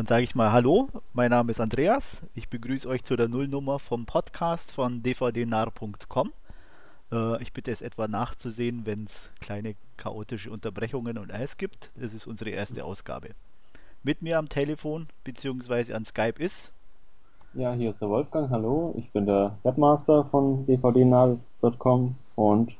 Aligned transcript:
Dann 0.00 0.06
sage 0.06 0.24
ich 0.24 0.34
mal 0.34 0.50
Hallo, 0.50 0.88
mein 1.12 1.28
Name 1.28 1.50
ist 1.50 1.60
Andreas. 1.60 2.22
Ich 2.34 2.48
begrüße 2.48 2.88
euch 2.88 3.04
zu 3.04 3.16
der 3.16 3.28
Nullnummer 3.28 3.78
vom 3.78 4.06
Podcast 4.06 4.72
von 4.72 5.02
dvdnar.com. 5.02 6.32
Äh, 7.12 7.42
ich 7.42 7.52
bitte 7.52 7.70
es 7.70 7.82
etwa 7.82 8.08
nachzusehen, 8.08 8.86
wenn 8.86 9.04
es 9.04 9.30
kleine 9.42 9.74
chaotische 9.98 10.50
Unterbrechungen 10.50 11.18
und 11.18 11.30
alles 11.30 11.58
gibt. 11.58 11.90
Das 11.96 12.14
ist 12.14 12.26
unsere 12.26 12.48
erste 12.48 12.82
Ausgabe. 12.82 13.32
Mit 14.02 14.22
mir 14.22 14.38
am 14.38 14.48
Telefon 14.48 15.06
bzw. 15.24 15.92
an 15.92 16.06
Skype 16.06 16.42
ist. 16.42 16.72
Ja, 17.52 17.74
hier 17.74 17.90
ist 17.90 18.00
der 18.00 18.08
Wolfgang. 18.08 18.48
Hallo, 18.48 18.94
ich 18.96 19.10
bin 19.10 19.26
der 19.26 19.58
Webmaster 19.64 20.24
von 20.30 20.64
dvdnar.com 20.64 22.14
und 22.36 22.72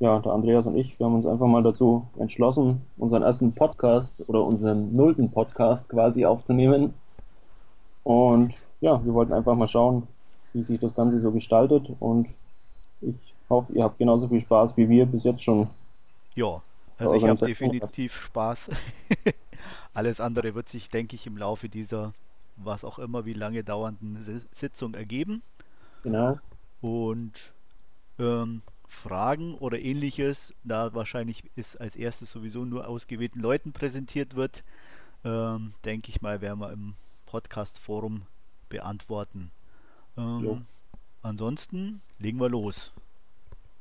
ja, 0.00 0.18
der 0.18 0.32
Andreas 0.32 0.66
und 0.66 0.76
ich, 0.76 0.98
wir 0.98 1.06
haben 1.06 1.14
uns 1.14 1.26
einfach 1.26 1.46
mal 1.46 1.62
dazu 1.62 2.06
entschlossen, 2.18 2.82
unseren 2.96 3.22
ersten 3.22 3.54
Podcast 3.54 4.22
oder 4.28 4.42
unseren 4.42 4.94
nullten 4.94 5.30
Podcast 5.30 5.88
quasi 5.88 6.24
aufzunehmen. 6.24 6.94
Und 8.02 8.60
ja, 8.80 9.04
wir 9.04 9.14
wollten 9.14 9.32
einfach 9.32 9.54
mal 9.54 9.68
schauen, 9.68 10.06
wie 10.52 10.62
sich 10.62 10.80
das 10.80 10.94
Ganze 10.94 11.18
so 11.20 11.32
gestaltet 11.32 11.90
und 12.00 12.28
ich 13.00 13.34
hoffe, 13.48 13.72
ihr 13.72 13.84
habt 13.84 13.98
genauso 13.98 14.28
viel 14.28 14.40
Spaß 14.40 14.76
wie 14.76 14.88
wir 14.88 15.06
bis 15.06 15.24
jetzt 15.24 15.42
schon. 15.42 15.68
Ja, 16.34 16.60
also 16.98 17.14
ich 17.14 17.24
habe 17.24 17.46
definitiv 17.46 18.14
Spaß. 18.14 18.70
Alles 19.94 20.20
andere 20.20 20.54
wird 20.54 20.68
sich, 20.68 20.90
denke 20.90 21.14
ich, 21.14 21.26
im 21.26 21.36
Laufe 21.36 21.68
dieser, 21.68 22.12
was 22.56 22.84
auch 22.84 22.98
immer, 22.98 23.24
wie 23.24 23.32
lange 23.32 23.62
dauernden 23.62 24.18
Sitzung 24.52 24.94
ergeben. 24.94 25.42
Genau. 26.02 26.38
Und 26.80 27.52
ähm, 28.18 28.62
Fragen 28.94 29.54
oder 29.54 29.78
ähnliches, 29.80 30.54
da 30.64 30.94
wahrscheinlich 30.94 31.44
ist 31.56 31.80
als 31.80 31.96
erstes 31.96 32.32
sowieso 32.32 32.64
nur 32.64 32.88
ausgewählten 32.88 33.40
Leuten 33.40 33.72
präsentiert 33.72 34.36
wird, 34.36 34.64
ähm, 35.24 35.74
denke 35.84 36.10
ich 36.10 36.22
mal, 36.22 36.40
werden 36.40 36.60
wir 36.60 36.72
im 36.72 36.94
Podcast-Forum 37.26 38.22
beantworten. 38.68 39.50
Ähm, 40.16 40.66
ansonsten 41.22 42.00
legen 42.18 42.38
wir 42.38 42.48
los. 42.48 42.92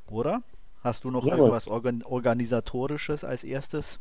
Oder? 0.07 0.41
Hast 0.83 1.03
du 1.03 1.11
noch 1.11 1.25
Jawohl. 1.25 1.39
irgendwas 1.39 1.67
Organ 1.67 2.03
Organisatorisches 2.03 3.23
als 3.23 3.43
erstes? 3.43 3.99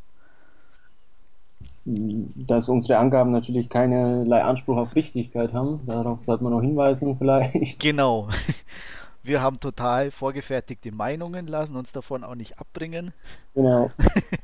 Dass 1.84 2.68
unsere 2.68 2.98
Angaben 2.98 3.30
natürlich 3.30 3.68
keinerlei 3.68 4.42
Anspruch 4.42 4.76
auf 4.76 4.94
Richtigkeit 4.94 5.52
haben. 5.52 5.80
Darauf 5.86 6.20
sollte 6.20 6.44
man 6.44 6.52
noch 6.52 6.62
hinweisen 6.62 7.16
vielleicht. 7.16 7.78
Genau. 7.80 8.28
Wir 9.22 9.40
haben 9.40 9.60
total 9.60 10.10
vorgefertigte 10.10 10.90
Meinungen, 10.90 11.46
lassen 11.46 11.76
uns 11.76 11.92
davon 11.92 12.24
auch 12.24 12.34
nicht 12.34 12.58
abbringen. 12.58 13.12
Genau. 13.54 13.90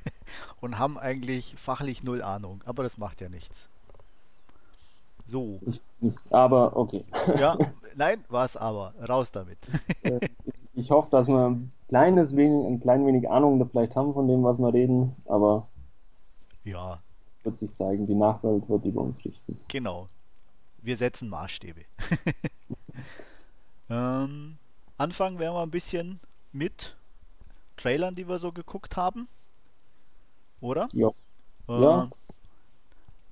und 0.60 0.78
haben 0.78 0.98
eigentlich 0.98 1.54
fachlich 1.56 2.04
null 2.04 2.22
Ahnung, 2.22 2.62
aber 2.64 2.84
das 2.84 2.96
macht 2.98 3.20
ja 3.20 3.28
nichts. 3.28 3.68
So. 5.26 5.60
Aber 6.30 6.76
okay. 6.76 7.04
Ja, 7.38 7.58
nein, 7.96 8.24
was 8.28 8.56
aber. 8.56 8.94
Raus 9.06 9.30
damit. 9.30 9.58
Äh, 10.02 10.20
ich 10.74 10.90
hoffe, 10.90 11.10
dass 11.10 11.26
wir 11.26 11.50
ein 11.50 11.72
kleines 11.88 12.36
wenig, 12.36 12.66
ein 12.66 12.80
klein 12.80 13.04
wenig 13.04 13.28
Ahnung 13.28 13.68
vielleicht 13.68 13.96
haben 13.96 14.14
von 14.14 14.28
dem, 14.28 14.44
was 14.44 14.58
wir 14.58 14.72
reden, 14.72 15.16
aber 15.26 15.66
ja. 16.64 16.98
wird 17.42 17.58
sich 17.58 17.74
zeigen, 17.76 18.06
die 18.06 18.14
Nachwelt 18.14 18.68
wird 18.68 18.84
über 18.84 19.02
uns 19.02 19.22
richten. 19.24 19.58
Genau. 19.68 20.08
Wir 20.80 20.96
setzen 20.96 21.28
Maßstäbe. 21.28 21.80
ähm, 23.90 24.57
Anfangen 24.98 25.38
werden 25.38 25.54
wir 25.54 25.62
ein 25.62 25.70
bisschen 25.70 26.18
mit 26.52 26.96
Trailern, 27.76 28.16
die 28.16 28.28
wir 28.28 28.40
so 28.40 28.50
geguckt 28.50 28.96
haben. 28.96 29.28
Oder? 30.60 30.88
Ja. 30.92 31.08
Äh, 31.68 31.82
ja. 31.82 32.10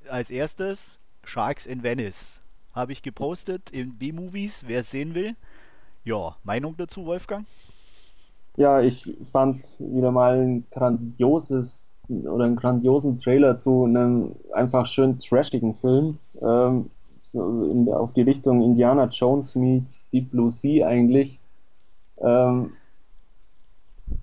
Als 0.08 0.30
erstes 0.30 0.96
Sharks 1.24 1.66
in 1.66 1.82
Venice. 1.82 2.40
Habe 2.72 2.92
ich 2.92 3.02
gepostet 3.02 3.70
in 3.70 3.98
B-Movies, 3.98 4.62
wer 4.68 4.82
es 4.82 4.92
sehen 4.92 5.14
will. 5.14 5.34
Ja, 6.04 6.36
Meinung 6.44 6.76
dazu, 6.76 7.04
Wolfgang? 7.04 7.44
Ja, 8.56 8.80
ich 8.80 9.12
fand 9.32 9.64
wieder 9.80 10.12
mal 10.12 10.38
ein 10.38 10.64
grandioses 10.70 11.88
oder 12.08 12.44
einen 12.44 12.54
grandiosen 12.54 13.18
Trailer 13.18 13.58
zu 13.58 13.84
einem 13.84 14.36
einfach 14.54 14.86
schön 14.86 15.18
trashigen 15.18 15.74
Film. 15.78 16.18
Ähm, 16.40 16.90
so 17.24 17.64
in, 17.64 17.92
auf 17.92 18.12
die 18.12 18.22
Richtung 18.22 18.62
Indiana 18.62 19.06
Jones 19.06 19.56
meets 19.56 20.08
Deep 20.10 20.30
Blue 20.30 20.52
Sea 20.52 20.86
eigentlich. 20.86 21.40
Ähm, 22.18 22.72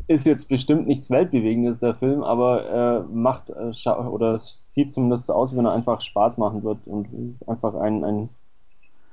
ist 0.07 0.25
jetzt 0.25 0.47
bestimmt 0.47 0.87
nichts 0.87 1.09
Weltbewegendes, 1.09 1.79
der 1.79 1.95
Film, 1.95 2.23
aber 2.23 2.63
er 2.63 2.99
äh, 2.99 3.13
macht 3.13 3.49
äh, 3.49 3.89
oder 3.89 4.37
sieht 4.39 4.93
zumindest 4.93 5.25
so 5.25 5.33
aus, 5.33 5.51
wie 5.51 5.57
wenn 5.57 5.65
er 5.65 5.73
einfach 5.73 6.01
Spaß 6.01 6.37
machen 6.37 6.63
wird 6.63 6.79
und 6.85 7.37
einfach 7.47 7.75
ein, 7.75 8.03
ein 8.03 8.29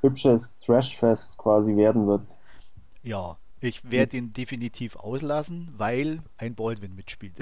hübsches 0.01 0.53
Trashfest 0.65 1.37
quasi 1.37 1.77
werden 1.77 2.07
wird. 2.07 2.23
Ja, 3.03 3.37
ich 3.61 3.91
werde 3.91 4.17
ihn 4.17 4.33
definitiv 4.33 4.97
auslassen, 4.97 5.73
weil 5.77 6.21
ein 6.39 6.55
Baldwin 6.55 6.95
mitspielt. 6.95 7.35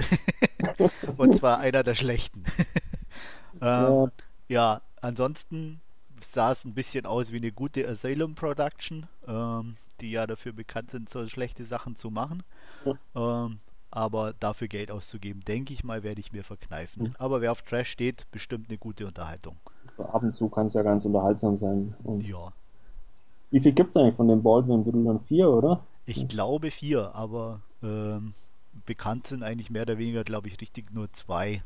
und 1.17 1.35
zwar 1.35 1.59
einer 1.59 1.83
der 1.83 1.95
schlechten. 1.95 2.43
ähm, 3.61 3.61
ja. 3.61 4.11
ja, 4.47 4.81
ansonsten 5.01 5.81
sah 6.31 6.51
es 6.51 6.65
ein 6.65 6.73
bisschen 6.73 7.05
aus 7.05 7.31
wie 7.31 7.37
eine 7.37 7.51
gute 7.51 7.87
Asylum 7.87 8.35
Production, 8.35 9.07
ähm, 9.27 9.75
die 10.01 10.11
ja 10.11 10.27
dafür 10.27 10.53
bekannt 10.53 10.91
sind, 10.91 11.09
so 11.09 11.25
schlechte 11.27 11.65
Sachen 11.65 11.95
zu 11.95 12.09
machen. 12.09 12.43
Ja. 12.85 13.45
Ähm, 13.45 13.59
aber 13.91 14.33
dafür 14.39 14.67
Geld 14.67 14.91
auszugeben, 14.91 15.43
denke 15.45 15.73
ich 15.73 15.83
mal, 15.83 16.03
werde 16.03 16.19
ich 16.19 16.31
mir 16.31 16.43
verkneifen. 16.43 17.03
Mhm. 17.03 17.15
Aber 17.17 17.41
wer 17.41 17.51
auf 17.51 17.63
Trash 17.63 17.89
steht, 17.89 18.29
bestimmt 18.31 18.69
eine 18.69 18.77
gute 18.77 19.07
Unterhaltung. 19.07 19.57
So 19.97 20.03
ab 20.05 20.21
und 20.21 20.35
zu 20.35 20.47
kann 20.49 20.67
es 20.67 20.75
ja 20.75 20.83
ganz 20.83 21.05
unterhaltsam 21.05 21.57
sein. 21.57 21.95
Und 22.03 22.21
ja. 22.21 22.53
Wie 23.49 23.59
viel 23.59 23.71
gibt 23.71 23.89
es 23.89 23.97
eigentlich 23.97 24.15
von 24.15 24.27
den 24.27 24.43
Baldwin-Brüdern? 24.43 25.21
Vier, 25.21 25.49
oder? 25.49 25.83
Ich 26.05 26.27
glaube 26.27 26.69
vier, 26.69 27.15
aber 27.15 27.61
ähm, 27.81 28.33
bekannt 28.85 29.27
sind 29.27 29.41
eigentlich 29.41 29.71
mehr 29.71 29.81
oder 29.83 29.97
weniger, 29.97 30.23
glaube 30.23 30.47
ich, 30.47 30.61
richtig 30.61 30.93
nur 30.93 31.11
zwei. 31.13 31.63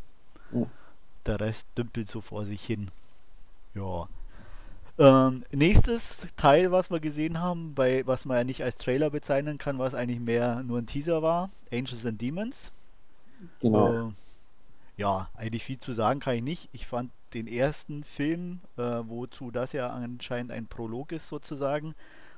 Ja. 0.54 0.66
Der 1.26 1.40
Rest 1.42 1.68
dümpelt 1.78 2.08
so 2.08 2.22
vor 2.22 2.46
sich 2.46 2.64
hin. 2.64 2.90
Ja. 3.76 4.08
Ähm, 5.00 5.44
nächstes 5.52 6.28
Teil, 6.36 6.72
was 6.72 6.92
wir 6.92 7.00
gesehen 7.00 7.42
haben, 7.42 7.74
bei 7.74 8.06
was 8.06 8.26
man 8.26 8.38
ja 8.38 8.44
nicht 8.44 8.64
als 8.64 8.78
Trailer 8.78 9.10
bezeichnen 9.10 9.58
kann, 9.58 9.80
was 9.80 9.96
eigentlich 9.96 10.20
mehr 10.20 10.62
nur 10.64 10.78
ein 10.78 10.86
Teaser 10.86 11.24
war, 11.24 11.50
Angels 11.72 12.06
and 12.06 12.22
Demons. 12.22 12.72
Genau. 13.60 14.10
Äh, 14.10 14.12
ja, 14.98 15.30
eigentlich 15.34 15.64
viel 15.64 15.80
zu 15.80 15.94
sagen 15.94 16.20
kann 16.20 16.36
ich 16.36 16.44
nicht. 16.44 16.70
Ich 16.74 16.86
fand 16.86 17.12
den 17.34 17.48
ersten 17.48 18.04
Film, 18.04 18.60
äh, 18.78 18.82
wozu 18.82 19.50
das 19.50 19.74
ja 19.74 19.90
anscheinend 19.90 20.52
ein 20.52 20.68
Prolog 20.68 21.12
ist 21.12 21.28
sozusagen, 21.28 21.96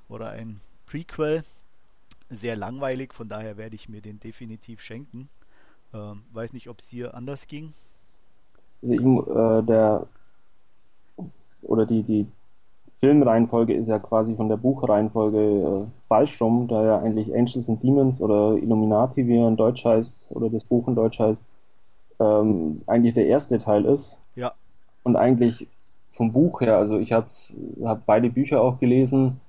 oder 0.08 0.30
ein 0.30 0.62
Prequel, 0.86 1.44
sehr 2.30 2.56
langweilig, 2.56 3.14
von 3.14 3.28
daher 3.28 3.58
werde 3.58 3.76
ich 3.76 3.90
mir 3.90 4.02
den 4.02 4.22
definitiv 4.22 4.82
schenken. 4.82 5.28
Ähm, 5.94 6.24
weiß 6.32 6.54
nicht, 6.54 6.70
ob 6.70 6.80
es 6.80 6.88
dir 6.88 7.14
anders 7.14 7.48
ging. 7.48 7.74
Also, 8.82 9.60
äh, 9.60 9.64
der 9.64 10.08
oder 11.64 11.86
die, 11.86 12.04
die 12.04 12.28
Filmreihenfolge 13.06 13.76
ist 13.76 13.88
ja 13.88 14.00
quasi 14.00 14.34
von 14.34 14.50
der 14.50 14.58
Buchreihenfolge 14.58 15.38
äh, 15.38 15.88
falsch 16.08 16.42
rum, 16.42 16.68
da 16.68 16.84
ja 16.84 16.98
eigentlich 16.98 17.32
Angels 17.36 17.70
and 17.70 17.84
Demons 17.84 18.20
oder 18.20 18.58
Illuminati, 18.58 19.28
wie 19.28 19.38
er 19.38 19.48
in 19.48 19.58
Deutsch 19.58 19.86
heißt, 19.86 20.32
oder 20.32 20.50
das 20.50 20.64
Buch 20.64 20.88
in 20.88 20.96
Deutsch 20.96 21.20
heißt, 21.20 21.44
ähm, 22.20 22.82
eigentlich 22.88 23.14
der 23.14 23.28
erste 23.28 23.60
Teil 23.60 23.86
ist. 23.86 24.18
Ja. 24.36 24.54
Und 25.04 25.18
eigentlich 25.18 25.68
vom 26.10 26.32
Buch 26.32 26.62
her, 26.62 26.78
also 26.78 26.98
ich 26.98 27.14
habe 27.14 27.28
hab 27.84 28.08
beide 28.08 28.32
Bücher 28.32 28.60
auch 28.60 28.80
gelesen, 28.80 29.40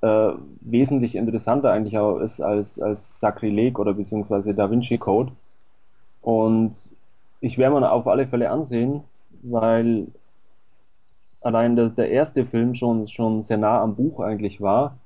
äh, 0.00 0.30
wesentlich 0.62 1.14
interessanter 1.14 1.70
eigentlich 1.70 1.98
auch 1.98 2.18
ist 2.18 2.40
als, 2.40 2.80
als 2.80 3.20
Sakrileg 3.20 3.78
oder 3.78 3.92
beziehungsweise 3.92 4.54
Da 4.54 4.70
Vinci 4.70 4.96
Code. 4.96 5.32
Und 6.22 6.72
ich 7.40 7.58
werde 7.58 7.78
mir 7.78 7.92
auf 7.92 8.06
alle 8.06 8.26
Fälle 8.26 8.50
ansehen, 8.50 9.02
weil 9.42 10.06
allein 11.42 11.76
der, 11.76 11.88
der 11.88 12.10
erste 12.10 12.46
Film 12.46 12.74
schon, 12.74 13.06
schon 13.08 13.42
sehr 13.42 13.58
nah 13.58 13.80
am 13.80 13.94
Buch 13.94 14.20
eigentlich 14.20 14.60
war. 14.60 14.98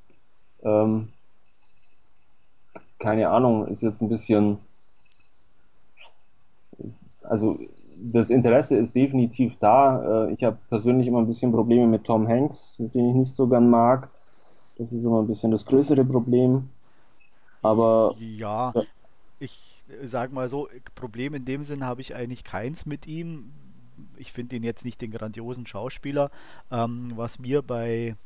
Ähm, 0.62 1.08
keine 2.98 3.28
Ahnung, 3.28 3.66
ist 3.68 3.82
jetzt 3.82 4.00
ein 4.00 4.08
bisschen. 4.08 4.58
Also 7.22 7.58
das 7.96 8.30
Interesse 8.30 8.76
ist 8.76 8.94
definitiv 8.94 9.56
da. 9.58 10.26
Äh, 10.26 10.32
ich 10.32 10.44
habe 10.44 10.58
persönlich 10.68 11.06
immer 11.06 11.18
ein 11.18 11.26
bisschen 11.26 11.52
Probleme 11.52 11.86
mit 11.86 12.04
Tom 12.04 12.28
Hanks, 12.28 12.76
den 12.78 13.10
ich 13.10 13.14
nicht 13.14 13.34
so 13.34 13.48
gern 13.48 13.68
mag. 13.68 14.10
Das 14.78 14.92
ist 14.92 15.04
immer 15.04 15.22
ein 15.22 15.26
bisschen 15.26 15.50
das 15.50 15.64
größere 15.64 16.04
Problem. 16.04 16.68
Aber. 17.62 18.14
Ja, 18.18 18.72
ja. 18.74 18.82
ich 19.38 19.82
sag 20.04 20.32
mal 20.32 20.48
so, 20.48 20.68
Problem 20.94 21.34
in 21.34 21.44
dem 21.44 21.62
Sinn 21.62 21.84
habe 21.84 22.00
ich 22.00 22.14
eigentlich 22.14 22.44
keins 22.44 22.86
mit 22.86 23.06
ihm 23.06 23.52
ich 24.16 24.32
finde 24.32 24.56
ihn 24.56 24.62
jetzt 24.62 24.84
nicht 24.84 25.00
den 25.00 25.10
grandiosen 25.10 25.66
Schauspieler. 25.66 26.31
Ähm, 26.70 27.12
was 27.14 27.38
mir 27.38 27.62
bei 27.62 28.16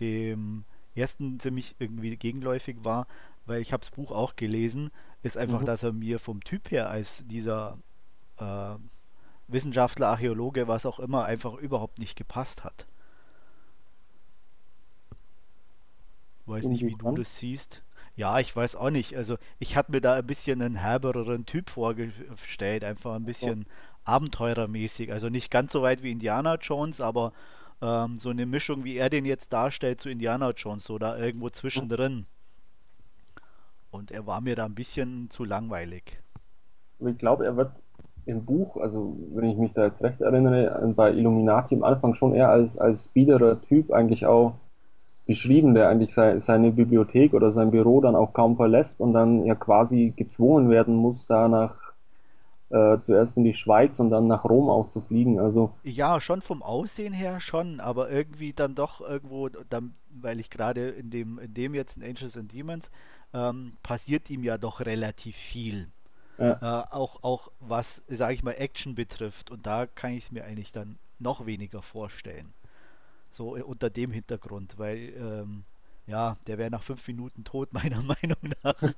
dem 0.00 0.64
ersten 0.94 1.38
ziemlich 1.40 1.76
irgendwie 1.78 2.16
gegenläufig 2.16 2.76
war, 2.82 3.06
weil 3.46 3.60
ich 3.60 3.72
habe 3.72 3.82
das 3.82 3.90
Buch 3.90 4.12
auch 4.12 4.36
gelesen, 4.36 4.90
ist 5.22 5.36
einfach, 5.36 5.60
mhm. 5.60 5.66
dass 5.66 5.82
er 5.82 5.92
mir 5.92 6.18
vom 6.18 6.42
Typ 6.42 6.70
her 6.70 6.90
als 6.90 7.24
dieser 7.26 7.78
äh, 8.38 8.76
Wissenschaftler, 9.48 10.08
Archäologe, 10.08 10.68
was 10.68 10.86
auch 10.86 10.98
immer, 10.98 11.24
einfach 11.24 11.54
überhaupt 11.54 11.98
nicht 11.98 12.16
gepasst 12.16 12.64
hat. 12.64 12.86
Weiß 16.46 16.66
nicht, 16.66 16.84
wie 16.84 16.94
du 16.94 17.14
das 17.14 17.38
siehst. 17.38 17.82
Ja, 18.16 18.38
ich 18.38 18.54
weiß 18.54 18.76
auch 18.76 18.90
nicht. 18.90 19.16
Also 19.16 19.38
ich 19.58 19.76
hatte 19.76 19.92
mir 19.92 20.00
da 20.00 20.14
ein 20.14 20.26
bisschen 20.26 20.62
einen 20.62 20.76
herbereren 20.76 21.46
Typ 21.46 21.70
vorgestellt, 21.70 22.84
einfach 22.84 23.14
ein 23.14 23.24
bisschen. 23.24 23.66
Abenteurermäßig. 24.04 25.12
Also 25.12 25.28
nicht 25.28 25.50
ganz 25.50 25.72
so 25.72 25.82
weit 25.82 26.02
wie 26.02 26.12
Indiana 26.12 26.56
Jones, 26.56 27.00
aber 27.00 27.32
ähm, 27.82 28.16
so 28.16 28.30
eine 28.30 28.46
Mischung, 28.46 28.84
wie 28.84 28.96
er 28.96 29.10
den 29.10 29.24
jetzt 29.24 29.52
darstellt 29.52 30.00
zu 30.00 30.10
Indiana 30.10 30.50
Jones, 30.50 30.90
da 31.00 31.18
irgendwo 31.18 31.50
zwischendrin. 31.50 32.26
Und 33.90 34.10
er 34.10 34.26
war 34.26 34.40
mir 34.40 34.56
da 34.56 34.64
ein 34.64 34.74
bisschen 34.74 35.30
zu 35.30 35.44
langweilig. 35.44 36.20
Ich 37.00 37.18
glaube, 37.18 37.44
er 37.44 37.56
wird 37.56 37.72
im 38.26 38.44
Buch, 38.44 38.76
also 38.76 39.16
wenn 39.34 39.50
ich 39.50 39.56
mich 39.56 39.72
da 39.72 39.84
jetzt 39.84 40.02
recht 40.02 40.20
erinnere, 40.20 40.92
bei 40.96 41.12
Illuminati 41.12 41.74
am 41.74 41.84
Anfang 41.84 42.14
schon 42.14 42.34
eher 42.34 42.48
als, 42.48 42.78
als 42.78 43.08
biederer 43.08 43.60
Typ 43.62 43.92
eigentlich 43.92 44.26
auch 44.26 44.54
beschrieben, 45.26 45.74
der 45.74 45.88
eigentlich 45.88 46.12
sei, 46.12 46.38
seine 46.40 46.70
Bibliothek 46.70 47.34
oder 47.34 47.52
sein 47.52 47.70
Büro 47.70 48.00
dann 48.00 48.16
auch 48.16 48.32
kaum 48.32 48.56
verlässt 48.56 49.00
und 49.00 49.12
dann 49.12 49.44
ja 49.44 49.54
quasi 49.54 50.12
gezwungen 50.16 50.70
werden 50.70 50.96
muss, 50.96 51.26
da 51.26 51.48
nach 51.48 51.83
äh, 52.74 53.00
zuerst 53.00 53.36
in 53.36 53.44
die 53.44 53.54
Schweiz 53.54 54.00
und 54.00 54.10
dann 54.10 54.26
nach 54.26 54.44
Rom 54.44 54.68
auch 54.68 54.90
zu 54.90 55.00
fliegen. 55.00 55.38
Also 55.38 55.70
ja, 55.84 56.20
schon 56.20 56.40
vom 56.40 56.60
Aussehen 56.60 57.12
her 57.12 57.38
schon, 57.38 57.78
aber 57.78 58.10
irgendwie 58.10 58.52
dann 58.52 58.74
doch 58.74 59.00
irgendwo, 59.00 59.48
dann, 59.48 59.94
weil 60.10 60.40
ich 60.40 60.50
gerade 60.50 60.88
in 60.88 61.10
dem, 61.10 61.38
in 61.38 61.54
dem 61.54 61.74
jetzt 61.74 61.96
in 61.96 62.02
Angels 62.02 62.36
and 62.36 62.52
Demons 62.52 62.90
ähm, 63.32 63.74
passiert 63.84 64.28
ihm 64.28 64.42
ja 64.42 64.58
doch 64.58 64.80
relativ 64.80 65.36
viel. 65.36 65.86
Ja. 66.36 66.82
Äh, 66.82 66.94
auch, 66.94 67.22
auch 67.22 67.52
was, 67.60 68.02
sage 68.08 68.34
ich 68.34 68.42
mal, 68.42 68.52
Action 68.52 68.96
betrifft. 68.96 69.52
Und 69.52 69.66
da 69.66 69.86
kann 69.86 70.12
ich 70.12 70.24
es 70.24 70.32
mir 70.32 70.44
eigentlich 70.44 70.72
dann 70.72 70.98
noch 71.20 71.46
weniger 71.46 71.80
vorstellen. 71.80 72.54
So 73.30 73.56
äh, 73.56 73.62
unter 73.62 73.88
dem 73.88 74.10
Hintergrund, 74.10 74.78
weil 74.78 75.12
ähm, 75.16 75.64
ja, 76.08 76.34
der 76.48 76.58
wäre 76.58 76.70
nach 76.70 76.82
fünf 76.82 77.06
Minuten 77.06 77.44
tot, 77.44 77.72
meiner 77.72 78.02
Meinung 78.02 78.52
nach. 78.64 78.82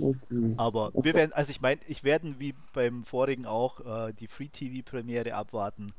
okay. 0.00 0.54
Aber 0.56 0.92
wir 0.94 1.14
werden, 1.14 1.32
also 1.32 1.50
ich 1.50 1.60
meine, 1.60 1.80
ich 1.86 2.04
werde 2.04 2.38
wie 2.38 2.54
beim 2.72 3.04
vorigen 3.04 3.46
auch 3.46 3.80
äh, 3.80 4.12
die 4.12 4.28
Free 4.28 4.48
TV 4.48 4.88
Premiere 4.88 5.34
abwarten 5.34 5.92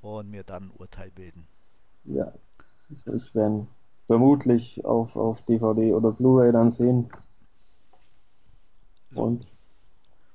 und 0.00 0.30
mir 0.30 0.42
dann 0.44 0.64
ein 0.64 0.70
Urteil 0.78 1.10
bilden. 1.10 1.46
Ja, 2.04 2.32
ich 2.90 3.06
werde 3.06 3.66
vermutlich 4.06 4.84
auf, 4.84 5.16
auf 5.16 5.42
DVD 5.46 5.94
oder 5.94 6.12
Blu-ray 6.12 6.52
dann 6.52 6.72
sehen. 6.72 7.10
So. 9.10 9.22
Und 9.22 9.46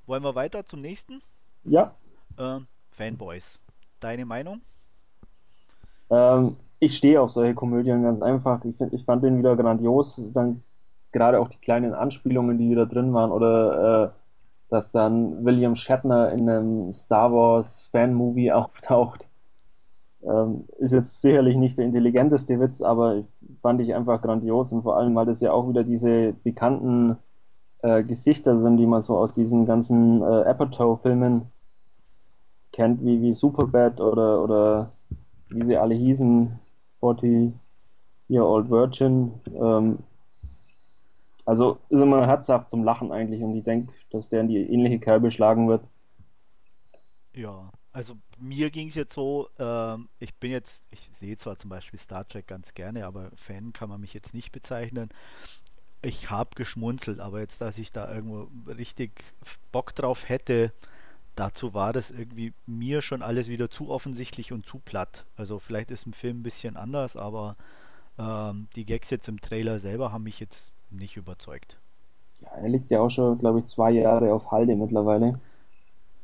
wollen 0.06 0.24
wir 0.24 0.36
weiter 0.36 0.66
zum 0.66 0.82
nächsten? 0.82 1.22
Ja. 1.64 1.94
Äh, 2.38 2.60
Fanboys. 2.92 3.60
Deine 4.00 4.26
Meinung? 4.26 4.62
Ähm, 6.10 6.56
ich 6.80 6.96
stehe 6.96 7.22
auf 7.22 7.32
solche 7.32 7.54
Komödien 7.54 8.04
ganz 8.04 8.22
einfach. 8.22 8.64
Ich, 8.64 8.78
find, 8.78 8.94
ich 8.94 9.04
fand 9.04 9.24
den 9.24 9.38
wieder 9.38 9.56
grandios. 9.56 10.22
Dann 10.34 10.64
gerade 11.18 11.40
auch 11.40 11.50
die 11.50 11.58
kleinen 11.58 11.94
Anspielungen, 11.94 12.58
die 12.58 12.70
wieder 12.70 12.86
drin 12.86 13.14
waren, 13.14 13.32
oder 13.32 14.06
äh, 14.06 14.10
dass 14.70 14.92
dann 14.92 15.44
William 15.46 15.76
Shatner 15.76 16.32
in 16.32 16.50
einem 16.50 16.94
Star 16.94 17.32
Wars 17.34 17.90
Fan-Movie 17.92 18.52
auftaucht. 18.52 19.28
Ähm, 20.24 20.66
ist 20.80 20.94
jetzt 20.94 21.22
sicherlich 21.22 21.56
nicht 21.56 21.78
der 21.78 21.86
intelligenteste 21.86 22.60
Witz, 22.60 22.82
aber 22.82 23.24
fand 23.62 23.82
ich 23.82 23.94
einfach 23.94 24.22
grandios 24.22 24.72
und 24.72 24.84
vor 24.84 24.98
allem, 24.98 25.16
weil 25.16 25.26
das 25.26 25.42
ja 25.42 25.52
auch 25.52 25.70
wieder 25.70 25.84
diese 25.84 26.34
bekannten 26.44 27.18
äh, 27.82 28.04
Gesichter 28.04 28.60
sind, 28.62 28.78
die 28.78 28.88
man 28.88 29.04
so 29.04 29.18
aus 29.18 29.34
diesen 29.34 29.66
ganzen 29.66 30.22
äh, 30.22 30.26
Apatow-Filmen 30.26 31.44
kennt, 32.74 33.04
wie, 33.04 33.22
wie 33.22 33.34
Superbad 33.34 34.02
oder, 34.02 34.44
oder 34.44 34.92
wie 35.50 35.66
sie 35.66 35.78
alle 35.78 35.96
hießen, 35.96 36.60
40 37.00 37.54
Year 38.30 38.46
Old 38.46 38.70
Virgin. 38.70 39.32
Ähm, 39.56 40.00
also 41.48 41.80
ist 41.88 42.02
immer 42.02 42.28
herzhaft 42.28 42.70
zum 42.70 42.84
Lachen 42.84 43.14
eigentlich 43.14 43.42
und 43.42 43.56
ich 43.56 43.64
denke, 43.64 43.94
dass 44.10 44.28
der 44.28 44.42
in 44.42 44.50
die 44.50 44.58
ähnliche 44.58 45.00
Kerbe 45.00 45.32
schlagen 45.32 45.70
wird. 45.70 45.82
Ja, 47.34 47.72
also 47.94 48.18
mir 48.38 48.70
ging 48.70 48.90
es 48.90 48.96
jetzt 48.96 49.16
so, 49.16 49.48
ähm, 49.58 50.10
ich 50.20 50.36
bin 50.36 50.52
jetzt, 50.52 50.84
ich 50.92 51.10
sehe 51.14 51.38
zwar 51.38 51.58
zum 51.58 51.70
Beispiel 51.70 52.00
Star 52.00 52.28
Trek 52.28 52.48
ganz 52.48 52.74
gerne, 52.74 53.06
aber 53.06 53.32
Fan 53.36 53.72
kann 53.72 53.88
man 53.88 54.02
mich 54.02 54.14
jetzt 54.14 54.34
nicht 54.34 54.52
bezeichnen. 54.52 55.10
Ich 56.02 56.30
habe 56.30 56.50
geschmunzelt, 56.56 57.22
aber 57.22 57.40
jetzt, 57.40 57.62
dass 57.62 57.78
ich 57.78 57.94
da 57.94 58.14
irgendwo 58.14 58.50
richtig 58.70 59.24
Bock 59.72 59.96
drauf 59.96 60.28
hätte, 60.28 60.74
dazu 61.36 61.74
war 61.74 61.94
das 61.94 62.12
irgendwie 62.12 62.54
mir 62.66 63.02
schon 63.02 63.22
alles 63.22 63.48
wieder 63.48 63.70
zu 63.70 63.90
offensichtlich 63.90 64.52
und 64.52 64.66
zu 64.66 64.80
platt. 64.80 65.26
Also 65.38 65.60
vielleicht 65.60 65.92
ist 65.92 66.08
im 66.08 66.14
Film 66.14 66.42
ein 66.42 66.44
bisschen 66.44 66.76
anders, 66.76 67.16
aber 67.16 67.56
ähm, 68.20 68.68
die 68.76 68.86
Gags 68.86 69.10
jetzt 69.12 69.30
im 69.30 69.40
Trailer 69.40 69.80
selber 69.80 70.12
haben 70.12 70.24
mich 70.24 70.42
jetzt 70.42 70.74
nicht 70.90 71.18
überzeugt. 71.18 71.78
Ja, 72.42 72.50
er 72.62 72.70
liegt 72.70 72.92
ja 72.92 73.02
auch 73.02 73.10
schon, 73.10 73.38
glaube 73.40 73.60
ich, 73.60 73.68
zwei 73.68 73.92
Jahre 73.92 74.34
auf 74.34 74.52
Halde 74.52 74.76
mittlerweile. 74.76 75.40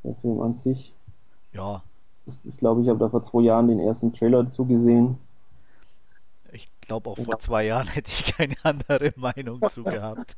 Der 0.04 0.16
Film 0.16 0.42
an 0.42 0.58
sich. 0.58 0.94
Ja. 1.54 1.84
Ich 2.44 2.58
glaube, 2.58 2.82
ich 2.82 2.90
habe 2.90 3.00
da 3.00 3.10
vor 3.10 3.24
zwei 3.24 3.42
Jahren 3.42 3.68
den 3.68 3.80
ersten 3.80 4.14
Trailer 4.14 4.50
zugesehen. 4.50 5.18
Ich 6.54 6.70
glaube, 6.82 7.10
auch 7.10 7.18
vor 7.18 7.40
zwei 7.40 7.66
Jahren 7.66 7.88
hätte 7.88 8.12
ich 8.12 8.26
keine 8.36 8.56
andere 8.64 9.12
Meinung 9.16 9.60
zu 9.70 9.84
gehabt. 9.84 10.38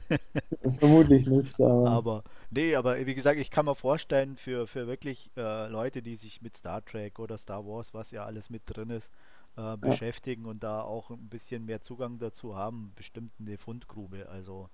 Vermutlich 0.78 1.26
nicht, 1.26 1.54
aber. 1.60 1.90
aber. 1.90 2.24
Nee, 2.50 2.76
aber 2.76 3.04
wie 3.04 3.14
gesagt, 3.14 3.40
ich 3.40 3.50
kann 3.50 3.66
mir 3.66 3.74
vorstellen, 3.74 4.36
für, 4.36 4.66
für 4.66 4.86
wirklich 4.86 5.30
äh, 5.36 5.68
Leute, 5.68 6.00
die 6.00 6.16
sich 6.16 6.40
mit 6.42 6.56
Star 6.56 6.84
Trek 6.84 7.18
oder 7.18 7.36
Star 7.36 7.66
Wars, 7.66 7.92
was 7.92 8.12
ja 8.12 8.24
alles 8.24 8.50
mit 8.50 8.62
drin 8.66 8.90
ist, 8.90 9.12
äh, 9.58 9.76
beschäftigen 9.76 10.44
ja. 10.44 10.50
und 10.50 10.62
da 10.62 10.82
auch 10.82 11.10
ein 11.10 11.28
bisschen 11.28 11.64
mehr 11.66 11.82
Zugang 11.82 12.18
dazu 12.18 12.56
haben, 12.56 12.92
bestimmt 12.94 13.32
eine 13.40 13.58
Fundgrube. 13.58 14.28
Also 14.28 14.68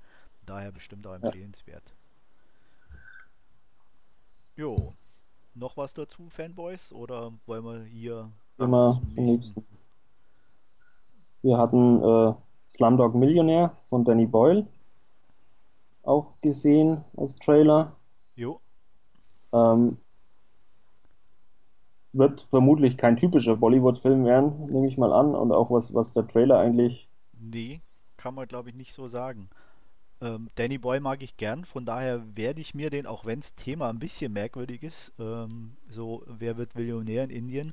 daher 0.45 0.73
bestimmt 0.73 1.07
auch 1.07 1.15
empfehlenswert. 1.15 1.95
Ja. 4.57 4.65
Jo. 4.65 4.93
Noch 5.55 5.77
was 5.77 5.95
dazu, 5.95 6.29
Fanboys? 6.29 6.93
Oder 6.93 7.33
wollen 7.47 7.65
wir 7.65 7.85
hier 7.85 8.31
Immer 8.59 9.01
zum 9.15 9.25
nächsten? 9.25 9.65
Wir 11.43 11.59
hatten 11.59 12.03
äh, 12.03 12.35
Slumdog 12.71 13.15
Millionär 13.15 13.77
von 13.89 14.05
Danny 14.05 14.27
Boyle 14.27 14.67
auch 16.03 16.33
gesehen 16.43 17.05
als 17.17 17.37
Trailer. 17.37 17.93
Jo. 18.37 18.61
Ähm, 19.53 19.97
wird 22.14 22.46
vermutlich 22.50 22.96
kein 22.96 23.16
typischer 23.16 23.56
Bollywood-Film 23.56 24.25
werden, 24.25 24.66
nehme 24.66 24.87
ich 24.87 24.97
mal 24.97 25.12
an. 25.12 25.35
Und 25.35 25.52
auch 25.52 25.71
was, 25.71 25.92
was 25.92 26.14
der 26.14 26.26
Trailer 26.26 26.59
eigentlich. 26.59 27.09
Nee, 27.38 27.80
kann 28.16 28.35
man 28.35 28.49
glaube 28.49 28.71
ich 28.71 28.75
nicht 28.75 28.94
so 28.94 29.09
sagen. 29.09 29.50
Ähm, 30.21 30.49
Danny 30.54 30.78
Boy 30.78 31.00
mag 31.00 31.23
ich 31.23 31.37
gern, 31.37 31.64
von 31.64 31.85
daher 31.85 32.23
werde 32.35 32.61
ich 32.61 32.75
mir 32.75 32.88
den, 32.88 33.06
auch 33.06 33.26
wenn 33.26 33.40
das 33.40 33.54
Thema 33.56 33.90
ein 33.90 33.99
bisschen 33.99 34.33
merkwürdig 34.33 34.83
ist, 34.83 35.12
ähm, 35.18 35.76
so 35.88 36.23
Wer 36.26 36.56
wird 36.56 36.75
Millionär 36.76 37.25
in 37.25 37.30
Indien, 37.30 37.73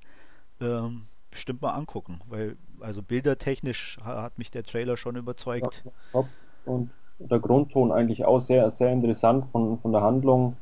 ähm, 0.60 1.04
bestimmt 1.30 1.62
mal 1.62 1.72
angucken, 1.72 2.20
weil 2.28 2.58
also 2.80 3.04
bildertechnisch 3.04 4.00
hat 4.04 4.38
mich 4.38 4.52
der 4.52 4.64
Trailer 4.64 4.98
schon 4.98 5.16
überzeugt. 5.16 5.84
Ja, 6.14 6.26
und 6.66 6.90
der 7.20 7.40
Grundton 7.40 7.92
eigentlich 7.92 8.26
auch 8.26 8.40
sehr, 8.40 8.70
sehr 8.72 8.92
interessant 8.92 9.46
von, 9.52 9.80
von 9.80 9.92
der 9.92 10.02
Handlung. 10.02 10.56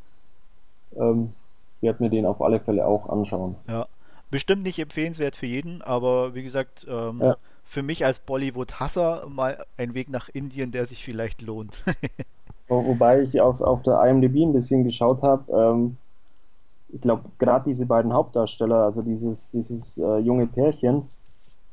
Ähm, 0.96 1.34
werde 1.82 2.04
mir 2.04 2.10
den 2.10 2.26
auf 2.26 2.42
alle 2.42 2.60
Fälle 2.60 2.86
auch 2.86 3.10
anschauen. 3.10 3.56
Ja, 3.68 3.88
bestimmt 4.32 4.64
nicht 4.64 4.80
empfehlenswert 4.80 5.36
für 5.36 5.46
jeden, 5.46 5.82
aber 5.82 6.36
wie 6.36 6.44
gesagt, 6.44 6.86
ähm, 6.90 7.22
ja. 7.22 7.38
für 7.64 7.82
mich 7.82 8.06
als 8.06 8.20
Bollywood-Hasser 8.20 9.28
mal 9.30 9.64
ein 9.78 9.94
Weg 9.94 10.10
nach 10.10 10.30
Indien, 10.30 10.72
der 10.72 10.86
sich 10.86 11.04
vielleicht 11.04 11.42
lohnt. 11.42 11.84
Wobei 12.68 13.22
ich 13.22 13.42
auf, 13.42 13.62
auf 13.62 13.82
der 13.82 14.04
IMDb 14.04 14.44
ein 14.44 14.54
bisschen 14.54 14.84
geschaut 14.84 15.24
habe, 15.24 15.52
ähm, 15.52 15.98
ich 16.92 17.02
glaube, 17.02 17.24
gerade 17.38 17.70
diese 17.70 17.86
beiden 17.86 18.14
Hauptdarsteller, 18.14 18.78
also 18.78 19.02
dieses, 19.02 19.48
dieses 19.52 19.98
äh, 19.98 20.18
junge 20.20 20.48
Pärchen, 20.48 21.04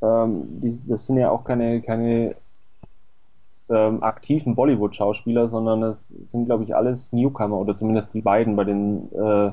ähm, 0.03 0.61
die, 0.61 0.79
das 0.87 1.07
sind 1.07 1.17
ja 1.19 1.31
auch 1.31 1.45
keine, 1.45 1.81
keine 1.83 2.35
ähm, 3.69 4.03
aktiven 4.03 4.55
Bollywood-Schauspieler, 4.55 5.49
sondern 5.49 5.83
es 5.83 6.09
sind, 6.09 6.47
glaube 6.47 6.65
ich, 6.65 6.77
alles 6.77 7.13
Newcomer 7.13 7.57
oder 7.57 7.75
zumindest 7.75 8.15
die 8.15 8.21
beiden 8.21 8.57
bei 8.57 8.65
den 8.65 9.13
äh, 9.13 9.53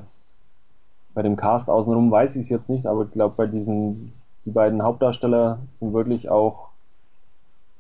bei 1.14 1.22
dem 1.22 1.36
Cast 1.36 1.70
außenrum 1.70 2.12
weiß 2.12 2.36
ich 2.36 2.44
es 2.44 2.50
jetzt 2.50 2.70
nicht, 2.70 2.86
aber 2.86 3.04
ich 3.04 3.12
glaube, 3.12 3.36
bei 3.38 3.48
diesen 3.48 4.14
die 4.46 4.52
beiden 4.52 4.84
Hauptdarsteller 4.84 5.60
sind 5.76 5.94
wirklich 5.94 6.30
auch 6.30 6.70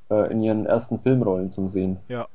äh, 0.10 0.32
in 0.32 0.42
ihren 0.42 0.66
ersten 0.66 1.00
Filmrollen 1.00 1.52
zum 1.52 1.70
Sehen. 1.70 1.98
Ja. 2.08 2.28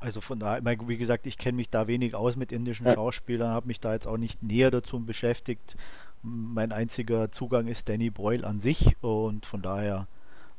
Also 0.00 0.20
von 0.20 0.38
daher, 0.38 0.60
wie 0.86 0.98
gesagt, 0.98 1.26
ich 1.26 1.38
kenne 1.38 1.56
mich 1.56 1.70
da 1.70 1.86
wenig 1.86 2.14
aus 2.14 2.36
mit 2.36 2.52
indischen 2.52 2.86
ja. 2.86 2.92
Schauspielern, 2.92 3.52
habe 3.52 3.68
mich 3.68 3.80
da 3.80 3.94
jetzt 3.94 4.06
auch 4.06 4.18
nicht 4.18 4.42
näher 4.42 4.70
dazu 4.70 5.00
beschäftigt. 5.00 5.76
Mein 6.22 6.72
einziger 6.72 7.30
Zugang 7.32 7.68
ist 7.68 7.88
Danny 7.88 8.10
Boyle 8.10 8.46
an 8.46 8.60
sich 8.60 8.96
und 9.02 9.46
von 9.46 9.62
daher 9.62 10.06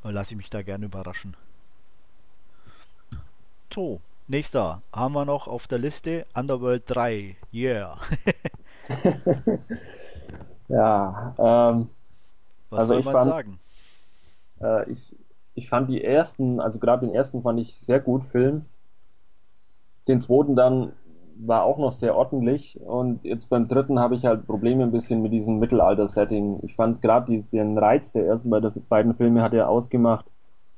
äh, 0.03 0.09
lasse 0.09 0.33
ich 0.33 0.37
mich 0.37 0.49
da 0.49 0.63
gerne 0.63 0.85
überraschen. 0.85 1.35
So, 3.71 3.99
nächster 4.27 4.81
haben 4.91 5.13
wir 5.13 5.25
noch 5.25 5.47
auf 5.47 5.67
der 5.67 5.79
Liste 5.79 6.25
Underworld 6.33 6.83
3. 6.87 7.35
Yeah. 7.53 7.99
ja, 10.67 11.35
ähm, 11.37 11.89
Was 12.69 12.79
also 12.79 12.93
soll 12.93 12.99
ich 12.99 13.05
man 13.05 13.13
fand, 13.13 13.31
sagen? 13.31 13.59
äh, 14.61 14.91
ich, 14.91 15.17
ich 15.55 15.69
fand 15.69 15.89
die 15.89 16.03
ersten, 16.03 16.59
also 16.59 16.79
gerade 16.79 17.05
den 17.05 17.15
ersten 17.15 17.41
fand 17.41 17.59
ich 17.59 17.75
sehr 17.79 17.99
gut, 17.99 18.25
Film. 18.25 18.65
Den 20.07 20.21
zweiten 20.21 20.55
dann 20.55 20.93
war 21.37 21.63
auch 21.63 21.77
noch 21.77 21.91
sehr 21.91 22.15
ordentlich 22.15 22.79
und 22.79 23.23
jetzt 23.25 23.49
beim 23.49 23.67
dritten 23.67 23.99
habe 23.99 24.15
ich 24.15 24.25
halt 24.25 24.45
Probleme 24.45 24.83
ein 24.83 24.91
bisschen 24.91 25.21
mit 25.21 25.33
diesem 25.33 25.59
Mittelalter-Setting. 25.59 26.59
Ich 26.63 26.75
fand 26.75 27.01
gerade 27.01 27.43
den 27.51 27.77
Reiz 27.77 28.13
der 28.13 28.25
ersten 28.25 28.49
beiden, 28.49 28.71
beiden 28.87 29.13
Filme 29.13 29.41
hat 29.41 29.53
ja 29.53 29.67
ausgemacht, 29.67 30.25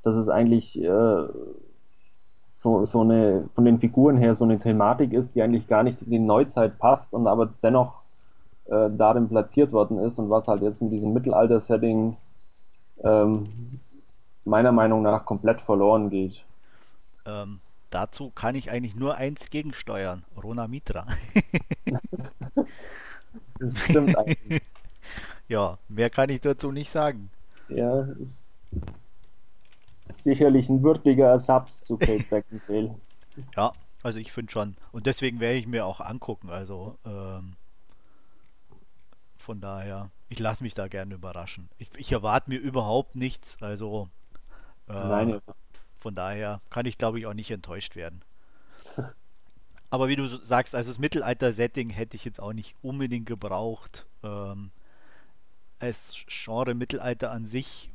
dass 0.02 0.16
es 0.16 0.30
eigentlich 0.30 0.82
äh, 0.82 0.88
so, 2.58 2.86
so 2.86 3.02
eine, 3.02 3.48
von 3.54 3.66
den 3.66 3.78
Figuren 3.78 4.18
her 4.18 4.34
so 4.34 4.44
eine 4.44 4.58
Thematik 4.58 5.14
ist, 5.14 5.36
die 5.36 5.44
eigentlich 5.44 5.68
gar 5.68 5.84
nicht 5.84 6.02
in 6.02 6.10
die 6.10 6.18
Neuzeit 6.18 6.80
passt 6.80 7.14
und 7.14 7.28
aber 7.28 7.54
dennoch 7.62 8.02
äh, 8.66 8.90
darin 8.90 9.30
platziert 9.30 9.72
worden 9.72 10.00
ist 10.00 10.18
und 10.18 10.32
was 10.32 10.48
halt 10.48 10.64
jetzt 10.64 10.82
in 10.82 10.90
diesem 10.90 11.14
Mittelalter-Setting 11.14 12.18
ähm, 13.04 13.80
meiner 14.44 14.72
Meinung 14.72 15.04
nach 15.04 15.24
komplett 15.24 15.62
verloren 15.62 16.10
geht. 16.10 16.46
Ähm, 17.28 17.60
dazu 17.92 18.32
kann 18.32 18.56
ich 18.56 18.72
eigentlich 18.72 18.96
nur 18.96 19.14
eins 19.14 19.52
gegensteuern. 19.52 20.24
Rona 20.42 20.68
Mitra. 20.68 21.06
Das 23.60 23.78
stimmt 23.78 24.18
eigentlich. 24.18 24.64
ja, 25.48 25.78
mehr 25.90 26.10
kann 26.10 26.30
ich 26.30 26.42
dazu 26.42 26.72
nicht 26.72 26.90
sagen. 26.90 27.30
Ja, 27.70 28.02
ist 28.02 28.47
sicherlich 30.28 30.68
ein 30.68 30.84
würdiger 30.84 31.28
Ersatz 31.28 31.86
zu 31.86 31.98
Kate 31.98 32.24
Beckinsale. 32.30 32.96
Ja, 33.56 33.72
also 34.04 34.20
ich 34.20 34.34
finde 34.34 34.52
schon. 34.52 34.76
Und 34.92 35.06
deswegen 35.06 35.40
werde 35.40 35.58
ich 35.58 35.68
mir 35.68 35.86
auch 35.86 36.02
angucken. 36.02 36.50
Also 36.50 36.98
ähm, 37.06 37.54
von 39.38 39.62
daher, 39.62 40.12
ich 40.28 40.40
lasse 40.40 40.64
mich 40.64 40.74
da 40.74 40.90
gerne 40.90 41.16
überraschen. 41.16 41.70
Ich, 41.78 41.90
ich 41.96 42.12
erwarte 42.12 42.50
mir 42.50 42.60
überhaupt 42.60 43.16
nichts. 43.16 43.62
Also 43.62 44.10
äh, 44.90 44.94
Nein, 44.94 45.42
von 45.96 46.14
daher 46.14 46.60
kann 46.70 46.86
ich, 46.86 46.98
glaube 46.98 47.20
ich, 47.20 47.26
auch 47.26 47.34
nicht 47.34 47.52
enttäuscht 47.52 47.96
werden. 47.96 48.22
Aber 49.90 50.10
wie 50.10 50.18
du 50.18 50.28
sagst, 50.28 50.76
also 50.76 50.90
das 50.90 51.00
Mittelalter-Setting 51.00 51.90
hätte 51.90 52.18
ich 52.18 52.26
jetzt 52.26 52.42
auch 52.42 52.52
nicht 52.52 52.76
unbedingt 52.82 53.28
gebraucht. 53.28 54.06
Ähm, 54.24 54.72
als 55.80 56.26
Genre 56.28 56.74
Mittelalter 56.74 57.32
an 57.32 57.46
sich 57.46 57.92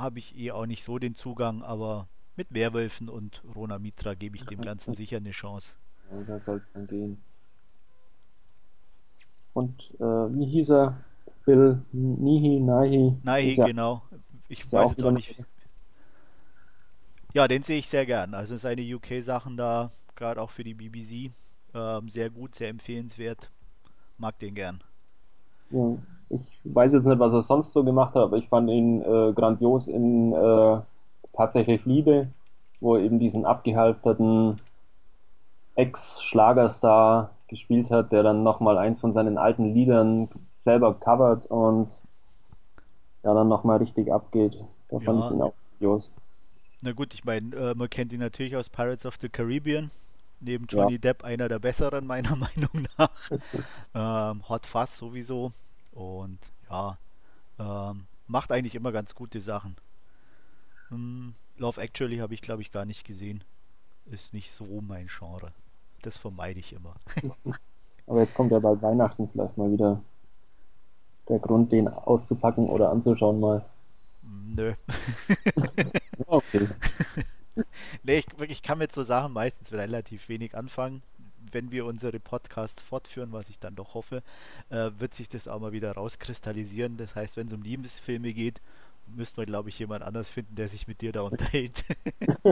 habe 0.00 0.18
ich 0.18 0.36
eh 0.38 0.50
auch 0.50 0.66
nicht 0.66 0.84
so 0.84 0.98
den 0.98 1.14
Zugang, 1.14 1.62
aber 1.62 2.08
mit 2.36 2.52
Werwölfen 2.52 3.08
und 3.08 3.42
Rona 3.54 3.78
Mitra 3.78 4.14
gebe 4.14 4.36
ich 4.36 4.44
dem 4.44 4.60
Ganzen 4.60 4.94
sicher 4.94 5.16
eine 5.16 5.30
Chance. 5.30 5.76
ja, 6.10 6.22
da 6.22 6.38
soll 6.38 6.58
es 6.58 6.72
dann 6.72 6.86
gehen. 6.86 7.22
Und 9.54 9.94
äh, 9.98 10.04
wie 10.04 10.46
hieß 10.46 10.70
er? 10.70 11.02
Bill 11.46 11.80
Nihi, 11.92 12.60
Nahi? 12.60 13.16
Nahi, 13.22 13.54
ja, 13.54 13.66
genau. 13.66 14.02
Ich 14.48 14.70
weiß 14.70 14.86
auch 14.86 14.90
jetzt 14.90 15.04
auch 15.04 15.12
nicht. 15.12 15.34
Ja, 17.32 17.48
den 17.48 17.62
sehe 17.62 17.78
ich 17.78 17.88
sehr 17.88 18.04
gern. 18.04 18.34
Also 18.34 18.56
seine 18.56 18.82
UK-Sachen 18.82 19.56
da, 19.56 19.90
gerade 20.14 20.42
auch 20.42 20.50
für 20.50 20.64
die 20.64 20.74
BBC, 20.74 21.30
ähm, 21.74 22.08
sehr 22.08 22.30
gut, 22.30 22.54
sehr 22.54 22.68
empfehlenswert. 22.68 23.50
Mag 24.18 24.38
den 24.38 24.54
gern. 24.54 24.82
Ja, 25.70 25.96
ich 26.30 26.40
weiß 26.64 26.92
jetzt 26.92 27.06
nicht, 27.06 27.18
was 27.18 27.32
er 27.32 27.42
sonst 27.42 27.72
so 27.72 27.84
gemacht 27.84 28.14
hat, 28.14 28.22
aber 28.22 28.36
ich 28.36 28.48
fand 28.48 28.68
ihn 28.70 29.02
äh, 29.02 29.32
grandios 29.32 29.88
in 29.88 30.32
äh, 30.32 30.78
Tatsächlich 31.32 31.84
Liebe, 31.84 32.28
wo 32.80 32.96
er 32.96 33.02
eben 33.02 33.18
diesen 33.18 33.44
abgehalfterten 33.44 34.58
Ex-Schlagerstar 35.74 37.30
gespielt 37.48 37.90
hat, 37.90 38.10
der 38.12 38.22
dann 38.22 38.42
nochmal 38.42 38.78
eins 38.78 39.00
von 39.00 39.12
seinen 39.12 39.36
alten 39.38 39.74
Liedern 39.74 40.28
selber 40.54 40.94
covert 40.94 41.46
und 41.46 41.88
ja, 43.22 43.34
dann 43.34 43.48
nochmal 43.48 43.78
richtig 43.78 44.12
abgeht. 44.12 44.56
Da 44.88 44.98
fand 45.00 45.18
Ja. 45.18 45.26
ich 45.26 45.34
ihn 45.34 45.42
auch 45.42 45.54
grandios. 45.78 46.12
Na 46.82 46.92
gut, 46.92 47.12
ich 47.14 47.24
meine, 47.24 47.54
äh, 47.54 47.74
man 47.74 47.90
kennt 47.90 48.12
ihn 48.12 48.20
natürlich 48.20 48.56
aus 48.56 48.70
Pirates 48.70 49.04
of 49.06 49.16
the 49.20 49.28
Caribbean. 49.28 49.90
Neben 50.40 50.66
Ja. 50.70 50.82
Johnny 50.82 50.98
Depp 50.98 51.24
einer 51.24 51.48
der 51.48 51.58
besseren, 51.58 52.06
meiner 52.06 52.36
Meinung 52.36 52.86
nach. 52.98 53.10
ähm, 53.94 54.48
Hot 54.48 54.66
Fuzz 54.66 54.98
sowieso. 54.98 55.50
Und 55.96 56.38
ja, 56.70 56.98
ähm, 57.58 58.06
macht 58.26 58.52
eigentlich 58.52 58.74
immer 58.74 58.92
ganz 58.92 59.14
gute 59.14 59.40
Sachen. 59.40 59.76
Hm, 60.90 61.34
Love 61.56 61.80
Actually 61.80 62.18
habe 62.18 62.34
ich, 62.34 62.42
glaube 62.42 62.60
ich, 62.60 62.70
gar 62.70 62.84
nicht 62.84 63.06
gesehen. 63.06 63.42
Ist 64.04 64.34
nicht 64.34 64.52
so 64.52 64.82
mein 64.82 65.08
Genre. 65.08 65.52
Das 66.02 66.18
vermeide 66.18 66.60
ich 66.60 66.74
immer. 66.74 66.94
Aber 68.06 68.20
jetzt 68.20 68.34
kommt 68.34 68.52
ja 68.52 68.58
bald 68.58 68.82
Weihnachten 68.82 69.28
vielleicht 69.32 69.56
mal 69.56 69.72
wieder 69.72 70.00
der 71.30 71.38
Grund, 71.38 71.72
den 71.72 71.88
auszupacken 71.88 72.68
oder 72.68 72.90
anzuschauen 72.90 73.40
mal. 73.40 73.64
Nö. 74.22 74.74
Okay. 76.26 76.68
Nee, 78.02 78.18
ich, 78.18 78.26
ich 78.50 78.62
kann 78.62 78.76
mit 78.76 78.92
so 78.92 79.02
Sachen 79.02 79.32
meistens 79.32 79.72
relativ 79.72 80.28
wenig 80.28 80.54
anfangen. 80.54 81.02
Wenn 81.52 81.70
wir 81.70 81.84
unsere 81.86 82.20
Podcasts 82.20 82.82
fortführen, 82.82 83.32
was 83.32 83.48
ich 83.48 83.58
dann 83.58 83.74
doch 83.74 83.94
hoffe, 83.94 84.22
äh, 84.70 84.90
wird 84.98 85.14
sich 85.14 85.28
das 85.28 85.48
auch 85.48 85.60
mal 85.60 85.72
wieder 85.72 85.92
rauskristallisieren. 85.92 86.96
Das 86.96 87.14
heißt, 87.14 87.36
wenn 87.36 87.48
es 87.48 87.52
um 87.52 87.62
Liebesfilme 87.62 88.32
geht, 88.32 88.60
müsste 89.06 89.40
man, 89.40 89.46
glaube 89.46 89.68
ich, 89.68 89.78
jemand 89.78 90.02
anders 90.02 90.28
finden, 90.30 90.56
der 90.56 90.68
sich 90.68 90.88
mit 90.88 91.00
dir 91.00 91.12
da 91.12 91.22
unterhält. 91.22 91.84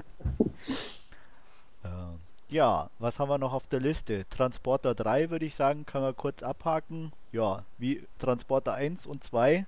ähm, 1.85 2.21
ja, 2.49 2.91
was 2.99 3.19
haben 3.19 3.29
wir 3.29 3.39
noch 3.39 3.53
auf 3.53 3.67
der 3.67 3.81
Liste? 3.81 4.27
Transporter 4.29 4.95
3 4.95 5.31
würde 5.31 5.47
ich 5.47 5.55
sagen, 5.55 5.87
können 5.87 6.05
wir 6.05 6.13
kurz 6.13 6.43
abhaken. 6.43 7.13
Ja, 7.33 7.65
wie 7.79 8.07
Transporter 8.19 8.75
1 8.75 9.07
und 9.07 9.25
2 9.25 9.67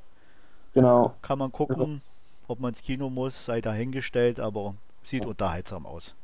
Genau. 0.73 1.15
kann 1.23 1.39
man 1.39 1.53
gucken, 1.53 2.03
ob 2.49 2.61
man 2.61 2.75
ins 2.75 2.83
Kino 2.83 3.09
muss, 3.09 3.47
sei 3.47 3.63
dahingestellt, 3.63 4.39
aber 4.39 4.75
sieht 5.05 5.25
unterhaltsam 5.25 5.87
aus. 5.87 6.15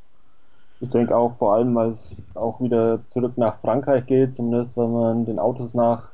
Ich 0.82 0.90
denke 0.90 1.16
auch 1.16 1.36
vor 1.36 1.54
allem, 1.54 1.76
weil 1.76 1.90
es 1.90 2.20
auch 2.34 2.60
wieder 2.60 3.06
zurück 3.06 3.38
nach 3.38 3.60
Frankreich 3.60 4.04
geht, 4.06 4.34
zumindest 4.34 4.76
wenn 4.76 4.92
man 4.92 5.24
den 5.24 5.38
Autos 5.38 5.74
nach 5.74 6.08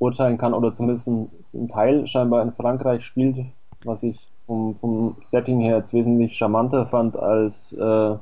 urteilen 0.00 0.36
kann 0.36 0.52
oder 0.52 0.72
zumindest 0.72 1.06
ein, 1.06 1.30
ein 1.54 1.68
Teil 1.68 2.08
scheinbar 2.08 2.42
in 2.42 2.52
Frankreich 2.52 3.04
spielt, 3.04 3.36
was 3.84 4.02
ich 4.02 4.18
vom, 4.46 4.74
vom 4.74 5.16
Setting 5.22 5.60
her 5.60 5.76
jetzt 5.76 5.92
wesentlich 5.92 6.36
charmanter 6.36 6.86
fand 6.86 7.16
als 7.16 7.72
äh, 7.74 8.16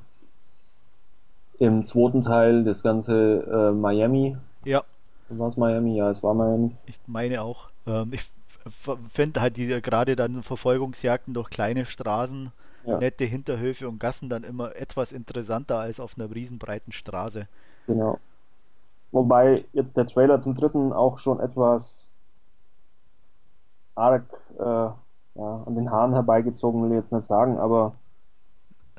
im 1.59 1.87
zweiten 1.87 2.20
Teil 2.23 2.64
das 2.64 2.82
ganze 2.82 3.70
äh, 3.70 3.73
Miami. 3.73 4.37
Ja, 4.64 4.82
War 5.30 5.49
es 5.49 5.56
Miami? 5.56 5.97
Ja, 5.97 6.11
es 6.11 6.23
war 6.23 6.35
Miami. 6.35 6.76
Ich 6.85 6.99
meine 7.06 7.40
auch. 7.40 7.68
Ähm, 7.87 8.12
ich 8.12 8.28
finde 9.09 9.40
halt 9.40 9.56
die 9.56 9.68
gerade 9.80 10.16
dann 10.16 10.42
Verfolgungsjagden 10.42 11.32
durch 11.32 11.49
kleine 11.49 11.87
Straßen, 11.87 12.52
Ja. 12.85 13.05
nette 13.05 13.25
Hinterhöfe 13.25 13.89
und 13.89 13.99
Gassen 13.99 14.29
dann 14.29 14.45
immer 14.45 14.77
etwas 14.77 15.13
interessanter 15.13 15.79
als 15.79 16.01
auf 16.01 16.17
einer 16.19 16.35
riesenbreiten 16.35 16.93
Straße. 16.93 17.49
Genau. 17.87 18.21
Wobei 19.13 19.67
jetzt 19.73 19.97
der 19.97 20.07
Trailer 20.09 20.41
zum 20.41 20.57
dritten 20.57 20.93
auch 20.93 21.19
schon 21.19 21.41
etwas 21.41 22.09
arg 23.95 24.25
äh, 24.59 24.63
ja, 24.65 24.97
an 25.67 25.75
den 25.77 25.91
Haaren 25.93 26.13
herbeigezogen, 26.15 26.83
will 26.83 26.91
ich 26.91 27.03
jetzt 27.05 27.13
nicht 27.13 27.25
sagen, 27.25 27.59
aber 27.59 27.95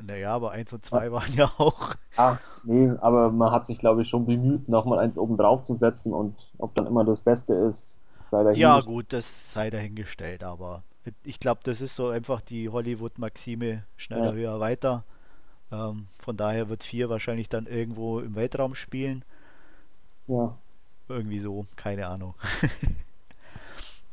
Naja, 0.01 0.33
aber 0.33 0.51
1 0.51 0.73
und 0.73 0.85
2 0.85 1.11
waren 1.11 1.33
ja 1.33 1.45
auch. 1.57 1.95
ah, 2.17 2.39
nee, 2.63 2.89
aber 3.01 3.31
man 3.31 3.51
hat 3.51 3.67
sich, 3.67 3.77
glaube 3.79 4.01
ich, 4.01 4.07
schon 4.09 4.25
bemüht, 4.25 4.69
nochmal 4.69 4.99
eins 4.99 5.17
oben 5.17 5.37
drauf 5.37 5.63
zu 5.65 5.75
setzen 5.75 6.13
und 6.13 6.35
ob 6.57 6.73
dann 6.75 6.87
immer 6.87 7.03
das 7.05 7.21
Beste 7.21 7.53
ist, 7.53 7.99
sei 8.29 8.43
Ja, 8.53 8.79
dahingestellt. 8.79 8.85
gut, 8.85 9.11
das 9.13 9.51
sei 9.53 9.69
dahingestellt, 9.69 10.43
aber 10.43 10.83
ich 11.23 11.39
glaube, 11.39 11.61
das 11.63 11.81
ist 11.81 11.95
so 11.95 12.09
einfach 12.09 12.41
die 12.41 12.69
Hollywood-Maxime: 12.69 13.85
schneller, 13.97 14.31
Ja. 14.31 14.33
höher, 14.33 14.59
weiter. 14.59 15.05
Ähm, 15.71 16.07
von 16.19 16.37
daher 16.37 16.69
wird 16.69 16.83
4 16.83 17.09
wahrscheinlich 17.09 17.49
dann 17.49 17.67
irgendwo 17.67 18.19
im 18.21 18.35
Weltraum 18.35 18.75
spielen. 18.75 19.25
Ja, 20.27 20.57
Irgendwie 21.09 21.39
so, 21.39 21.67
keine 21.75 22.07
Ahnung. 22.07 22.35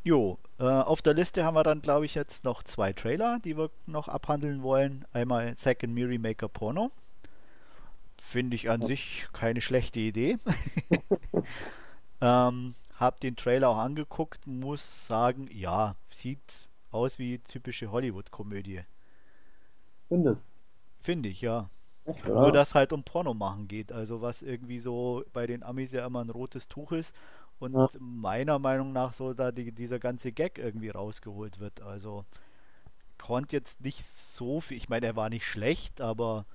Jo, 0.04 0.38
äh, 0.58 0.64
auf 0.64 1.02
der 1.02 1.14
Liste 1.14 1.44
haben 1.44 1.54
wir 1.54 1.62
dann, 1.62 1.82
glaube 1.82 2.06
ich, 2.06 2.14
jetzt 2.14 2.44
noch 2.44 2.62
zwei 2.62 2.92
Trailer, 2.92 3.38
die 3.44 3.56
wir 3.56 3.70
noch 3.86 4.08
abhandeln 4.08 4.62
wollen. 4.62 5.04
Einmal 5.12 5.56
Second 5.56 5.92
Me 5.94 6.08
Remaker 6.08 6.48
Porno. 6.48 6.90
Finde 8.20 8.54
ich 8.56 8.70
an 8.70 8.82
sich 8.82 9.28
keine 9.32 9.60
schlechte 9.60 10.00
Idee. 10.00 10.38
ähm, 12.20 12.74
hab 12.96 13.20
den 13.20 13.36
Trailer 13.36 13.68
auch 13.70 13.78
angeguckt, 13.78 14.46
muss 14.46 15.06
sagen, 15.06 15.48
ja, 15.52 15.94
sieht 16.10 16.67
aus 16.90 17.18
wie 17.18 17.38
typische 17.40 17.90
Hollywood-Komödie. 17.90 18.82
findest. 20.08 20.48
Finde 21.00 21.28
ich, 21.28 21.40
ja. 21.40 21.68
Echt, 22.04 22.24
Nur, 22.26 22.52
dass 22.52 22.74
halt 22.74 22.92
um 22.92 23.04
Porno 23.04 23.34
machen 23.34 23.68
geht. 23.68 23.92
Also 23.92 24.22
was 24.22 24.42
irgendwie 24.42 24.78
so 24.78 25.24
bei 25.32 25.46
den 25.46 25.62
Amis 25.62 25.92
ja 25.92 26.06
immer 26.06 26.24
ein 26.24 26.30
rotes 26.30 26.68
Tuch 26.68 26.92
ist 26.92 27.14
und 27.58 27.74
Ja. 27.74 27.88
meiner 27.98 28.58
Meinung 28.58 28.92
nach 28.92 29.12
so 29.12 29.34
da 29.34 29.52
die, 29.52 29.72
dieser 29.72 29.98
ganze 29.98 30.32
Gag 30.32 30.58
irgendwie 30.58 30.90
rausgeholt 30.90 31.60
wird. 31.60 31.82
Also 31.82 32.24
konnte 33.18 33.56
jetzt 33.56 33.80
nicht 33.80 34.04
so 34.04 34.60
viel. 34.60 34.76
Ich 34.76 34.88
meine, 34.88 35.06
er 35.06 35.16
war 35.16 35.30
nicht 35.30 35.46
schlecht, 35.46 36.00
aber 36.00 36.46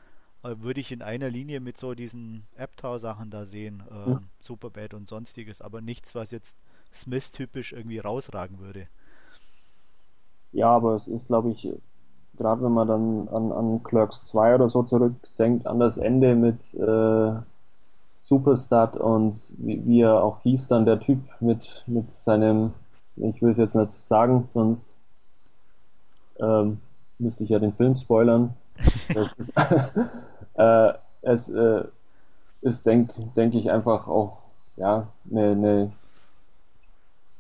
äh, 0.44 0.56
würde 0.60 0.82
ich 0.82 0.92
in 0.92 1.02
einer 1.02 1.30
Linie 1.30 1.60
mit 1.60 1.78
so 1.78 1.94
diesen 1.96 2.48
Aptow-Sachen 2.58 3.30
da 3.32 3.46
sehen. 3.46 3.84
Ähm, 3.92 4.06
ja. 4.06 4.24
Superbad 4.40 4.94
und 4.94 5.08
sonstiges, 5.08 5.62
aber 5.62 5.82
nichts, 5.82 6.16
was 6.16 6.32
jetzt 6.32 6.58
Smith-typisch 6.94 7.74
irgendwie 7.74 8.00
rausragen 8.00 8.60
würde. 8.60 8.88
Ja, 10.54 10.70
aber 10.70 10.96
es 10.96 11.08
ist, 11.08 11.28
glaube 11.28 11.52
ich, 11.52 11.68
gerade 12.38 12.64
wenn 12.64 12.72
man 12.72 12.88
dann 12.88 13.28
an, 13.30 13.52
an 13.52 13.84
Clerks 13.84 14.24
2 14.26 14.56
oder 14.56 14.70
so 14.70 14.84
zurückdenkt, 14.84 15.68
an 15.68 15.80
das 15.80 15.98
Ende 15.98 16.36
mit 16.36 16.74
äh, 16.76 17.34
Superstar 18.20 19.00
und 19.02 19.36
wie, 19.58 19.86
wie, 19.86 20.02
er 20.02 20.24
auch 20.24 20.42
hieß, 20.44 20.68
dann 20.68 20.86
der 20.86 21.00
Typ 21.00 21.20
mit, 21.40 21.84
mit 21.88 22.10
seinem, 22.10 22.74
ich 23.16 23.42
will 23.42 23.52
es 23.52 23.58
jetzt 23.58 23.76
nicht 23.76 23.92
sagen, 23.92 24.44
sonst 24.46 24.98
ähm, 26.40 26.80
müsste 27.20 27.44
ich 27.44 27.50
ja 27.50 27.60
den 27.60 27.74
Film 27.74 27.96
spoilern. 27.96 28.54
Ist, 29.38 29.54
äh, 30.56 30.94
es 31.22 31.50
äh, 31.50 31.84
ist, 32.62 32.86
denke 32.86 33.14
denk 33.36 33.54
ich, 33.54 33.70
einfach 33.70 34.08
auch 34.08 34.40
ja, 34.78 35.08
eine, 35.30 35.52
eine 35.52 35.92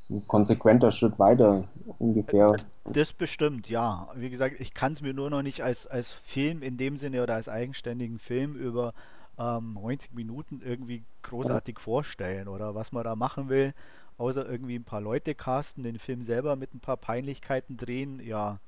ein 0.10 0.28
konsequenter 0.28 0.92
Schritt 0.92 1.20
weiter 1.20 1.64
ungefähr. 2.00 2.56
Das 2.86 3.14
bestimmt, 3.14 3.70
ja. 3.70 4.10
Wie 4.16 4.30
gesagt, 4.30 4.60
ich 4.60 4.74
kann 4.74 4.94
es 4.94 5.02
mir 5.02 5.14
nur 5.14 5.30
noch 5.30 5.42
nicht 5.42 5.62
als, 5.62 5.88
als 5.88 6.12
Film 6.12 6.62
in 6.62 6.78
dem 6.78 6.98
Sinne 6.98 7.24
oder 7.24 7.36
als 7.36 7.48
eigenständigen 7.48 8.20
Film 8.20 8.56
über 8.56 8.94
ähm, 9.38 9.74
90 9.74 10.14
Minuten 10.14 10.62
irgendwie 10.62 11.04
großartig 11.24 11.78
ja. 11.78 11.84
vorstellen 11.84 12.48
oder 12.48 12.76
was 12.76 12.92
man 12.92 13.04
da 13.04 13.16
machen 13.16 13.50
will, 13.50 13.74
außer 14.18 14.48
irgendwie 14.48 14.76
ein 14.76 14.84
paar 14.84 15.02
Leute 15.02 15.34
casten, 15.34 15.84
den 15.84 15.98
Film 15.98 16.24
selber 16.24 16.56
mit 16.56 16.74
ein 16.74 16.82
paar 16.82 16.98
Peinlichkeiten 16.98 17.78
drehen, 17.78 18.20
ja. 18.20 18.60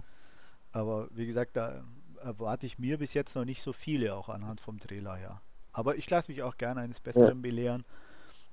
Aber 0.72 1.08
wie 1.12 1.26
gesagt, 1.26 1.58
da 1.58 1.84
erwarte 2.22 2.66
ich 2.66 2.80
mir 2.80 2.98
bis 2.98 3.14
jetzt 3.14 3.36
noch 3.36 3.46
nicht 3.46 3.62
so 3.62 3.74
viele, 3.74 4.16
auch 4.16 4.30
anhand 4.30 4.62
vom 4.62 4.80
Trailer 4.80 5.16
her. 5.16 5.42
Aber 5.74 5.98
ich 5.98 6.10
lasse 6.10 6.32
mich 6.32 6.42
auch 6.42 6.58
gerne 6.58 6.82
eines 6.82 7.00
Besseren 7.00 7.38
ja. 7.38 7.42
belehren. 7.42 7.86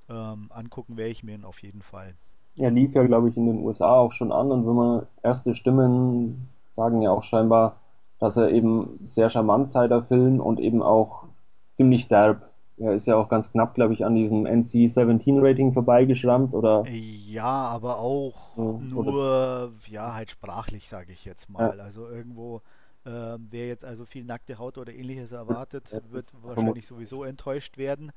Ähm, 0.08 0.50
angucken 0.50 0.96
werde 0.96 1.10
ich 1.10 1.22
mir 1.22 1.36
ihn 1.36 1.44
auf 1.44 1.60
jeden 1.60 1.82
Fall. 1.82 2.14
Er 2.56 2.70
lief 2.70 2.94
ja, 2.94 3.02
glaube 3.04 3.28
ich, 3.28 3.36
in 3.36 3.46
den 3.46 3.64
USA 3.64 3.96
auch 3.96 4.12
schon 4.12 4.32
an 4.32 4.50
und 4.50 4.66
wenn 4.66 4.74
man 4.74 5.06
erste 5.22 5.54
Stimmen 5.54 6.48
sagen 6.74 7.02
ja 7.02 7.10
auch 7.10 7.22
scheinbar, 7.22 7.76
dass 8.18 8.36
er 8.36 8.50
eben 8.50 8.98
sehr 9.04 9.30
charmant 9.30 9.70
sei, 9.70 9.88
der 9.88 10.02
Film, 10.02 10.40
und 10.40 10.60
eben 10.60 10.82
auch 10.82 11.24
ziemlich 11.72 12.08
derb. 12.08 12.48
Er 12.78 12.94
ist 12.94 13.06
ja 13.06 13.16
auch 13.16 13.28
ganz 13.28 13.50
knapp, 13.50 13.74
glaube 13.74 13.94
ich, 13.94 14.04
an 14.04 14.14
diesem 14.14 14.46
NC-17-Rating 14.46 15.72
vorbeigeschrammt, 15.72 16.54
oder? 16.54 16.84
Ja, 16.88 17.44
aber 17.44 17.98
auch 17.98 18.56
ja, 18.56 18.62
nur, 18.62 19.72
ja, 19.88 20.14
halt 20.14 20.30
sprachlich, 20.30 20.88
sage 20.88 21.12
ich 21.12 21.24
jetzt 21.24 21.50
mal. 21.50 21.76
Ja. 21.76 21.82
Also 21.82 22.08
irgendwo, 22.08 22.62
äh, 23.04 23.38
wer 23.50 23.66
jetzt 23.66 23.84
also 23.84 24.04
viel 24.04 24.24
nackte 24.24 24.58
Haut 24.58 24.78
oder 24.78 24.92
ähnliches 24.92 25.32
erwartet, 25.32 25.92
wird 26.10 26.26
wahrscheinlich 26.42 26.86
sowieso 26.86 27.24
enttäuscht 27.24 27.76
werden. 27.76 28.12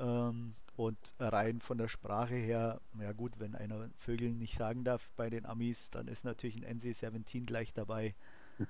Ähm, 0.00 0.54
und 0.76 0.96
rein 1.18 1.60
von 1.60 1.78
der 1.78 1.88
Sprache 1.88 2.34
her, 2.34 2.80
ja 2.98 3.12
gut, 3.12 3.32
wenn 3.38 3.54
einer 3.54 3.90
Vögel 3.98 4.30
nicht 4.30 4.56
sagen 4.56 4.84
darf 4.84 5.10
bei 5.16 5.28
den 5.28 5.44
Amis, 5.44 5.90
dann 5.90 6.08
ist 6.08 6.24
natürlich 6.24 6.56
ein 6.56 6.80
NC-17 6.80 7.46
gleich 7.46 7.72
dabei. 7.72 8.14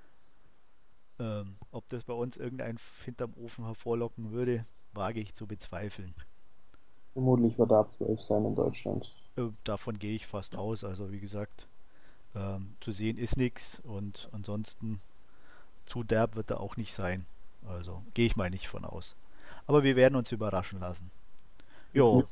Ähm, 1.18 1.56
ob 1.70 1.86
das 1.88 2.04
bei 2.04 2.14
uns 2.14 2.38
irgendein 2.38 2.78
hinterm 3.04 3.34
Ofen 3.34 3.66
hervorlocken 3.66 4.32
würde, 4.32 4.64
wage 4.94 5.20
ich 5.20 5.34
zu 5.34 5.46
bezweifeln. 5.46 6.14
Vermutlich 7.12 7.56
wird 7.58 7.70
er 7.70 7.80
ab 7.80 7.92
12 7.92 8.20
sein 8.20 8.44
in 8.46 8.54
Deutschland. 8.54 9.14
Äh, 9.36 9.48
davon 9.62 9.98
gehe 9.98 10.16
ich 10.16 10.26
fast 10.26 10.56
aus. 10.56 10.84
Also 10.84 11.12
wie 11.12 11.20
gesagt, 11.20 11.68
ähm, 12.34 12.76
zu 12.80 12.92
sehen 12.92 13.18
ist 13.18 13.36
nichts 13.36 13.80
und 13.80 14.30
ansonsten 14.32 15.02
zu 15.84 16.02
derb 16.02 16.34
wird 16.34 16.50
er 16.50 16.60
auch 16.60 16.76
nicht 16.76 16.94
sein. 16.94 17.26
Also 17.66 18.02
gehe 18.14 18.26
ich 18.26 18.36
mal 18.36 18.50
nicht 18.50 18.68
von 18.68 18.84
aus. 18.84 19.14
Aber 19.66 19.82
wir 19.82 19.96
werden 19.96 20.16
uns 20.16 20.32
überraschen 20.32 20.80
lassen. 20.80 21.10
Jo. 21.92 22.24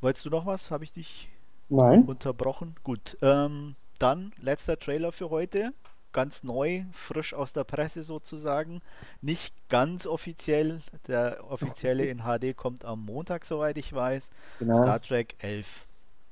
Wolltest 0.00 0.26
du 0.26 0.30
noch 0.30 0.46
was? 0.46 0.70
Habe 0.70 0.84
ich 0.84 0.92
dich 0.92 1.28
Nein. 1.68 2.04
unterbrochen? 2.04 2.76
Gut. 2.82 3.16
Ähm, 3.22 3.74
dann 3.98 4.32
letzter 4.38 4.78
Trailer 4.78 5.12
für 5.12 5.30
heute. 5.30 5.72
Ganz 6.12 6.44
neu, 6.44 6.84
frisch 6.92 7.34
aus 7.34 7.52
der 7.52 7.64
Presse 7.64 8.02
sozusagen. 8.02 8.82
Nicht 9.20 9.54
ganz 9.68 10.06
offiziell. 10.06 10.80
Der 11.08 11.38
offizielle 11.50 12.06
in 12.06 12.20
HD 12.20 12.56
kommt 12.56 12.84
am 12.84 13.04
Montag, 13.04 13.44
soweit 13.44 13.78
ich 13.78 13.92
weiß. 13.92 14.30
Genau. 14.60 14.76
Star 14.76 15.02
Trek 15.02 15.34
11. 15.38 15.86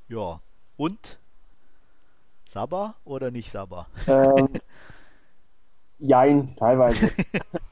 Ja. 0.08 0.40
Und? 0.76 1.18
Sabba 2.46 2.94
oder 3.04 3.30
nicht 3.30 3.50
Sabba? 3.50 3.86
Ähm, 4.06 4.48
jein, 5.98 6.54
teilweise. 6.56 7.10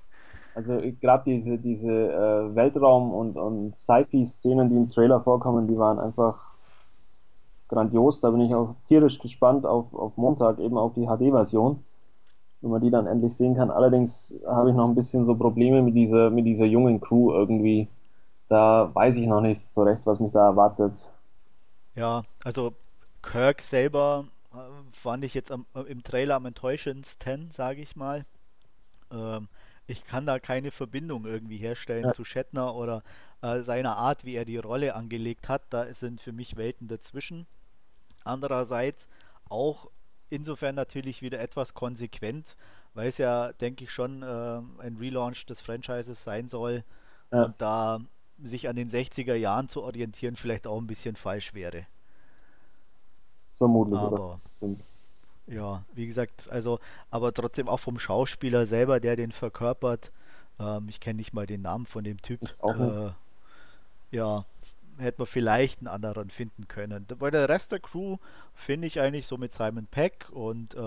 Also 0.54 0.80
gerade 1.00 1.24
diese, 1.24 1.58
diese 1.58 1.88
äh, 1.90 2.54
Weltraum- 2.54 3.12
und, 3.12 3.36
und 3.36 3.76
Sci-Fi-Szenen, 3.76 4.68
die 4.68 4.76
im 4.76 4.90
Trailer 4.90 5.20
vorkommen, 5.20 5.68
die 5.68 5.78
waren 5.78 5.98
einfach 5.98 6.54
grandios. 7.68 8.20
Da 8.20 8.30
bin 8.30 8.40
ich 8.42 8.54
auch 8.54 8.74
tierisch 8.88 9.18
gespannt 9.18 9.64
auf, 9.64 9.94
auf 9.94 10.16
Montag, 10.16 10.58
eben 10.58 10.76
auf 10.76 10.94
die 10.94 11.06
HD-Version, 11.06 11.84
wenn 12.60 12.70
man 12.70 12.82
die 12.82 12.90
dann 12.90 13.06
endlich 13.06 13.34
sehen 13.36 13.56
kann. 13.56 13.70
Allerdings 13.70 14.34
habe 14.46 14.70
ich 14.70 14.76
noch 14.76 14.88
ein 14.88 14.94
bisschen 14.94 15.26
so 15.26 15.34
Probleme 15.34 15.82
mit 15.82 15.94
dieser, 15.94 16.30
mit 16.30 16.46
dieser 16.46 16.66
jungen 16.66 17.00
Crew 17.00 17.32
irgendwie. 17.32 17.88
Da 18.48 18.90
weiß 18.94 19.16
ich 19.16 19.26
noch 19.26 19.40
nicht 19.40 19.62
so 19.72 19.82
recht, 19.84 20.02
was 20.04 20.20
mich 20.20 20.32
da 20.32 20.46
erwartet. 20.46 20.92
Ja, 21.94 22.24
also 22.44 22.74
Kirk 23.22 23.62
selber 23.62 24.26
äh, 24.52 24.56
fand 24.92 25.24
ich 25.24 25.34
jetzt 25.34 25.52
am, 25.52 25.66
im 25.86 26.02
Trailer 26.02 26.36
am 26.36 26.46
enttäuschendsten, 26.46 27.50
sage 27.52 27.80
ich 27.80 27.94
mal. 27.96 28.24
Ähm, 29.12 29.48
ich 29.90 30.04
kann 30.04 30.24
da 30.24 30.38
keine 30.38 30.70
Verbindung 30.70 31.26
irgendwie 31.26 31.56
herstellen 31.56 32.04
ja. 32.04 32.12
zu 32.12 32.24
Shatner 32.24 32.76
oder 32.76 33.02
äh, 33.42 33.60
seiner 33.62 33.96
Art, 33.96 34.24
wie 34.24 34.36
er 34.36 34.44
die 34.44 34.56
Rolle 34.56 34.94
angelegt 34.94 35.48
hat. 35.48 35.62
Da 35.70 35.92
sind 35.92 36.20
für 36.20 36.32
mich 36.32 36.56
Welten 36.56 36.86
dazwischen. 36.86 37.46
Andererseits 38.22 39.08
auch 39.48 39.90
insofern 40.28 40.76
natürlich 40.76 41.22
wieder 41.22 41.40
etwas 41.40 41.74
konsequent, 41.74 42.56
weil 42.94 43.08
es 43.08 43.18
ja, 43.18 43.52
denke 43.52 43.84
ich, 43.84 43.92
schon 43.92 44.22
äh, 44.22 44.26
ein 44.78 44.96
Relaunch 44.96 45.44
des 45.46 45.60
Franchises 45.60 46.22
sein 46.22 46.48
soll 46.48 46.84
ja. 47.32 47.44
und 47.44 47.60
da 47.60 47.98
sich 48.42 48.68
an 48.68 48.76
den 48.76 48.90
60er 48.90 49.34
Jahren 49.34 49.68
zu 49.68 49.82
orientieren 49.82 50.36
vielleicht 50.36 50.68
auch 50.68 50.78
ein 50.78 50.86
bisschen 50.86 51.16
falsch 51.16 51.52
wäre. 51.52 51.86
Vermutlich. 53.56 53.98
Aber, 53.98 54.40
ja, 55.46 55.84
wie 55.94 56.06
gesagt, 56.06 56.48
also, 56.50 56.78
aber 57.10 57.32
trotzdem 57.32 57.68
auch 57.68 57.80
vom 57.80 57.98
Schauspieler 57.98 58.66
selber, 58.66 59.00
der 59.00 59.16
den 59.16 59.32
verkörpert. 59.32 60.12
Ähm, 60.58 60.88
ich 60.88 61.00
kenne 61.00 61.16
nicht 61.16 61.32
mal 61.32 61.46
den 61.46 61.62
Namen 61.62 61.86
von 61.86 62.04
dem 62.04 62.20
Typ. 62.22 62.42
Äh, 62.62 63.10
ja, 64.10 64.44
hätte 64.98 65.20
man 65.20 65.26
vielleicht 65.26 65.80
einen 65.80 65.88
anderen 65.88 66.30
finden 66.30 66.68
können. 66.68 67.06
Bei 67.18 67.30
der 67.30 67.48
Rest 67.48 67.72
der 67.72 67.80
Crew 67.80 68.18
finde 68.54 68.86
ich 68.86 69.00
eigentlich 69.00 69.26
so 69.26 69.36
mit 69.36 69.52
Simon 69.52 69.86
Peck 69.86 70.28
und, 70.30 70.74
äh, 70.74 70.78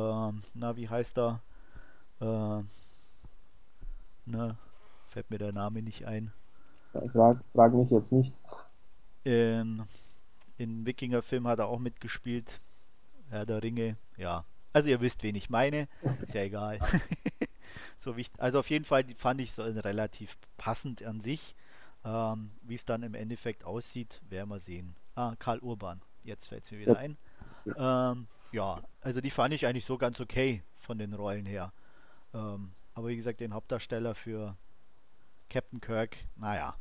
na, 0.54 0.76
wie 0.76 0.90
heißt 0.90 1.18
er? 1.18 1.42
Äh, 2.22 2.64
na, 4.26 4.58
fällt 5.10 5.30
mir 5.30 5.38
der 5.38 5.52
Name 5.52 5.82
nicht 5.82 6.06
ein. 6.06 6.32
frag, 7.12 7.44
frag 7.54 7.74
mich 7.74 7.90
jetzt 7.90 8.12
nicht. 8.12 8.34
In, 9.24 9.84
in 10.58 10.86
Wikinger-Film 10.86 11.48
hat 11.48 11.60
er 11.60 11.68
auch 11.68 11.80
mitgespielt. 11.80 12.60
Herr 13.30 13.46
der 13.46 13.64
Ringe, 13.64 13.98
ja, 14.18 14.46
also 14.74 14.90
ihr 14.90 15.00
wisst, 15.02 15.22
wen 15.22 15.36
ich 15.36 15.50
meine. 15.50 15.88
Ist 16.22 16.34
ja 16.34 16.42
egal. 16.42 16.80
so 17.98 18.18
wichtig. 18.18 18.42
Also 18.42 18.60
auf 18.60 18.70
jeden 18.70 18.86
Fall 18.86 19.06
fand 19.16 19.40
ich 19.40 19.54
so 19.54 19.64
relativ 19.64 20.36
passend 20.58 21.04
an 21.04 21.22
sich. 21.22 21.56
Ähm, 22.04 22.52
Wie 22.64 22.76
es 22.76 22.84
dann 22.84 23.04
im 23.04 23.14
Endeffekt 23.14 23.64
aussieht, 23.64 24.20
werden 24.30 24.50
wir 24.50 24.60
sehen. 24.60 24.96
Ah, 25.16 25.36
Karl 25.38 25.60
Urban. 25.60 26.02
Jetzt 26.24 26.48
fällt 26.48 26.66
es 26.66 26.72
mir 26.72 26.80
wieder 26.80 26.98
ein. 26.98 27.18
Ähm, 27.78 28.28
ja, 28.52 28.82
also 29.02 29.22
die 29.22 29.32
fand 29.32 29.54
ich 29.54 29.66
eigentlich 29.66 29.86
so 29.86 29.98
ganz 29.98 30.20
okay 30.20 30.64
von 30.80 30.98
den 30.98 31.14
Rollen 31.14 31.46
her. 31.46 31.72
Ähm, 32.34 32.74
aber 32.94 33.08
wie 33.08 33.16
gesagt, 33.16 33.40
den 33.40 33.54
Hauptdarsteller 33.54 34.16
für 34.16 34.58
Captain 35.50 35.80
Kirk, 35.80 36.18
naja. 36.36 36.76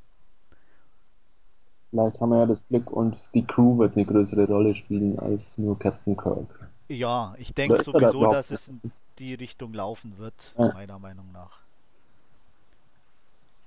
Vielleicht 1.93 2.23
haben 2.23 2.31
wir 2.31 2.39
ja 2.39 2.47
das 2.47 2.67
Glück 2.69 2.91
und 2.91 3.19
die 3.35 3.45
Crew 3.45 3.77
wird 3.77 3.97
eine 3.97 4.07
größere 4.07 4.47
Rolle 4.47 4.75
spielen 4.75 5.19
als 5.19 5.59
nur 5.59 5.79
Captain 5.79 6.17
Kirk. 6.17 6.71
Ja, 6.89 7.35
ich 7.37 7.53
denke 7.53 7.83
sowieso, 7.83 8.33
dass 8.33 8.51
es 8.51 8.69
in 8.69 8.81
die 9.19 9.35
Richtung 9.35 9.75
laufen 9.75 10.17
wird, 10.17 10.55
ja. 10.57 10.73
meiner 10.73 10.99
Meinung 10.99 11.31
nach. 11.33 11.61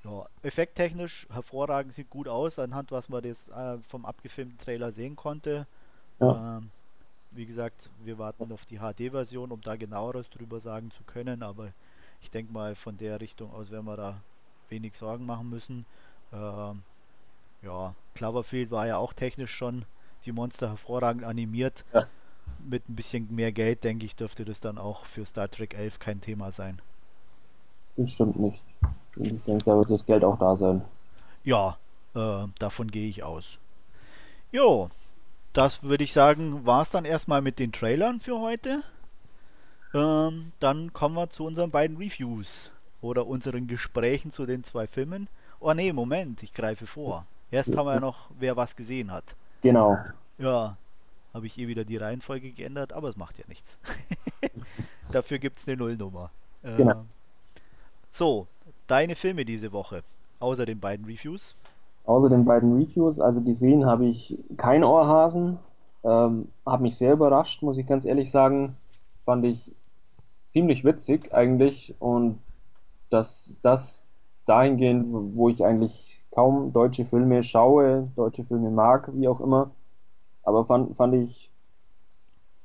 Ja, 0.03 0.25
effekttechnisch 0.41 1.27
hervorragend, 1.31 1.93
sieht 1.93 2.09
gut 2.09 2.27
aus, 2.27 2.57
anhand 2.57 2.91
was 2.91 3.09
man 3.09 3.21
das 3.21 3.47
äh, 3.49 3.77
vom 3.87 4.05
abgefilmten 4.05 4.57
Trailer 4.57 4.91
sehen 4.91 5.15
konnte. 5.15 5.67
Ja. 6.19 6.57
Ähm, 6.57 6.71
wie 7.29 7.45
gesagt, 7.45 7.91
wir 8.03 8.17
warten 8.17 8.51
auf 8.51 8.65
die 8.65 8.79
HD-Version, 8.79 9.51
um 9.51 9.61
da 9.61 9.75
genaueres 9.75 10.31
drüber 10.31 10.59
sagen 10.59 10.89
zu 10.89 11.03
können, 11.03 11.43
aber 11.43 11.73
ich 12.21 12.31
denke 12.31 12.51
mal, 12.51 12.73
von 12.73 12.97
der 12.97 13.21
Richtung 13.21 13.53
aus 13.53 13.69
werden 13.69 13.85
wir 13.85 13.97
da 13.97 14.21
wenig 14.69 14.97
Sorgen 14.97 15.27
machen 15.27 15.51
müssen. 15.51 15.85
Ähm, 16.33 16.81
ja, 17.65 17.95
Cloverfield 18.13 18.71
war 18.71 18.87
ja 18.87 18.97
auch 18.97 19.13
technisch 19.13 19.53
schon 19.53 19.85
die 20.23 20.31
Monster 20.31 20.69
hervorragend 20.69 21.23
animiert. 21.23 21.83
Ja 21.93 22.07
mit 22.67 22.89
ein 22.89 22.95
bisschen 22.95 23.33
mehr 23.33 23.51
Geld, 23.51 23.83
denke 23.83 24.05
ich, 24.05 24.15
dürfte 24.15 24.45
das 24.45 24.59
dann 24.59 24.77
auch 24.77 25.05
für 25.05 25.25
Star 25.25 25.49
Trek 25.49 25.73
11 25.73 25.99
kein 25.99 26.21
Thema 26.21 26.51
sein. 26.51 26.81
Bestimmt 27.95 28.39
nicht. 28.39 28.61
Ich 29.15 29.43
denke, 29.43 29.63
da 29.63 29.77
wird 29.77 29.89
das 29.89 30.05
Geld 30.05 30.23
auch 30.23 30.37
da 30.37 30.57
sein. 30.57 30.81
Ja, 31.43 31.77
äh, 32.15 32.47
davon 32.59 32.91
gehe 32.91 33.07
ich 33.07 33.23
aus. 33.23 33.59
Jo, 34.51 34.89
das 35.53 35.83
würde 35.83 36.03
ich 36.03 36.13
sagen, 36.13 36.65
war 36.65 36.81
es 36.81 36.89
dann 36.89 37.05
erstmal 37.05 37.41
mit 37.41 37.59
den 37.59 37.71
Trailern 37.71 38.19
für 38.19 38.39
heute. 38.39 38.83
Ähm, 39.93 40.51
dann 40.59 40.91
kommen 40.91 41.15
wir 41.15 41.29
zu 41.29 41.45
unseren 41.45 41.71
beiden 41.71 41.97
Reviews 41.97 42.71
oder 43.01 43.27
unseren 43.27 43.67
Gesprächen 43.67 44.31
zu 44.31 44.45
den 44.45 44.63
zwei 44.63 44.87
Filmen. 44.87 45.29
Oh 45.59 45.73
nee, 45.73 45.93
Moment, 45.93 46.43
ich 46.43 46.53
greife 46.53 46.87
vor. 46.87 47.25
Erst 47.55 47.77
haben 47.77 47.85
wir 47.85 47.93
ja 47.93 47.99
noch, 48.01 48.29
wer 48.37 48.57
was 48.57 48.75
gesehen 48.75 49.13
hat. 49.13 49.23
Genau. 49.61 49.97
Ja, 50.37 50.75
habe 51.33 51.47
ich 51.47 51.57
eh 51.57 51.69
wieder 51.69 51.85
die 51.85 51.95
Reihenfolge 51.95 52.51
geändert, 52.51 52.91
aber 52.91 53.07
es 53.07 53.15
macht 53.15 53.37
ja 53.37 53.45
nichts. 53.47 53.79
Dafür 55.13 55.39
gibt 55.39 55.59
es 55.59 55.65
eine 55.65 55.77
Nullnummer. 55.77 56.31
Äh, 56.63 56.75
genau. 56.75 57.05
So, 58.11 58.47
deine 58.87 59.15
Filme 59.15 59.45
diese 59.45 59.71
Woche, 59.71 60.03
außer 60.41 60.65
den 60.65 60.81
beiden 60.81 61.05
Reviews. 61.05 61.55
Außer 62.03 62.27
den 62.27 62.43
beiden 62.43 62.73
Reviews, 62.73 63.21
also 63.21 63.39
gesehen 63.39 63.85
habe 63.85 64.05
ich 64.05 64.37
kein 64.57 64.83
Ohrhasen. 64.83 65.57
Ähm, 66.03 66.49
habe 66.65 66.83
mich 66.83 66.97
sehr 66.97 67.13
überrascht, 67.13 67.61
muss 67.61 67.77
ich 67.77 67.87
ganz 67.87 68.03
ehrlich 68.03 68.31
sagen. 68.31 68.75
Fand 69.23 69.45
ich 69.45 69.71
ziemlich 70.49 70.83
witzig 70.83 71.33
eigentlich 71.33 71.95
und 71.99 72.37
dass 73.09 73.55
das 73.61 74.07
dahingehend, 74.45 75.05
wo 75.37 75.47
ich 75.47 75.63
eigentlich 75.63 76.14
kaum 76.35 76.73
deutsche 76.73 77.05
Filme 77.05 77.43
schaue, 77.43 78.11
deutsche 78.15 78.43
Filme 78.43 78.69
mag, 78.69 79.09
wie 79.13 79.27
auch 79.27 79.39
immer, 79.39 79.71
aber 80.43 80.65
fand, 80.65 80.95
fand 80.97 81.15
ich 81.15 81.49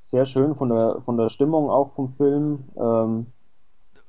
sehr 0.04 0.26
schön 0.26 0.56
von 0.56 0.68
der, 0.70 1.00
von 1.04 1.16
der 1.16 1.28
Stimmung 1.28 1.70
auch 1.70 1.92
vom 1.92 2.12
Film. 2.14 2.64
Ähm, 2.76 3.26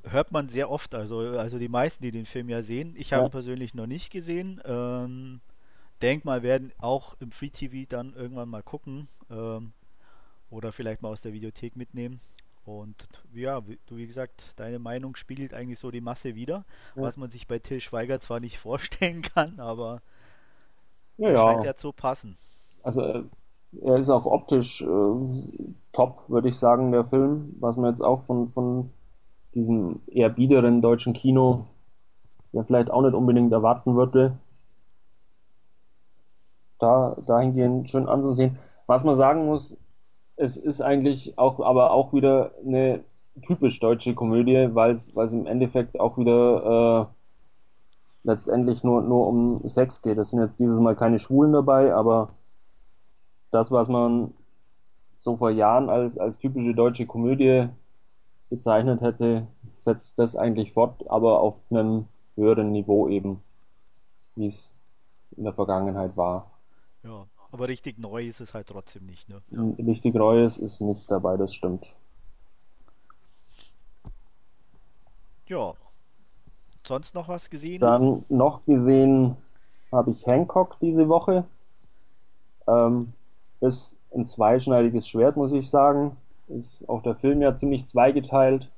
Hört 0.03 0.31
man 0.31 0.49
sehr 0.49 0.71
oft, 0.71 0.95
also, 0.95 1.19
also 1.19 1.59
die 1.59 1.69
meisten, 1.69 2.03
die 2.03 2.11
den 2.11 2.25
Film 2.25 2.49
ja 2.49 2.63
sehen. 2.63 2.95
Ich 2.97 3.13
habe 3.13 3.21
ja. 3.21 3.27
ihn 3.27 3.31
persönlich 3.31 3.75
noch 3.75 3.85
nicht 3.85 4.11
gesehen. 4.11 4.59
Ähm, 4.65 5.41
denk 6.01 6.25
mal, 6.25 6.41
werden 6.41 6.73
auch 6.79 7.15
im 7.19 7.31
Free 7.31 7.51
TV 7.51 7.87
dann 7.87 8.15
irgendwann 8.15 8.49
mal 8.49 8.63
gucken 8.63 9.07
ähm, 9.29 9.73
oder 10.49 10.71
vielleicht 10.71 11.03
mal 11.03 11.09
aus 11.09 11.21
der 11.21 11.33
Videothek 11.33 11.75
mitnehmen. 11.75 12.19
Und 12.65 13.07
ja, 13.33 13.67
wie, 13.67 13.79
du 13.87 13.97
wie 13.97 14.07
gesagt, 14.07 14.53
deine 14.57 14.79
Meinung 14.79 15.15
spiegelt 15.15 15.53
eigentlich 15.53 15.79
so 15.79 15.89
die 15.91 16.01
Masse 16.01 16.35
wieder, 16.35 16.65
ja. 16.95 17.01
was 17.01 17.17
man 17.17 17.31
sich 17.31 17.47
bei 17.47 17.59
Till 17.59 17.81
Schweiger 17.81 18.19
zwar 18.19 18.39
nicht 18.39 18.57
vorstellen 18.59 19.21
kann, 19.21 19.59
aber 19.59 20.01
ja, 21.17 21.35
scheint 21.35 21.65
ja 21.65 21.75
zu 21.75 21.91
passen. 21.91 22.37
Also 22.83 23.01
äh, 23.01 23.23
er 23.81 23.97
ist 23.97 24.09
auch 24.09 24.25
optisch 24.25 24.81
äh, 24.81 25.65
top, 25.93 26.29
würde 26.29 26.49
ich 26.49 26.57
sagen, 26.57 26.91
der 26.91 27.05
Film, 27.05 27.55
was 27.59 27.77
man 27.77 27.91
jetzt 27.91 28.01
auch 28.01 28.23
von, 28.23 28.49
von 28.49 28.91
diesem 29.53 30.01
eher 30.07 30.29
biederen 30.29 30.81
deutschen 30.81 31.13
Kino 31.13 31.65
ja 32.51 32.63
vielleicht 32.63 32.91
auch 32.91 33.01
nicht 33.01 33.13
unbedingt 33.13 33.51
erwarten 33.51 33.95
würde. 33.95 34.37
Da 36.79 37.15
dahingehend 37.27 37.89
schön 37.89 38.07
anzusehen. 38.07 38.57
Was 38.87 39.03
man 39.03 39.15
sagen 39.15 39.45
muss, 39.45 39.77
es 40.41 40.57
ist 40.57 40.81
eigentlich 40.81 41.37
auch, 41.37 41.59
aber 41.59 41.91
auch 41.91 42.13
wieder 42.13 42.51
eine 42.65 43.03
typisch 43.43 43.79
deutsche 43.79 44.15
Komödie, 44.15 44.69
weil 44.73 44.91
es, 44.95 45.09
im 45.09 45.45
Endeffekt 45.45 45.99
auch 45.99 46.17
wieder 46.17 47.11
äh, 47.11 48.27
letztendlich 48.27 48.83
nur, 48.83 49.03
nur 49.03 49.27
um 49.27 49.69
Sex 49.69 50.01
geht. 50.01 50.17
Es 50.17 50.31
sind 50.31 50.41
jetzt 50.41 50.59
dieses 50.59 50.79
Mal 50.79 50.95
keine 50.95 51.19
Schwulen 51.19 51.53
dabei, 51.53 51.93
aber 51.93 52.29
das, 53.51 53.71
was 53.71 53.87
man 53.87 54.33
so 55.19 55.35
vor 55.35 55.51
Jahren 55.51 55.89
als, 55.89 56.17
als 56.17 56.39
typische 56.39 56.73
deutsche 56.73 57.05
Komödie 57.05 57.69
bezeichnet 58.49 59.01
hätte, 59.01 59.45
setzt 59.75 60.17
das 60.17 60.35
eigentlich 60.35 60.73
fort, 60.73 61.07
aber 61.07 61.39
auf 61.39 61.61
einem 61.69 62.07
höheren 62.35 62.71
Niveau 62.71 63.07
eben, 63.07 63.43
wie 64.35 64.47
es 64.47 64.75
in 65.37 65.43
der 65.43 65.53
Vergangenheit 65.53 66.17
war. 66.17 66.47
Ja, 67.03 67.25
aber 67.51 67.67
richtig 67.67 67.99
neu 67.99 68.25
ist 68.25 68.39
es 68.39 68.53
halt 68.53 68.67
trotzdem 68.67 69.05
nicht, 69.05 69.29
ne? 69.29 69.41
Richtig 69.77 70.15
Neues 70.15 70.57
ist 70.57 70.81
nicht 70.81 71.09
dabei, 71.09 71.37
das 71.37 71.53
stimmt. 71.53 71.95
Ja. 75.47 75.73
Sonst 76.87 77.13
noch 77.13 77.27
was 77.27 77.49
gesehen? 77.49 77.81
Dann 77.81 78.25
noch 78.29 78.65
gesehen 78.65 79.35
habe 79.91 80.11
ich 80.11 80.25
Hancock 80.25 80.77
diese 80.79 81.09
Woche. 81.09 81.43
Ähm, 82.67 83.13
ist 83.59 83.95
ein 84.15 84.25
zweischneidiges 84.25 85.07
Schwert, 85.07 85.35
muss 85.35 85.51
ich 85.51 85.69
sagen. 85.69 86.15
Ist 86.47 86.87
auch 86.89 87.01
der 87.01 87.15
Film 87.15 87.41
ja 87.41 87.53
ziemlich 87.53 87.85
zweigeteilt, 87.85 88.71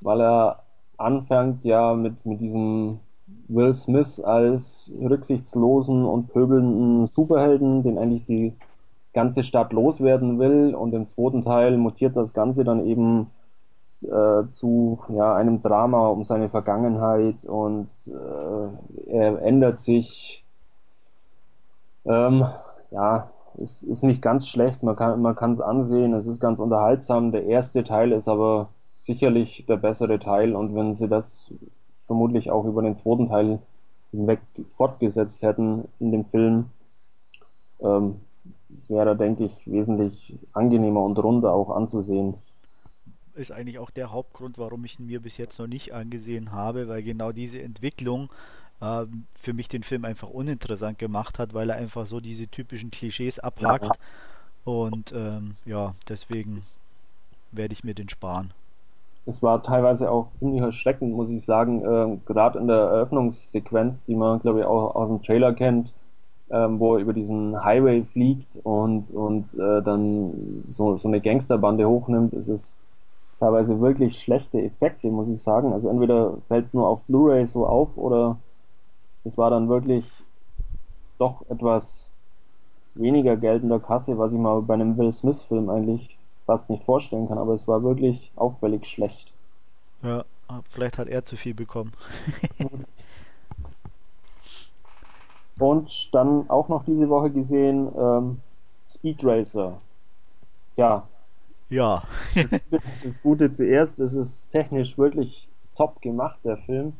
weil 0.00 0.20
er 0.20 0.62
anfängt 0.96 1.64
ja 1.64 1.94
mit, 1.94 2.24
mit 2.24 2.40
diesem 2.40 3.00
Will 3.48 3.74
Smith 3.74 4.20
als 4.20 4.92
rücksichtslosen 5.00 6.04
und 6.04 6.28
pöbelnden 6.28 7.08
Superhelden, 7.08 7.82
den 7.82 7.98
eigentlich 7.98 8.26
die 8.26 8.52
ganze 9.14 9.42
Stadt 9.42 9.72
loswerden 9.72 10.38
will. 10.38 10.74
Und 10.74 10.94
im 10.94 11.06
zweiten 11.06 11.42
Teil 11.42 11.76
mutiert 11.76 12.16
das 12.16 12.34
Ganze 12.34 12.64
dann 12.64 12.84
eben 12.84 13.30
äh, 14.02 14.44
zu 14.52 15.00
ja, 15.08 15.34
einem 15.34 15.60
Drama 15.62 16.08
um 16.08 16.24
seine 16.24 16.48
Vergangenheit 16.48 17.46
und 17.46 17.88
äh, 18.06 19.10
er 19.10 19.42
ändert 19.42 19.80
sich. 19.80 20.44
Ähm, 22.04 22.46
ja, 22.90 23.30
es 23.60 23.82
ist 23.82 24.04
nicht 24.04 24.22
ganz 24.22 24.46
schlecht, 24.46 24.82
man 24.82 24.94
kann 24.94 25.20
man 25.20 25.34
kann 25.34 25.54
es 25.54 25.60
ansehen, 25.60 26.14
es 26.14 26.26
ist 26.26 26.40
ganz 26.40 26.60
unterhaltsam. 26.60 27.32
Der 27.32 27.44
erste 27.44 27.82
Teil 27.82 28.12
ist 28.12 28.28
aber 28.28 28.68
sicherlich 28.94 29.66
der 29.66 29.76
bessere 29.78 30.18
Teil 30.18 30.54
und 30.54 30.74
wenn 30.74 30.94
sie 30.94 31.08
das 31.08 31.52
vermutlich 32.08 32.50
auch 32.50 32.64
über 32.64 32.82
den 32.82 32.96
zweiten 32.96 33.28
Teil 33.28 33.60
hinweg 34.10 34.40
fortgesetzt 34.76 35.42
hätten 35.42 35.86
in 36.00 36.10
dem 36.10 36.24
Film, 36.24 36.70
ähm, 37.80 38.16
wäre, 38.88 39.16
denke 39.16 39.44
ich, 39.44 39.66
wesentlich 39.66 40.34
angenehmer 40.52 41.04
und 41.04 41.18
runder 41.18 41.52
auch 41.52 41.70
anzusehen. 41.70 42.34
Ist 43.34 43.52
eigentlich 43.52 43.78
auch 43.78 43.90
der 43.90 44.10
Hauptgrund, 44.10 44.58
warum 44.58 44.84
ich 44.84 44.98
ihn 44.98 45.06
mir 45.06 45.20
bis 45.20 45.36
jetzt 45.36 45.58
noch 45.58 45.68
nicht 45.68 45.92
angesehen 45.92 46.50
habe, 46.50 46.88
weil 46.88 47.04
genau 47.04 47.30
diese 47.30 47.62
Entwicklung 47.62 48.30
äh, 48.80 49.04
für 49.36 49.52
mich 49.52 49.68
den 49.68 49.84
Film 49.84 50.04
einfach 50.04 50.30
uninteressant 50.30 50.98
gemacht 50.98 51.38
hat, 51.38 51.54
weil 51.54 51.70
er 51.70 51.76
einfach 51.76 52.06
so 52.06 52.18
diese 52.18 52.48
typischen 52.48 52.90
Klischees 52.90 53.38
abhakt. 53.38 53.98
Und 54.64 55.12
ähm, 55.14 55.54
ja, 55.66 55.94
deswegen 56.08 56.62
werde 57.52 57.74
ich 57.74 57.84
mir 57.84 57.94
den 57.94 58.08
sparen. 58.08 58.52
Es 59.28 59.42
war 59.42 59.62
teilweise 59.62 60.10
auch 60.10 60.28
ziemlich 60.38 60.62
erschreckend, 60.62 61.14
muss 61.14 61.28
ich 61.28 61.44
sagen, 61.44 61.84
äh, 61.84 62.18
gerade 62.24 62.58
in 62.58 62.66
der 62.66 62.78
Eröffnungssequenz, 62.78 64.06
die 64.06 64.14
man, 64.14 64.40
glaube 64.40 64.60
ich, 64.60 64.64
auch 64.64 64.94
aus 64.94 65.08
dem 65.08 65.22
Trailer 65.22 65.52
kennt, 65.52 65.92
ähm, 66.50 66.80
wo 66.80 66.94
er 66.94 67.02
über 67.02 67.12
diesen 67.12 67.62
Highway 67.62 68.04
fliegt 68.04 68.58
und, 68.62 69.10
und 69.10 69.52
äh, 69.54 69.82
dann 69.82 70.62
so, 70.66 70.96
so 70.96 71.08
eine 71.08 71.20
Gangsterbande 71.20 71.86
hochnimmt, 71.86 72.32
ist 72.32 72.48
es 72.48 72.74
teilweise 73.38 73.80
wirklich 73.82 74.18
schlechte 74.18 74.62
Effekte, 74.62 75.08
muss 75.08 75.28
ich 75.28 75.42
sagen. 75.42 75.74
Also 75.74 75.90
entweder 75.90 76.38
fällt 76.48 76.66
es 76.66 76.74
nur 76.74 76.88
auf 76.88 77.04
Blu-ray 77.04 77.46
so 77.48 77.66
auf 77.66 77.98
oder 77.98 78.38
es 79.24 79.36
war 79.36 79.50
dann 79.50 79.68
wirklich 79.68 80.10
doch 81.18 81.42
etwas 81.50 82.10
weniger 82.94 83.36
Geld 83.36 83.62
in 83.62 83.68
der 83.68 83.80
Kasse, 83.80 84.16
was 84.18 84.32
ich 84.32 84.38
mal 84.38 84.62
bei 84.62 84.74
einem 84.74 84.96
Will 84.96 85.12
Smith-Film 85.12 85.68
eigentlich 85.68 86.17
fast 86.48 86.70
nicht 86.70 86.84
vorstellen 86.84 87.28
kann, 87.28 87.36
aber 87.36 87.52
es 87.52 87.68
war 87.68 87.82
wirklich 87.82 88.32
auffällig 88.34 88.86
schlecht. 88.86 89.30
Ja, 90.02 90.24
vielleicht 90.70 90.96
hat 90.96 91.06
er 91.06 91.22
zu 91.22 91.36
viel 91.36 91.52
bekommen. 91.52 91.92
Und 95.60 96.14
dann 96.14 96.48
auch 96.48 96.68
noch 96.68 96.86
diese 96.86 97.10
Woche 97.10 97.30
gesehen 97.30 97.92
ähm, 97.98 98.40
Speed 98.88 99.22
Racer. 99.24 99.78
Ja. 100.76 101.06
das, 102.70 102.82
das 103.04 103.20
Gute 103.20 103.52
zuerst, 103.52 104.00
es 104.00 104.14
ist 104.14 104.48
technisch 104.48 104.96
wirklich 104.96 105.50
top 105.76 106.00
gemacht, 106.00 106.38
der 106.44 106.56
Film. 106.56 106.94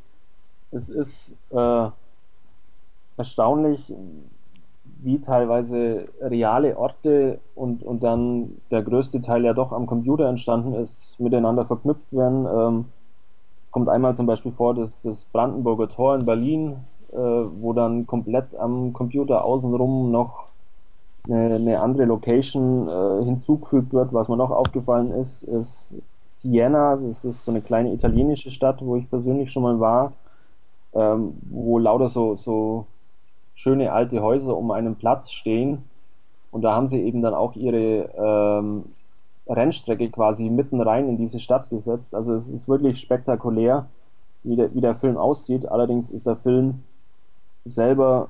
Es 0.72 0.90
ist 0.90 1.34
äh, 1.48 1.88
erstaunlich, 3.16 3.90
wie 5.02 5.20
teilweise 5.20 6.08
reale 6.20 6.76
Orte 6.76 7.38
und, 7.54 7.82
und 7.82 8.02
dann 8.02 8.56
der 8.70 8.82
größte 8.82 9.20
Teil 9.20 9.44
ja 9.44 9.52
doch 9.52 9.72
am 9.72 9.86
Computer 9.86 10.28
entstanden 10.28 10.74
ist, 10.74 11.18
miteinander 11.20 11.64
verknüpft 11.66 12.12
werden. 12.12 12.46
Ähm, 12.46 12.84
es 13.62 13.70
kommt 13.70 13.88
einmal 13.88 14.16
zum 14.16 14.26
Beispiel 14.26 14.52
vor, 14.52 14.74
dass 14.74 15.00
das 15.02 15.24
Brandenburger 15.26 15.88
Tor 15.88 16.16
in 16.16 16.26
Berlin, 16.26 16.76
äh, 17.12 17.16
wo 17.16 17.72
dann 17.72 18.06
komplett 18.06 18.56
am 18.56 18.92
Computer 18.92 19.44
außenrum 19.44 20.10
noch 20.10 20.48
eine, 21.28 21.54
eine 21.54 21.80
andere 21.80 22.04
Location 22.06 22.88
äh, 22.88 23.24
hinzugefügt 23.24 23.92
wird. 23.92 24.12
Was 24.12 24.28
mir 24.28 24.36
noch 24.36 24.50
aufgefallen 24.50 25.12
ist, 25.12 25.42
ist 25.42 25.96
Siena, 26.24 26.96
das 26.96 27.24
ist 27.24 27.44
so 27.44 27.50
eine 27.50 27.62
kleine 27.62 27.92
italienische 27.92 28.50
Stadt, 28.50 28.84
wo 28.84 28.96
ich 28.96 29.08
persönlich 29.10 29.50
schon 29.50 29.64
mal 29.64 29.80
war, 29.80 30.12
ähm, 30.94 31.34
wo 31.50 31.78
lauter 31.78 32.08
so, 32.08 32.34
so 32.34 32.86
schöne 33.58 33.92
alte 33.92 34.22
Häuser 34.22 34.56
um 34.56 34.70
einen 34.70 34.94
Platz 34.94 35.32
stehen. 35.32 35.82
Und 36.52 36.62
da 36.62 36.76
haben 36.76 36.86
sie 36.86 37.02
eben 37.02 37.22
dann 37.22 37.34
auch 37.34 37.56
ihre 37.56 38.08
ähm, 38.16 38.84
Rennstrecke 39.48 40.10
quasi 40.10 40.48
mitten 40.48 40.80
rein 40.80 41.08
in 41.08 41.16
diese 41.16 41.40
Stadt 41.40 41.68
gesetzt. 41.68 42.14
Also 42.14 42.34
es 42.34 42.48
ist 42.48 42.68
wirklich 42.68 43.00
spektakulär. 43.00 43.88
wie 44.44 44.54
der, 44.54 44.72
wie 44.74 44.80
der 44.80 44.94
Film 44.94 45.16
aussieht. 45.16 45.66
Allerdings 45.66 46.08
ist 46.08 46.24
der 46.24 46.36
Film 46.36 46.84
selber 47.64 48.28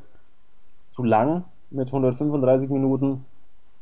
zu 0.93 1.05
lang 1.05 1.45
mit 1.71 1.89
135 1.89 2.71
Minuten 2.71 3.27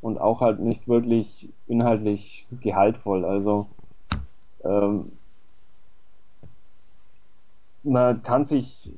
und 0.00 0.20
auch 0.20 0.40
halt 0.40 0.59
nicht 0.59 0.88
wirklich 0.88 1.48
inhaltlich 1.68 2.48
gehaltvoll. 2.61 3.24
Also 3.24 3.68
ähm, 4.64 5.12
man 7.85 8.20
kann 8.24 8.44
sich 8.44 8.90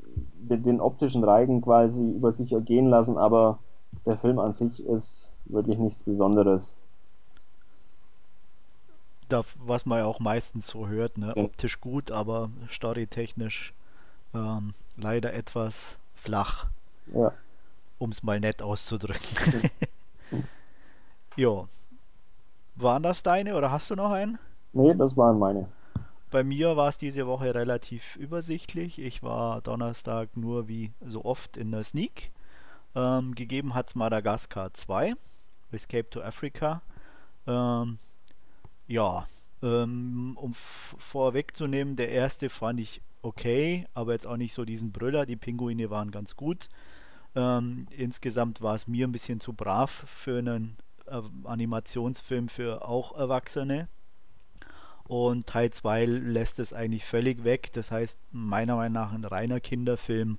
den 0.56 0.80
optischen 0.80 1.24
Reigen 1.24 1.61
quasi 1.61 2.00
über 2.00 2.32
sich 2.32 2.52
ergehen 2.52 2.88
lassen, 2.88 3.18
aber 3.18 3.58
der 4.06 4.18
Film 4.18 4.38
an 4.38 4.54
sich 4.54 4.84
ist 4.84 5.32
wirklich 5.44 5.78
nichts 5.78 6.02
Besonderes. 6.02 6.76
Da, 9.28 9.42
was 9.64 9.84
man 9.84 9.98
ja 9.98 10.06
auch 10.06 10.20
meistens 10.20 10.68
so 10.68 10.88
hört, 10.88 11.18
ne? 11.18 11.34
Ja. 11.37 11.44
optisch 11.44 11.80
gut, 11.80 12.11
aber 12.11 12.50
storytechnisch 12.70 13.74
ähm, 14.34 14.72
leider 14.96 15.34
etwas 15.34 15.98
flach. 16.14 16.66
Ja. 17.14 17.32
Um 17.98 18.11
es 18.11 18.22
mal 18.22 18.40
nett 18.40 18.62
auszudrücken. 18.62 19.70
ja. 21.37 21.64
Waren 22.76 23.02
das 23.02 23.24
deine 23.24 23.56
oder 23.56 23.72
hast 23.72 23.90
du 23.90 23.96
noch 23.96 24.12
einen? 24.12 24.38
Nee, 24.72 24.94
das 24.94 25.16
waren 25.16 25.37
meine. 25.38 25.66
Bei 26.31 26.45
mir 26.45 26.77
war 26.77 26.91
es 26.91 26.99
diese 26.99 27.27
Woche 27.27 27.55
relativ 27.55 28.17
übersichtlich. 28.17 28.99
Ich 28.99 29.23
war 29.23 29.62
Donnerstag 29.62 30.37
nur 30.37 30.69
wie 30.69 30.93
so 31.01 31.25
oft 31.25 31.57
in 31.57 31.71
der 31.71 31.85
Sneak. 31.85 32.31
Ähm, 32.95 33.35
gegeben 33.35 33.75
hat 33.75 33.88
es 33.88 33.95
Madagaskar 33.95 34.75
2, 34.75 35.14
Escape 35.73 36.11
to 36.11 36.21
Africa. 36.21 36.83
Ähm, 37.47 37.99
ja, 38.87 39.27
ähm, 39.62 40.37
um 40.38 40.55
vorwegzunehmen, 40.55 41.97
der 41.97 42.11
erste 42.11 42.51
fand 42.51 42.81
ich 42.81 43.01
okay, 43.23 43.87
aber 43.95 44.12
jetzt 44.12 44.27
auch 44.27 44.37
nicht 44.37 44.53
so 44.53 44.64
diesen 44.67 44.93
Brüller. 44.93 45.25
Die 45.25 45.37
Pinguine 45.37 45.88
waren 45.88 46.11
ganz 46.11 46.37
gut. 46.37 46.69
Ähm, 47.35 47.87
insgesamt 47.91 48.61
war 48.61 48.75
es 48.75 48.87
mir 48.87 49.07
ein 49.07 49.12
bisschen 49.12 49.41
zu 49.41 49.55
brav 49.55 50.05
für 50.07 50.38
einen 50.38 50.77
äh, 51.07 51.21
Animationsfilm 51.45 52.49
für 52.49 52.87
auch 52.87 53.17
Erwachsene. 53.17 53.88
Und 55.09 55.47
Teil 55.47 55.71
2 55.71 56.05
lässt 56.05 56.59
es 56.59 56.73
eigentlich 56.73 57.05
völlig 57.05 57.42
weg. 57.42 57.73
Das 57.73 57.90
heißt, 57.90 58.16
meiner 58.31 58.77
Meinung 58.77 58.92
nach 58.92 59.12
ein 59.12 59.25
reiner 59.25 59.59
Kinderfilm. 59.59 60.38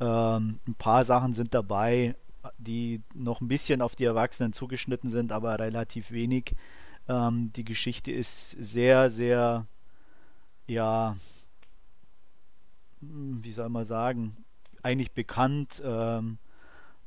Ähm, 0.00 0.58
ein 0.66 0.74
paar 0.74 1.04
Sachen 1.04 1.32
sind 1.32 1.54
dabei, 1.54 2.16
die 2.58 3.02
noch 3.14 3.40
ein 3.40 3.48
bisschen 3.48 3.82
auf 3.82 3.94
die 3.94 4.04
Erwachsenen 4.04 4.52
zugeschnitten 4.52 5.10
sind, 5.10 5.30
aber 5.32 5.58
relativ 5.58 6.10
wenig. 6.10 6.54
Ähm, 7.08 7.52
die 7.54 7.64
Geschichte 7.64 8.10
ist 8.10 8.50
sehr, 8.50 9.10
sehr, 9.10 9.66
ja, 10.66 11.16
hm, 13.00 13.42
wie 13.44 13.52
soll 13.52 13.68
man 13.68 13.84
sagen, 13.84 14.36
eigentlich 14.82 15.12
bekannt. 15.12 15.80
Ähm, 15.84 16.38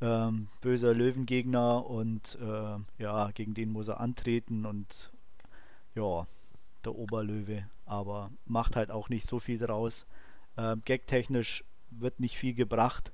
ähm, 0.03 0.47
böser 0.61 0.93
Löwengegner 0.93 1.85
und 1.85 2.37
äh, 2.41 3.01
ja, 3.01 3.31
gegen 3.31 3.53
den 3.53 3.71
muss 3.71 3.87
er 3.87 4.01
antreten 4.01 4.65
und 4.65 5.11
ja, 5.95 6.27
der 6.85 6.95
Oberlöwe, 6.95 7.67
aber 7.85 8.31
macht 8.45 8.75
halt 8.75 8.91
auch 8.91 9.09
nicht 9.09 9.27
so 9.27 9.39
viel 9.39 9.57
draus. 9.57 10.05
Ähm, 10.57 10.81
Gagtechnisch 10.85 11.63
wird 11.89 12.19
nicht 12.19 12.37
viel 12.37 12.53
gebracht. 12.53 13.11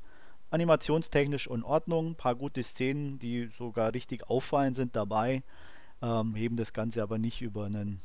Animationstechnisch 0.52 1.48
in 1.48 1.64
Ordnung, 1.64 2.12
ein 2.12 2.16
paar 2.16 2.36
gute 2.36 2.64
Szenen, 2.64 3.20
die 3.20 3.50
sogar 3.58 3.94
richtig 3.94 4.30
auffallen, 4.30 4.74
sind 4.74 4.96
dabei, 4.96 5.44
ähm, 6.02 6.36
heben 6.36 6.58
das 6.58 6.74
Ganze 6.74 7.04
aber 7.04 7.18
nicht 7.18 7.42
über 7.42 7.66
einen, 7.66 8.02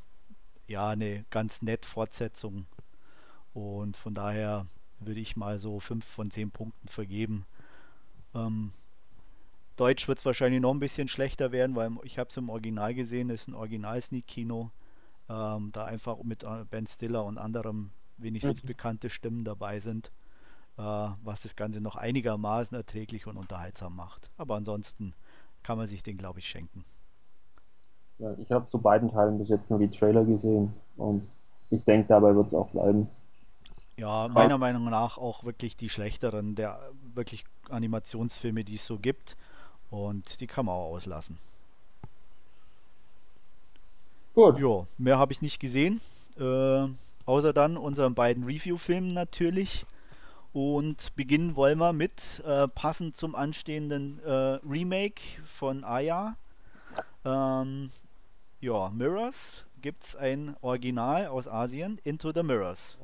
ja, 0.66 0.88
eine 0.88 1.24
ganz 1.30 1.62
nett 1.62 1.86
Fortsetzung. 1.86 2.66
Und 3.54 3.96
von 3.96 4.14
daher 4.14 4.66
würde 5.00 5.20
ich 5.20 5.36
mal 5.36 5.58
so 5.58 5.80
5 5.80 6.04
von 6.04 6.30
10 6.30 6.50
Punkten 6.50 6.88
vergeben. 6.88 7.46
Ähm, 8.34 8.72
Deutsch 9.76 10.06
wird 10.06 10.18
es 10.18 10.24
wahrscheinlich 10.24 10.60
noch 10.60 10.72
ein 10.72 10.80
bisschen 10.80 11.08
schlechter 11.08 11.50
werden, 11.50 11.74
weil 11.74 11.92
ich 12.04 12.18
habe 12.18 12.30
es 12.30 12.36
im 12.36 12.48
Original 12.48 12.94
gesehen, 12.94 13.30
ist 13.30 13.48
ein 13.48 13.54
Original-Sneak-Kino 13.54 14.70
ähm, 15.28 15.70
da 15.72 15.84
einfach 15.84 16.22
mit 16.22 16.42
äh, 16.42 16.64
Ben 16.70 16.86
Stiller 16.86 17.24
und 17.24 17.38
anderem 17.38 17.90
wenigstens 18.16 18.62
mhm. 18.62 18.68
bekannte 18.68 19.10
Stimmen 19.10 19.44
dabei 19.44 19.80
sind, 19.80 20.12
äh, 20.76 20.82
was 20.82 21.42
das 21.42 21.56
Ganze 21.56 21.80
noch 21.80 21.96
einigermaßen 21.96 22.76
erträglich 22.76 23.26
und 23.26 23.36
unterhaltsam 23.36 23.96
macht. 23.96 24.30
Aber 24.36 24.56
ansonsten 24.56 25.14
kann 25.62 25.78
man 25.78 25.86
sich 25.86 26.02
den, 26.02 26.18
glaube 26.18 26.40
ich, 26.40 26.48
schenken. 26.48 26.84
Ja, 28.18 28.32
ich 28.38 28.50
habe 28.52 28.68
zu 28.68 28.78
beiden 28.78 29.10
Teilen 29.10 29.38
bis 29.38 29.48
jetzt 29.48 29.70
nur 29.70 29.78
die 29.78 29.90
Trailer 29.90 30.24
gesehen 30.24 30.72
und 30.96 31.26
ich 31.70 31.84
denke, 31.84 32.08
dabei 32.08 32.34
wird 32.34 32.46
es 32.46 32.54
auch 32.54 32.70
bleiben. 32.70 33.08
Ja, 33.96 34.28
meiner 34.28 34.58
Meinung 34.58 34.84
nach 34.84 35.18
auch 35.18 35.44
wirklich 35.44 35.76
die 35.76 35.88
schlechteren 35.88 36.56
der 36.56 36.80
wirklich 37.14 37.44
Animationsfilme, 37.70 38.64
die 38.64 38.74
es 38.74 38.86
so 38.86 38.98
gibt. 38.98 39.36
Und 39.90 40.40
die 40.40 40.48
kann 40.48 40.66
man 40.66 40.74
auch 40.74 40.94
auslassen. 40.94 41.38
Gut. 44.34 44.58
Ja, 44.58 44.84
mehr 44.98 45.18
habe 45.18 45.32
ich 45.32 45.42
nicht 45.42 45.60
gesehen. 45.60 46.00
Äh, 46.38 46.88
außer 47.24 47.52
dann 47.52 47.76
unseren 47.76 48.14
beiden 48.14 48.44
Review-Filmen 48.44 49.14
natürlich. 49.14 49.86
Und 50.52 51.14
beginnen 51.16 51.56
wollen 51.56 51.78
wir 51.78 51.92
mit, 51.92 52.42
äh, 52.46 52.68
passend 52.68 53.16
zum 53.16 53.34
anstehenden 53.34 54.20
äh, 54.24 54.58
Remake 54.68 55.22
von 55.46 55.84
Aya. 55.84 56.36
Ähm, 57.24 57.90
ja, 58.60 58.90
Mirrors 58.90 59.66
gibt 59.82 60.04
es 60.04 60.16
ein 60.16 60.56
Original 60.62 61.26
aus 61.26 61.48
Asien, 61.48 62.00
Into 62.04 62.32
the 62.32 62.42
Mirrors. 62.42 62.96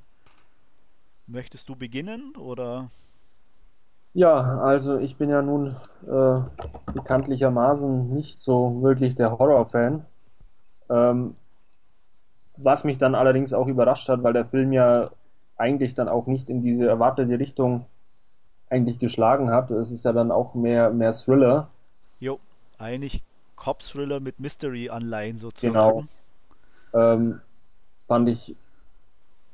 Möchtest 1.27 1.69
du 1.69 1.77
beginnen 1.77 2.35
oder? 2.37 2.89
Ja, 4.15 4.61
also 4.61 4.99
ich 4.99 5.17
bin 5.17 5.31
ja 5.31 5.43
nun 5.43 5.77
äh, 6.09 6.41
bekanntlichermaßen 6.93 8.15
nicht 8.15 8.41
so 8.41 8.83
wirklich 8.83 9.15
der 9.15 9.39
Horror-Fan. 9.39 10.05
Ähm, 10.91 11.37
was 12.57 12.85
mich 12.85 12.99
dann 12.99 13.15
allerdings 13.15 13.53
auch 13.53 13.67
überrascht 13.69 14.09
hat, 14.09 14.23
weil 14.23 14.33
der 14.33 14.45
Film 14.45 14.73
ja 14.73 15.09
eigentlich 15.57 15.95
dann 15.95 16.09
auch 16.09 16.27
nicht 16.27 16.49
in 16.49 16.63
diese 16.63 16.87
erwartete 16.87 17.39
Richtung 17.39 17.87
eigentlich 18.69 18.99
geschlagen 18.99 19.51
hat. 19.51 19.71
Es 19.71 19.91
ist 19.91 20.05
ja 20.05 20.13
dann 20.13 20.31
auch 20.31 20.55
mehr, 20.55 20.91
mehr 20.91 21.13
Thriller. 21.13 21.69
Jo, 22.19 22.39
eigentlich 22.79 23.23
Cop-Thriller 23.57 24.21
mit 24.21 24.41
Mystery-Anleihen 24.41 25.39
sozusagen. 25.39 26.09
Genau. 26.93 27.13
Ähm, 27.13 27.41
fand 28.07 28.29
ich 28.29 28.57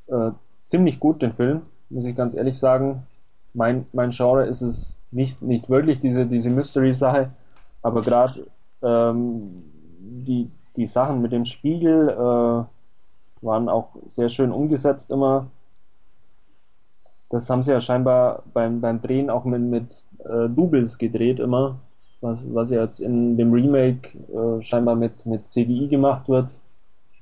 äh, 0.06 0.30
ziemlich 0.64 1.00
gut, 1.00 1.22
den 1.22 1.32
Film, 1.32 1.62
muss 1.90 2.04
ich 2.04 2.16
ganz 2.16 2.34
ehrlich 2.34 2.58
sagen. 2.58 3.06
Mein, 3.52 3.86
mein 3.92 4.10
Genre 4.10 4.46
ist 4.46 4.62
es 4.62 4.96
nicht, 5.10 5.42
nicht 5.42 5.68
wirklich, 5.68 6.00
diese, 6.00 6.26
diese 6.26 6.50
Mystery-Sache, 6.50 7.30
aber 7.82 8.02
gerade 8.02 8.46
ähm, 8.82 9.64
die, 9.98 10.50
die 10.76 10.86
Sachen 10.86 11.22
mit 11.22 11.32
dem 11.32 11.44
Spiegel 11.44 12.08
äh, 12.08 13.44
waren 13.44 13.68
auch 13.68 13.90
sehr 14.06 14.28
schön 14.28 14.52
umgesetzt 14.52 15.10
immer. 15.10 15.46
Das 17.30 17.50
haben 17.50 17.62
sie 17.62 17.72
ja 17.72 17.80
scheinbar 17.80 18.42
beim, 18.54 18.80
beim 18.80 19.02
Drehen 19.02 19.30
auch 19.30 19.44
mit, 19.44 19.60
mit 19.60 20.06
äh, 20.20 20.48
Doubles 20.48 20.98
gedreht 20.98 21.40
immer, 21.40 21.76
was, 22.20 22.46
was 22.54 22.70
jetzt 22.70 23.00
in 23.00 23.36
dem 23.36 23.52
Remake 23.52 24.16
äh, 24.32 24.62
scheinbar 24.62 24.94
mit, 24.94 25.26
mit 25.26 25.50
CGI 25.50 25.88
gemacht 25.88 26.28
wird. 26.28 26.60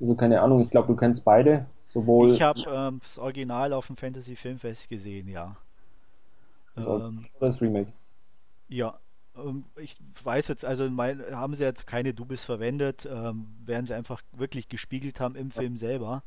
Also 0.01 0.14
keine 0.14 0.43
Ahnung, 0.43 0.61
ich 0.61 0.71
glaube, 0.71 0.88
du 0.88 0.97
kennst 0.97 1.25
beide. 1.25 1.67
Sowohl 1.88 2.33
ich 2.33 2.43
habe 2.43 2.61
ähm, 2.67 3.01
das 3.03 3.19
Original 3.19 3.73
auf 3.73 3.87
dem 3.87 3.97
Fantasy 3.97 4.35
Filmfest 4.35 4.88
gesehen, 4.88 5.29
ja. 5.29 5.57
Also, 6.75 6.99
ähm, 7.07 7.27
das 7.38 7.61
Remake. 7.61 7.93
Ja, 8.69 8.99
ich 9.77 9.97
weiß 10.23 10.49
jetzt, 10.49 10.64
also 10.64 10.88
mein, 10.90 11.23
haben 11.33 11.55
sie 11.55 11.64
jetzt 11.64 11.87
keine 11.87 12.14
Doubles 12.14 12.44
verwendet, 12.44 13.09
ähm, 13.11 13.47
werden 13.64 13.87
sie 13.87 13.94
einfach 13.94 14.23
wirklich 14.33 14.68
gespiegelt 14.68 15.20
haben 15.20 15.37
im 15.37 15.51
Film 15.51 15.77
selber. 15.77 16.23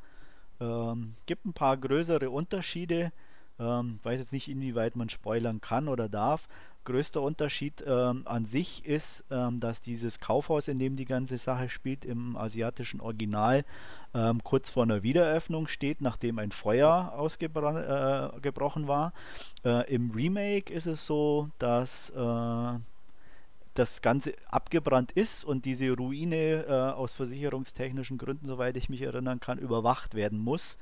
Ähm, 0.60 1.14
gibt 1.26 1.46
ein 1.46 1.54
paar 1.54 1.78
größere 1.78 2.30
Unterschiede. 2.30 3.12
Ähm, 3.60 4.00
weiß 4.04 4.20
jetzt 4.20 4.34
nicht, 4.34 4.50
inwieweit 4.50 4.96
man 4.96 5.10
spoilern 5.10 5.62
kann 5.62 5.88
oder 5.88 6.10
darf 6.10 6.48
größter 6.88 7.22
Unterschied 7.22 7.84
ähm, 7.86 8.22
an 8.26 8.46
sich 8.46 8.86
ist, 8.86 9.26
ähm, 9.30 9.60
dass 9.60 9.82
dieses 9.82 10.22
Kaufhaus, 10.22 10.70
in 10.70 10.80
dem 10.80 10.96
die 10.96 11.04
ganze 11.04 11.38
Sache 11.38 11.68
spielt, 11.68 12.06
im 12.06 12.38
asiatischen 12.38 13.02
Original 13.02 13.66
ähm, 14.14 14.42
kurz 14.42 14.70
vor 14.70 14.84
einer 14.84 15.04
Wiedereröffnung 15.04 15.68
steht, 15.68 16.00
nachdem 16.00 16.40
ein 16.40 16.52
Feuer 16.52 17.12
ausgebrochen 17.18 18.84
äh, 18.84 18.88
war. 18.88 19.12
Äh, 19.66 19.94
Im 19.94 20.12
Remake 20.12 20.74
ist 20.74 20.88
es 20.88 21.06
so, 21.06 21.50
dass 21.60 22.10
äh, 22.12 22.80
das 23.78 24.02
Ganze 24.02 24.34
abgebrannt 24.48 25.12
ist 25.12 25.46
und 25.46 25.66
diese 25.66 25.92
Ruine 25.92 26.66
äh, 26.68 26.72
aus 26.72 27.14
versicherungstechnischen 27.14 28.18
Gründen, 28.18 28.48
soweit 28.48 28.76
ich 28.78 28.90
mich 28.90 29.02
erinnern 29.02 29.40
kann, 29.40 29.58
überwacht 29.58 30.16
werden 30.16 30.40
muss. 30.40 30.78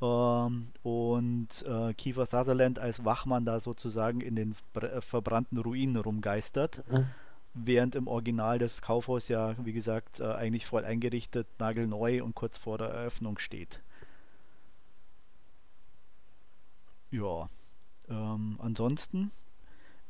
Ähm, 0.00 0.68
und 0.82 1.48
äh, 1.66 1.92
Kiefer 1.94 2.26
Sutherland 2.26 2.78
als 2.78 3.04
Wachmann 3.04 3.44
da 3.44 3.60
sozusagen 3.60 4.20
in 4.20 4.36
den 4.36 4.54
äh, 4.74 5.00
verbrannten 5.00 5.58
Ruinen 5.58 5.96
rumgeistert. 5.96 6.84
Mhm. 6.90 7.06
Während 7.54 7.94
im 7.96 8.06
Original 8.06 8.58
das 8.58 8.82
Kaufhaus 8.82 9.26
ja, 9.28 9.56
wie 9.64 9.72
gesagt, 9.72 10.20
äh, 10.20 10.32
eigentlich 10.32 10.66
voll 10.66 10.84
eingerichtet, 10.84 11.48
nagelneu 11.58 12.22
und 12.22 12.36
kurz 12.36 12.58
vor 12.58 12.78
der 12.78 12.88
Eröffnung 12.88 13.38
steht. 13.38 13.80
Ja. 17.10 17.48
Ähm, 18.08 18.58
ansonsten 18.62 19.32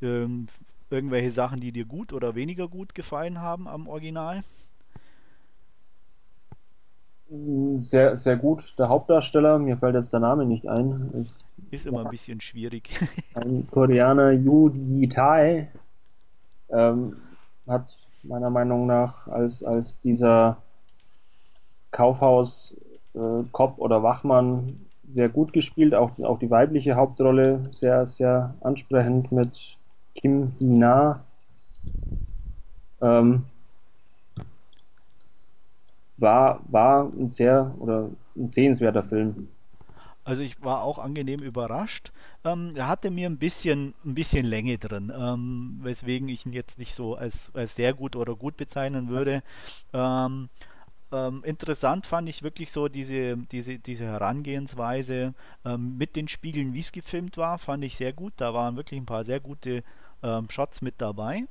ähm, 0.03 0.47
irgendwelche 0.90 1.31
Sachen, 1.31 1.61
die 1.61 1.72
dir 1.72 1.85
gut 1.85 2.12
oder 2.12 2.35
weniger 2.35 2.68
gut 2.68 2.94
gefallen 2.94 3.40
haben 3.40 3.68
am 3.68 3.87
Original? 3.88 4.42
Sehr, 7.79 8.16
sehr 8.16 8.37
gut. 8.37 8.74
Der 8.79 8.88
Hauptdarsteller, 8.88 9.59
mir 9.59 9.77
fällt 9.77 9.94
jetzt 9.94 10.12
der 10.14 10.20
Name 10.20 10.46
nicht 10.46 10.66
ein, 10.66 11.11
ist, 11.12 11.46
ist 11.70 11.87
immer 11.87 12.05
ein 12.05 12.11
bisschen 12.11 12.40
schwierig. 12.40 12.88
ein 13.35 13.68
Koreaner, 13.70 14.31
Yu 14.31 14.70
Yi-tai, 14.70 15.68
ähm, 16.70 17.16
hat 17.66 17.98
meiner 18.22 18.48
Meinung 18.48 18.87
nach 18.87 19.29
als, 19.29 19.62
als 19.62 20.01
dieser 20.01 20.57
Kaufhaus-Cop 21.90 23.79
äh, 23.79 23.81
oder 23.81 24.03
Wachmann 24.03 24.87
sehr 25.14 25.29
gut 25.29 25.53
gespielt. 25.53 25.94
Auch, 25.94 26.18
auch 26.20 26.38
die 26.38 26.51
weibliche 26.51 26.94
Hauptrolle 26.94 27.68
sehr, 27.72 28.07
sehr 28.07 28.55
ansprechend 28.61 29.33
mit 29.33 29.78
Kim 30.20 30.52
Hee-na. 30.59 31.20
Ähm, 33.00 33.44
war, 36.16 36.61
war 36.68 37.04
ein 37.04 37.31
sehr 37.31 37.72
oder 37.78 38.11
ein 38.37 38.50
sehenswerter 38.50 39.04
Film. 39.04 39.48
Also 40.24 40.42
ich 40.42 40.62
war 40.62 40.83
auch 40.83 40.98
angenehm 40.98 41.40
überrascht. 41.40 42.12
Ähm, 42.44 42.74
er 42.76 42.88
hatte 42.88 43.11
mir 43.11 43.31
ein 43.31 43.38
bisschen, 43.38 43.94
ein 44.04 44.14
bisschen 44.14 44.44
Länge 44.44 44.76
drin, 44.76 45.11
ähm, 45.16 45.78
weswegen 45.81 46.28
ich 46.28 46.44
ihn 46.44 46.52
jetzt 46.52 46.78
nicht 46.78 46.94
so 46.94 47.14
als, 47.14 47.50
als 47.54 47.76
sehr 47.76 47.94
gut 47.94 48.14
oder 48.14 48.35
gut 48.35 48.57
bezeichnen 48.59 49.09
würde. 49.09 49.42
Ähm, 49.94 50.50
ähm 51.12 51.42
interessant 51.44 52.04
fand 52.04 52.28
ich 52.28 52.42
wirklich 52.42 52.72
so 52.72 52.88
diese, 52.88 53.38
diese, 53.38 53.78
diese 53.78 54.04
Herangehensweise 54.04 55.33
ähm, 55.64 55.96
mit 55.96 56.14
den 56.14 56.28
Spiegeln, 56.28 56.74
wie 56.74 56.81
es 56.81 56.92
gefilmt 56.92 57.38
war, 57.38 57.59
fand 57.59 57.83
ich 57.85 57.96
sehr 57.96 58.12
gut. 58.12 58.35
Da 58.37 58.52
waren 58.52 58.76
wirklich 58.76 59.00
ein 59.00 59.07
paar 59.07 59.24
sehr 59.24 59.40
gute 59.40 59.83
ähm, 60.22 60.48
Shots 60.50 60.83
mit 60.83 60.94
dabei. 60.98 61.44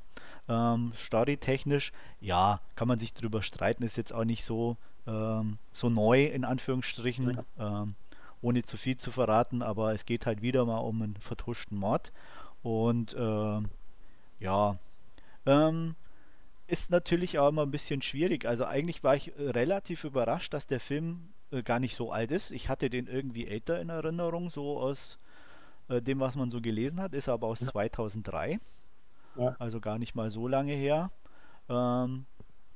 Ähm, 0.50 0.94
Story-technisch, 0.96 1.92
ja, 2.22 2.62
kann 2.76 2.88
man 2.88 3.00
sich 3.00 3.14
drüber 3.14 3.42
streiten, 3.42 3.84
ist 3.84 3.98
jetzt 3.98 4.14
auch 4.14 4.24
nicht 4.24 4.46
so, 4.46 4.78
ähm, 5.06 5.58
so 5.74 5.90
neu 5.90 6.26
in 6.26 6.46
Anführungsstrichen, 6.46 7.40
ähm, 7.60 7.96
ohne 8.42 8.64
zu 8.64 8.78
viel 8.78 8.98
zu 8.98 9.12
verraten, 9.12 9.62
aber 9.62 9.94
es 9.94 10.06
geht 10.06 10.26
halt 10.26 10.42
wieder 10.42 10.66
mal 10.66 10.80
um 10.80 11.02
einen 11.02 11.18
vertuschten 11.18 11.78
Mord. 11.78 12.12
Und 12.64 13.14
äh, 13.14 13.62
ja, 14.40 14.78
ähm, 15.46 15.96
ist 16.68 16.92
natürlich 16.92 17.40
auch 17.40 17.50
immer 17.50 17.64
ein 17.64 17.72
bisschen 17.72 18.02
schwierig. 18.02 18.46
Also 18.46 18.66
eigentlich 18.66 19.04
war 19.04 19.16
ich 19.16 19.32
relativ 19.38 20.04
überrascht, 20.04 20.54
dass 20.54 20.68
der 20.68 20.80
Film 20.80 21.30
äh, 21.52 21.64
gar 21.64 21.80
nicht 21.80 21.96
so 21.96 22.12
alt 22.12 22.32
ist. 22.32 22.52
Ich 22.52 22.70
hatte 22.70 22.90
den 22.90 23.08
irgendwie 23.08 23.48
älter 23.48 23.80
in 23.80 23.90
Erinnerung, 23.90 24.50
so 24.50 24.80
aus 24.80 25.18
äh, 25.90 26.02
dem, 26.02 26.20
was 26.20 26.36
man 26.36 26.50
so 26.50 26.62
gelesen 26.62 27.02
hat, 27.02 27.14
ist 27.14 27.30
aber 27.30 27.48
aus 27.48 27.62
ja. 27.62 27.68
2003. 27.68 28.60
Ja. 29.38 29.56
Also 29.60 29.80
gar 29.80 29.98
nicht 30.00 30.16
mal 30.16 30.30
so 30.30 30.48
lange 30.48 30.74
her. 30.74 31.12
Ähm, 31.70 32.26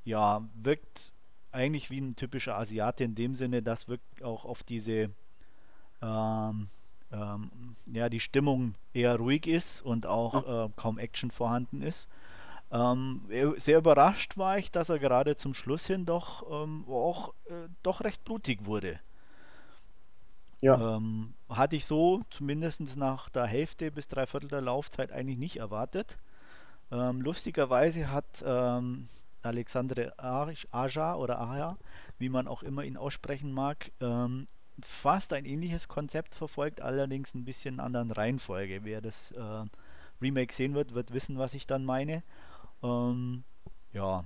ja, 0.04 0.46
wirkt 0.54 1.12
eigentlich 1.50 1.90
wie 1.90 2.00
ein 2.00 2.16
typischer 2.16 2.56
Asiate 2.56 3.04
in 3.04 3.14
dem 3.14 3.34
Sinne, 3.34 3.62
dass 3.62 3.88
wirkt 3.88 4.22
auch 4.22 4.44
auf 4.44 4.62
diese 4.62 5.10
ähm, 6.00 6.68
ähm, 7.12 7.76
ja, 7.92 8.08
die 8.08 8.20
Stimmung 8.20 8.74
eher 8.94 9.16
ruhig 9.16 9.46
ist 9.46 9.82
und 9.82 10.06
auch 10.06 10.66
äh, 10.66 10.68
kaum 10.76 10.98
Action 10.98 11.30
vorhanden 11.30 11.82
ist. 11.82 12.08
Ähm, 12.70 13.28
sehr 13.58 13.78
überrascht 13.78 14.38
war 14.38 14.56
ich, 14.58 14.70
dass 14.70 14.88
er 14.88 14.98
gerade 14.98 15.36
zum 15.36 15.52
Schluss 15.52 15.86
hin 15.86 16.06
doch 16.06 16.64
ähm, 16.64 16.86
auch 16.88 17.34
äh, 17.44 17.68
doch 17.82 18.00
recht 18.00 18.24
blutig 18.24 18.64
wurde. 18.64 18.98
Ja. 20.62 20.96
Ähm, 20.96 21.34
hatte 21.56 21.76
ich 21.76 21.86
so 21.86 22.22
zumindest 22.30 22.96
nach 22.96 23.28
der 23.28 23.46
Hälfte 23.46 23.90
bis 23.90 24.08
drei 24.08 24.26
Viertel 24.26 24.48
der 24.48 24.60
Laufzeit 24.60 25.12
eigentlich 25.12 25.38
nicht 25.38 25.56
erwartet. 25.56 26.18
Ähm, 26.90 27.20
lustigerweise 27.22 28.10
hat 28.10 28.44
ähm, 28.44 29.08
Alexandre 29.42 30.12
Aja 30.18 31.16
oder 31.16 31.40
Aja, 31.40 31.76
wie 32.18 32.28
man 32.28 32.46
auch 32.46 32.62
immer 32.62 32.84
ihn 32.84 32.96
aussprechen 32.96 33.52
mag, 33.52 33.90
ähm, 34.00 34.46
fast 34.80 35.32
ein 35.32 35.44
ähnliches 35.44 35.88
Konzept 35.88 36.34
verfolgt, 36.34 36.80
allerdings 36.80 37.34
ein 37.34 37.44
bisschen 37.44 37.80
anderen 37.80 38.10
Reihenfolge. 38.10 38.84
Wer 38.84 39.00
das 39.00 39.32
äh, 39.32 39.64
Remake 40.20 40.54
sehen 40.54 40.74
wird, 40.74 40.94
wird 40.94 41.12
wissen, 41.12 41.38
was 41.38 41.54
ich 41.54 41.66
dann 41.66 41.84
meine. 41.84 42.22
Ähm, 42.82 43.44
ja, 43.92 44.24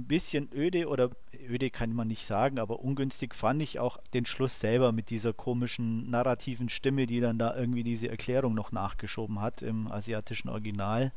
ein 0.00 0.06
bisschen 0.06 0.48
öde 0.54 0.88
oder 0.88 1.10
öde 1.48 1.70
kann 1.70 1.92
man 1.92 2.08
nicht 2.08 2.26
sagen, 2.26 2.58
aber 2.58 2.80
ungünstig 2.80 3.34
fand 3.34 3.62
ich 3.62 3.78
auch 3.78 3.98
den 4.14 4.26
Schluss 4.26 4.58
selber 4.58 4.92
mit 4.92 5.10
dieser 5.10 5.32
komischen 5.32 6.10
narrativen 6.10 6.68
Stimme, 6.68 7.06
die 7.06 7.20
dann 7.20 7.38
da 7.38 7.56
irgendwie 7.56 7.84
diese 7.84 8.08
Erklärung 8.08 8.54
noch 8.54 8.72
nachgeschoben 8.72 9.40
hat 9.40 9.62
im 9.62 9.90
asiatischen 9.90 10.48
Original. 10.48 11.12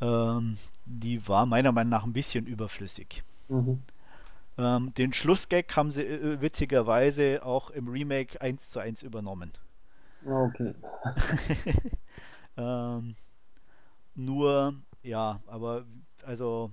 Ähm, 0.00 0.56
die 0.84 1.26
war 1.28 1.46
meiner 1.46 1.72
Meinung 1.72 1.90
nach 1.90 2.04
ein 2.04 2.12
bisschen 2.12 2.46
überflüssig. 2.46 3.22
Mhm. 3.48 3.80
Ähm, 4.58 4.94
den 4.94 5.12
Schlussgag 5.12 5.74
haben 5.76 5.90
sie 5.90 6.02
äh, 6.02 6.40
witzigerweise 6.40 7.44
auch 7.44 7.70
im 7.70 7.88
Remake 7.88 8.40
1 8.40 8.70
zu 8.70 8.80
1 8.80 9.02
übernommen. 9.02 9.52
Okay. 10.26 10.74
ähm, 12.56 13.14
nur, 14.14 14.74
ja, 15.02 15.40
aber 15.46 15.84
also 16.24 16.70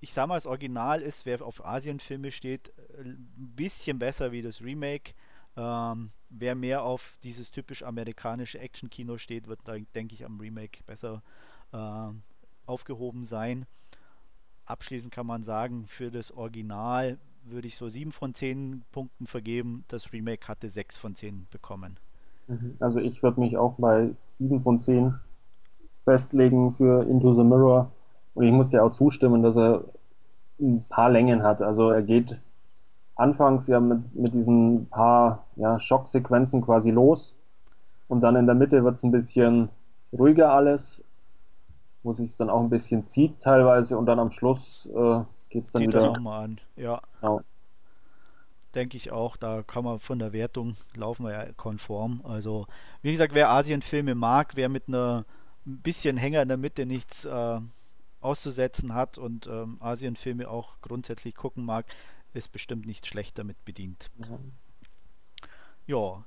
ich 0.00 0.12
sag 0.12 0.28
mal, 0.28 0.34
das 0.34 0.46
Original 0.46 1.00
ist, 1.00 1.26
wer 1.26 1.42
auf 1.42 1.64
Asienfilme 1.64 2.30
steht, 2.30 2.72
ein 2.98 3.52
bisschen 3.56 3.98
besser 3.98 4.32
wie 4.32 4.42
das 4.42 4.62
Remake. 4.62 5.14
Ähm, 5.56 6.10
wer 6.30 6.54
mehr 6.54 6.82
auf 6.82 7.16
dieses 7.22 7.50
typisch 7.50 7.82
amerikanische 7.82 8.58
Action-Kino 8.58 9.18
steht, 9.18 9.48
wird, 9.48 9.60
denke 9.94 10.14
ich, 10.14 10.24
am 10.24 10.38
Remake 10.38 10.82
besser 10.86 11.22
äh, 11.72 12.08
aufgehoben 12.66 13.24
sein. 13.24 13.66
Abschließend 14.66 15.12
kann 15.12 15.26
man 15.26 15.44
sagen, 15.44 15.86
für 15.86 16.10
das 16.10 16.30
Original 16.30 17.18
würde 17.44 17.66
ich 17.66 17.76
so 17.76 17.88
7 17.88 18.12
von 18.12 18.34
10 18.34 18.84
Punkten 18.92 19.26
vergeben. 19.26 19.84
Das 19.88 20.12
Remake 20.12 20.46
hatte 20.46 20.68
6 20.68 20.98
von 20.98 21.14
10 21.14 21.46
bekommen. 21.50 21.98
Mhm. 22.46 22.76
Also 22.78 23.00
ich 23.00 23.22
würde 23.22 23.40
mich 23.40 23.56
auch 23.56 23.74
bei 23.78 24.10
7 24.30 24.62
von 24.62 24.80
10 24.80 25.14
festlegen 26.04 26.74
für 26.74 27.04
Into 27.04 27.34
the 27.34 27.42
Mirror. 27.42 27.90
Und 28.38 28.46
ich 28.46 28.52
muss 28.52 28.70
ja 28.70 28.84
auch 28.84 28.92
zustimmen, 28.92 29.42
dass 29.42 29.56
er 29.56 29.82
ein 30.60 30.84
paar 30.88 31.10
Längen 31.10 31.42
hat. 31.42 31.60
Also 31.60 31.90
er 31.90 32.02
geht 32.02 32.36
anfangs 33.16 33.66
ja 33.66 33.80
mit, 33.80 34.14
mit 34.14 34.32
diesen 34.32 34.88
paar 34.90 35.44
ja, 35.56 35.80
Schocksequenzen 35.80 36.62
quasi 36.62 36.92
los. 36.92 37.36
Und 38.06 38.20
dann 38.20 38.36
in 38.36 38.46
der 38.46 38.54
Mitte 38.54 38.84
wird 38.84 38.94
es 38.94 39.02
ein 39.02 39.10
bisschen 39.10 39.70
ruhiger 40.16 40.52
alles, 40.52 41.02
wo 42.04 42.12
sich 42.12 42.36
dann 42.36 42.48
auch 42.48 42.60
ein 42.60 42.70
bisschen 42.70 43.08
zieht 43.08 43.40
teilweise. 43.40 43.98
Und 43.98 44.06
dann 44.06 44.20
am 44.20 44.30
Schluss 44.30 44.86
äh, 44.86 45.20
geht 45.50 45.64
es 45.64 45.72
dann 45.72 45.82
Zieht 45.82 45.88
wieder. 45.88 46.02
Dann 46.02 46.12
nochmal 46.12 46.44
an, 46.44 46.60
ja. 46.76 47.00
Genau. 47.20 47.40
Denke 48.72 48.98
ich 48.98 49.10
auch, 49.10 49.36
da 49.36 49.64
kann 49.64 49.82
man 49.82 49.98
von 49.98 50.20
der 50.20 50.32
Wertung 50.32 50.76
laufen 50.94 51.24
wir 51.24 51.32
ja 51.32 51.52
konform. 51.56 52.20
Also, 52.22 52.66
wie 53.02 53.10
gesagt, 53.10 53.34
wer 53.34 53.50
Asienfilme 53.50 54.14
mag, 54.14 54.52
wer 54.54 54.68
mit 54.68 54.86
einer 54.86 55.24
ein 55.66 55.78
bisschen 55.78 56.16
Hänger 56.16 56.42
in 56.42 56.48
der 56.48 56.56
Mitte 56.56 56.86
nichts 56.86 57.24
äh, 57.24 57.60
auszusetzen 58.20 58.94
hat 58.94 59.18
und 59.18 59.46
ähm, 59.46 59.78
Asienfilme 59.80 60.48
auch 60.48 60.80
grundsätzlich 60.80 61.34
gucken 61.34 61.64
mag, 61.64 61.86
ist 62.34 62.52
bestimmt 62.52 62.86
nicht 62.86 63.06
schlecht 63.06 63.38
damit 63.38 63.64
bedient. 63.64 64.10
Ja. 64.18 64.38
ja, 65.86 66.24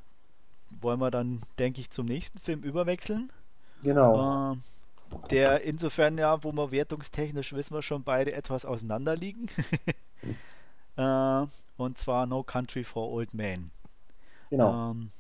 wollen 0.80 1.00
wir 1.00 1.12
dann, 1.12 1.42
denke 1.60 1.82
ich, 1.82 1.90
zum 1.90 2.06
nächsten 2.06 2.40
Film 2.40 2.64
überwechseln. 2.64 3.32
Genau. 3.84 4.54
Äh, 4.54 4.58
der 5.30 5.64
insofern 5.64 6.18
ja, 6.18 6.44
wo 6.44 6.52
wir 6.54 6.72
wertungstechnisch 6.72 7.54
wissen 7.54 7.74
wir 7.74 7.82
schon 7.82 8.04
beide 8.04 8.32
etwas 8.32 8.66
auseinander 8.66 9.16
liegen. 9.16 9.50
äh, 10.96 11.46
und 11.78 11.98
zwar 11.98 12.26
No 12.26 12.44
Country 12.44 12.84
for 12.84 13.10
Old 13.12 13.34
Men. 13.34 13.72
Genau. 14.50 14.92
Ähm, 14.92 15.12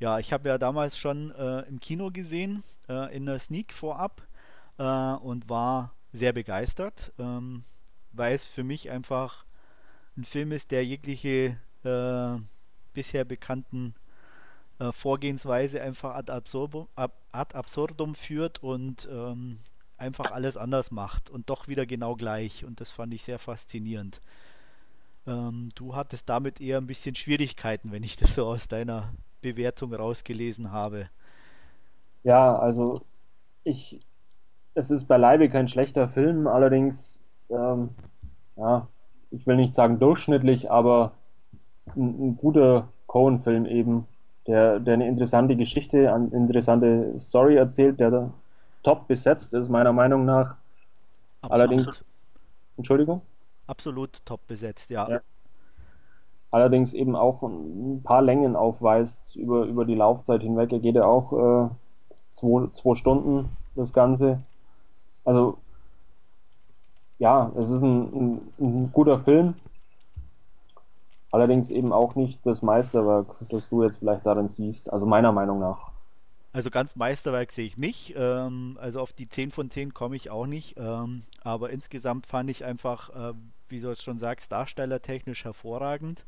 ja, 0.00 0.18
ich 0.18 0.32
habe 0.32 0.48
ja 0.48 0.58
damals 0.58 0.98
schon 0.98 1.30
äh, 1.32 1.60
im 1.60 1.80
Kino 1.80 2.10
gesehen, 2.10 2.62
äh, 2.88 3.14
in 3.16 3.26
der 3.26 3.38
Sneak 3.38 3.72
vorab 3.72 4.22
äh, 4.78 5.14
und 5.14 5.48
war 5.48 5.92
sehr 6.12 6.32
begeistert, 6.32 7.12
ähm, 7.18 7.64
weil 8.12 8.34
es 8.34 8.46
für 8.46 8.64
mich 8.64 8.90
einfach 8.90 9.44
ein 10.16 10.24
Film 10.24 10.52
ist, 10.52 10.70
der 10.70 10.84
jegliche 10.84 11.56
äh, 11.82 12.40
bisher 12.92 13.24
bekannten 13.24 13.94
äh, 14.78 14.92
Vorgehensweise 14.92 15.82
einfach 15.82 16.14
ad 16.14 16.32
absurdum, 16.32 16.88
ad 16.94 17.12
absurdum 17.54 18.14
führt 18.14 18.62
und 18.62 19.08
ähm, 19.10 19.58
einfach 19.96 20.30
alles 20.30 20.56
anders 20.56 20.90
macht 20.90 21.30
und 21.30 21.50
doch 21.50 21.68
wieder 21.68 21.86
genau 21.86 22.14
gleich. 22.16 22.64
Und 22.64 22.80
das 22.80 22.90
fand 22.90 23.14
ich 23.14 23.24
sehr 23.24 23.38
faszinierend. 23.38 24.20
Ähm, 25.26 25.70
du 25.74 25.94
hattest 25.94 26.28
damit 26.28 26.60
eher 26.60 26.78
ein 26.78 26.86
bisschen 26.86 27.14
Schwierigkeiten, 27.14 27.92
wenn 27.92 28.02
ich 28.02 28.16
das 28.16 28.34
so 28.34 28.46
aus 28.46 28.68
deiner 28.68 29.12
Bewertung 29.40 29.94
rausgelesen 29.94 30.70
habe. 30.70 31.08
Ja, 32.22 32.56
also 32.56 33.02
ich 33.64 34.00
es 34.74 34.90
ist 34.90 35.06
beileibe 35.06 35.48
kein 35.48 35.68
schlechter 35.68 36.08
Film, 36.08 36.46
allerdings, 36.46 37.20
ähm, 37.50 37.90
ja, 38.56 38.88
ich 39.30 39.46
will 39.46 39.56
nicht 39.56 39.74
sagen 39.74 39.98
durchschnittlich, 39.98 40.70
aber 40.70 41.12
ein, 41.96 42.28
ein 42.28 42.36
guter 42.36 42.88
Cohen-Film 43.06 43.66
eben. 43.66 44.06
der, 44.46 44.78
der 44.80 44.94
eine 44.94 45.08
interessante 45.08 45.56
Geschichte, 45.56 46.12
eine 46.12 46.28
interessante 46.28 47.18
Story 47.18 47.56
erzählt, 47.56 48.00
der 48.00 48.30
top 48.82 49.08
besetzt 49.08 49.54
ist, 49.54 49.68
meiner 49.68 49.92
Meinung 49.92 50.24
nach. 50.24 50.56
Absolut. 51.40 51.52
Allerdings, 51.52 52.04
Entschuldigung? 52.76 53.22
Absolut 53.66 54.24
top 54.24 54.46
besetzt, 54.46 54.90
ja. 54.90 55.08
ja. 55.08 55.20
Allerdings 56.50 56.94
eben 56.94 57.16
auch 57.16 57.42
ein 57.42 58.02
paar 58.04 58.22
Längen 58.22 58.54
aufweist 58.54 59.36
über, 59.36 59.64
über 59.64 59.84
die 59.84 59.94
Laufzeit 59.94 60.42
hinweg. 60.42 60.72
Er 60.72 60.78
geht 60.78 60.94
ja 60.94 61.04
auch 61.04 61.32
äh, 61.32 61.68
zwei, 62.34 62.68
zwei 62.74 62.94
Stunden, 62.94 63.48
das 63.74 63.92
Ganze. 63.92 64.40
Also, 65.24 65.58
ja, 67.18 67.50
es 67.56 67.70
ist 67.70 67.82
ein, 67.82 68.02
ein, 68.12 68.52
ein 68.58 68.92
guter 68.92 69.18
Film. 69.18 69.54
Allerdings 71.30 71.70
eben 71.70 71.92
auch 71.92 72.14
nicht 72.14 72.38
das 72.44 72.62
Meisterwerk, 72.62 73.26
das 73.48 73.68
du 73.68 73.82
jetzt 73.82 73.98
vielleicht 73.98 74.24
darin 74.24 74.48
siehst. 74.48 74.92
Also 74.92 75.04
meiner 75.04 75.32
Meinung 75.32 75.58
nach. 75.58 75.90
Also 76.52 76.70
ganz 76.70 76.94
Meisterwerk 76.94 77.50
sehe 77.50 77.66
ich 77.66 77.76
nicht. 77.76 78.14
Ähm, 78.16 78.78
also 78.80 79.00
auf 79.00 79.12
die 79.12 79.28
10 79.28 79.50
von 79.50 79.68
10 79.68 79.92
komme 79.92 80.14
ich 80.14 80.30
auch 80.30 80.46
nicht. 80.46 80.76
Ähm, 80.78 81.24
aber 81.42 81.70
insgesamt 81.70 82.26
fand 82.26 82.50
ich 82.50 82.64
einfach, 82.64 83.10
äh, 83.10 83.34
wie 83.68 83.80
du 83.80 83.90
es 83.90 84.02
schon 84.04 84.20
sagst, 84.20 84.52
darstellertechnisch 84.52 85.44
hervorragend. 85.44 86.24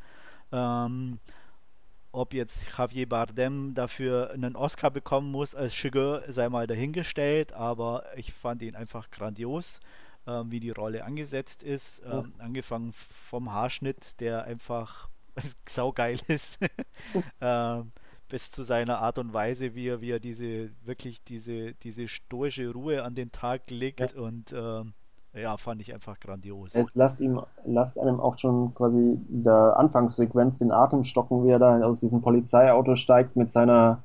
Ähm, 0.51 1.21
ob 2.17 2.33
jetzt 2.33 2.67
Javier 2.77 3.07
Bardem 3.07 3.75
dafür 3.75 4.31
einen 4.31 4.57
Oscar 4.57 4.91
bekommen 4.91 5.31
muss 5.31 5.55
als 5.55 5.79
Sugar, 5.79 6.23
sei 6.33 6.49
mal 6.49 6.67
dahingestellt, 6.67 7.53
aber 7.53 8.05
ich 8.17 8.33
fand 8.33 8.63
ihn 8.63 8.75
einfach 8.75 9.11
grandios, 9.11 9.81
äh, 10.27 10.43
wie 10.47 10.59
die 10.59 10.71
Rolle 10.71 11.05
angesetzt 11.05 11.63
ist. 11.63 12.03
Ja. 12.03 12.21
Ähm, 12.21 12.33
angefangen 12.39 12.95
vom 12.95 13.53
Haarschnitt, 13.53 14.19
der 14.21 14.45
einfach 14.45 15.11
saugeil 15.69 16.19
ist. 16.29 16.59
ähm, 17.43 17.93
bis 18.29 18.51
zu 18.51 18.63
seiner 18.65 18.99
Art 18.99 19.19
und 19.19 19.35
Weise, 19.35 19.75
wie 19.75 19.89
er, 19.89 20.01
wie 20.01 20.11
er 20.11 20.19
diese 20.19 20.71
wirklich 20.85 21.23
diese, 21.23 21.75
diese 21.75 22.09
stoische 22.09 22.71
Ruhe 22.71 23.05
an 23.05 23.15
den 23.15 23.31
Tag 23.31 23.71
legt 23.71 24.01
ja. 24.01 24.21
und 24.21 24.53
ähm, 24.53 24.95
ja, 25.37 25.57
fand 25.57 25.81
ich 25.81 25.93
einfach 25.93 26.19
grandios. 26.19 26.75
Es 26.75 26.95
lasst 26.95 27.21
ihm, 27.21 27.41
lasst 27.65 27.99
einem 27.99 28.21
auch 28.21 28.39
schon 28.39 28.75
quasi 28.75 29.19
in 29.29 29.45
der 29.45 29.77
Anfangssequenz 29.77 30.59
den 30.59 30.73
Atem 30.73 31.05
stocken, 31.05 31.45
wie 31.45 31.51
er 31.51 31.59
da 31.59 31.81
aus 31.83 32.01
diesem 32.01 32.23
Polizeiauto 32.23 32.95
steigt 32.95 33.37
mit 33.37 33.53
seiner 33.53 34.03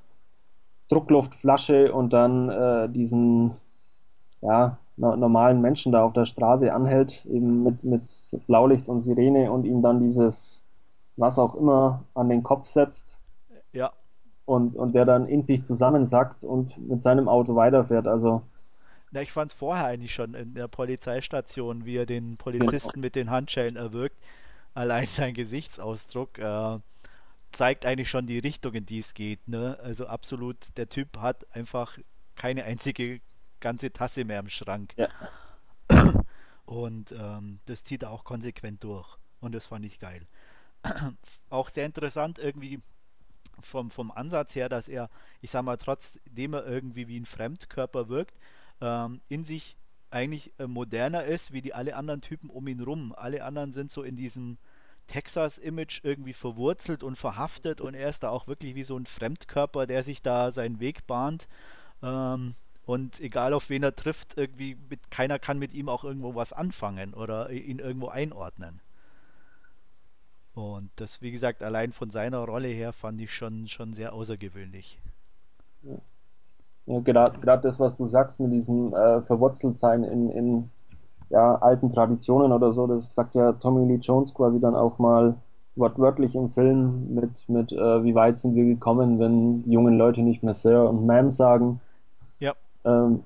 Druckluftflasche 0.89 1.93
und 1.93 2.11
dann 2.11 2.49
äh, 2.49 2.89
diesen 2.89 3.51
ja, 4.41 4.77
normalen 4.97 5.61
Menschen 5.61 5.91
da 5.91 6.03
auf 6.03 6.13
der 6.13 6.25
Straße 6.25 6.73
anhält, 6.73 7.25
eben 7.25 7.63
mit, 7.63 7.83
mit 7.83 8.03
Blaulicht 8.47 8.87
und 8.87 9.03
Sirene 9.03 9.51
und 9.51 9.65
ihm 9.65 9.81
dann 9.81 9.99
dieses, 9.99 10.63
was 11.15 11.39
auch 11.39 11.55
immer, 11.55 12.03
an 12.13 12.29
den 12.29 12.43
Kopf 12.43 12.67
setzt. 12.67 13.19
Ja 13.71 13.91
und, 14.51 14.75
und 14.75 14.93
der 14.93 15.05
dann 15.05 15.27
in 15.27 15.43
sich 15.43 15.63
zusammensackt 15.63 16.43
und 16.43 16.77
mit 16.89 17.01
seinem 17.01 17.29
Auto 17.29 17.55
weiterfährt. 17.55 18.05
Also 18.05 18.41
na, 19.11 19.21
ich 19.21 19.31
fand 19.31 19.51
es 19.51 19.57
vorher 19.57 19.85
eigentlich 19.85 20.13
schon 20.13 20.33
in 20.33 20.53
der 20.53 20.67
Polizeistation, 20.67 21.85
wie 21.85 21.97
er 21.97 22.05
den 22.05 22.37
Polizisten 22.37 22.99
mit 23.01 23.15
den 23.15 23.29
Handschellen 23.29 23.75
erwürgt. 23.75 24.17
Allein 24.73 25.05
sein 25.05 25.33
Gesichtsausdruck 25.33 26.39
äh, 26.39 26.79
zeigt 27.51 27.85
eigentlich 27.85 28.09
schon 28.09 28.25
die 28.25 28.39
Richtung, 28.39 28.73
in 28.73 28.85
die 28.85 28.99
es 28.99 29.13
geht. 29.13 29.47
Ne? 29.47 29.77
Also 29.83 30.07
absolut, 30.07 30.55
der 30.77 30.87
Typ 30.87 31.17
hat 31.17 31.45
einfach 31.53 31.97
keine 32.35 32.63
einzige 32.63 33.19
ganze 33.59 33.91
Tasse 33.91 34.23
mehr 34.23 34.39
im 34.39 34.49
Schrank. 34.49 34.93
Ja. 34.97 35.09
Und 36.65 37.11
ähm, 37.11 37.59
das 37.65 37.83
zieht 37.83 38.03
er 38.03 38.11
auch 38.11 38.23
konsequent 38.23 38.83
durch. 38.83 39.17
Und 39.41 39.53
das 39.53 39.65
fand 39.65 39.85
ich 39.85 39.99
geil. 39.99 40.25
auch 41.49 41.69
sehr 41.69 41.85
interessant 41.85 42.39
irgendwie 42.39 42.79
vom, 43.61 43.91
vom 43.91 44.11
Ansatz 44.11 44.55
her, 44.55 44.69
dass 44.69 44.87
er, 44.87 45.09
ich 45.41 45.51
sag 45.51 45.63
mal, 45.63 45.77
trotzdem 45.77 46.53
er 46.53 46.65
irgendwie 46.65 47.07
wie 47.07 47.19
ein 47.19 47.25
Fremdkörper 47.25 48.09
wirkt, 48.09 48.35
ähm, 48.81 49.21
in 49.29 49.45
sich 49.45 49.77
eigentlich 50.09 50.51
äh, 50.59 50.67
moderner 50.67 51.23
ist 51.23 51.53
wie 51.53 51.61
die 51.61 51.73
alle 51.73 51.95
anderen 51.95 52.21
Typen 52.21 52.49
um 52.49 52.67
ihn 52.67 52.81
rum. 52.81 53.13
Alle 53.15 53.43
anderen 53.43 53.73
sind 53.73 53.91
so 53.91 54.03
in 54.03 54.15
diesem 54.15 54.57
Texas-Image 55.07 56.01
irgendwie 56.03 56.33
verwurzelt 56.33 57.03
und 57.03 57.17
verhaftet 57.17 57.81
und 57.81 57.93
er 57.93 58.09
ist 58.09 58.23
da 58.23 58.29
auch 58.29 58.47
wirklich 58.47 58.75
wie 58.75 58.83
so 58.83 58.97
ein 58.97 59.05
Fremdkörper, 59.05 59.87
der 59.87 60.03
sich 60.03 60.21
da 60.21 60.51
seinen 60.51 60.79
Weg 60.79 61.07
bahnt. 61.07 61.47
Ähm, 62.03 62.55
und 62.85 63.19
egal 63.19 63.53
auf 63.53 63.69
wen 63.69 63.83
er 63.83 63.95
trifft, 63.95 64.37
irgendwie 64.37 64.75
mit, 64.89 65.11
keiner 65.11 65.39
kann 65.39 65.59
mit 65.59 65.73
ihm 65.73 65.87
auch 65.87 66.03
irgendwo 66.03 66.35
was 66.35 66.51
anfangen 66.51 67.13
oder 67.13 67.49
ihn 67.51 67.79
irgendwo 67.79 68.07
einordnen. 68.09 68.81
Und 70.53 70.91
das, 70.97 71.21
wie 71.21 71.31
gesagt, 71.31 71.63
allein 71.63 71.93
von 71.93 72.11
seiner 72.11 72.39
Rolle 72.39 72.67
her 72.67 72.91
fand 72.91 73.21
ich 73.21 73.33
schon, 73.33 73.69
schon 73.69 73.93
sehr 73.93 74.11
außergewöhnlich. 74.13 74.99
Ja, 75.83 75.97
ja 76.85 76.99
gerade 76.99 77.61
das, 77.61 77.79
was 77.79 77.95
du 77.97 78.07
sagst 78.07 78.39
mit 78.39 78.51
diesem 78.51 78.93
äh, 78.93 79.21
Verwurzeltsein 79.21 80.03
in, 80.03 80.29
in 80.29 80.69
ja, 81.29 81.55
alten 81.55 81.93
Traditionen 81.93 82.51
oder 82.51 82.73
so, 82.73 82.87
das 82.87 83.13
sagt 83.13 83.35
ja 83.35 83.53
Tommy 83.53 83.87
Lee 83.87 83.99
Jones 84.01 84.33
quasi 84.33 84.59
dann 84.59 84.75
auch 84.75 84.99
mal 84.99 85.35
wortwörtlich 85.75 86.35
im 86.35 86.51
Film 86.51 87.13
mit, 87.13 87.47
mit 87.47 87.71
äh, 87.71 88.03
wie 88.03 88.15
weit 88.15 88.39
sind 88.39 88.55
wir 88.55 88.65
gekommen, 88.65 89.19
wenn 89.19 89.63
die 89.63 89.71
jungen 89.71 89.97
Leute 89.97 90.21
nicht 90.21 90.43
mehr 90.43 90.53
Sir 90.53 90.89
und 90.89 91.05
Ma'am 91.07 91.31
sagen. 91.31 91.79
Ja. 92.39 92.53
Ähm, 92.83 93.23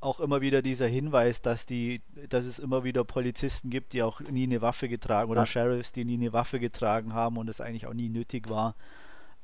auch 0.00 0.20
immer 0.20 0.40
wieder 0.40 0.62
dieser 0.62 0.86
Hinweis, 0.86 1.40
dass 1.40 1.66
die, 1.66 2.02
dass 2.28 2.44
es 2.44 2.58
immer 2.58 2.84
wieder 2.84 3.04
Polizisten 3.04 3.70
gibt, 3.70 3.94
die 3.94 4.02
auch 4.02 4.20
nie 4.20 4.44
eine 4.44 4.60
Waffe 4.60 4.88
getragen 4.88 5.30
oder 5.30 5.42
ja. 5.42 5.46
Sheriffs, 5.46 5.92
die 5.92 6.04
nie 6.04 6.14
eine 6.14 6.32
Waffe 6.32 6.60
getragen 6.60 7.14
haben 7.14 7.38
und 7.38 7.48
es 7.48 7.60
eigentlich 7.60 7.86
auch 7.86 7.94
nie 7.94 8.08
nötig 8.08 8.50
war. 8.50 8.74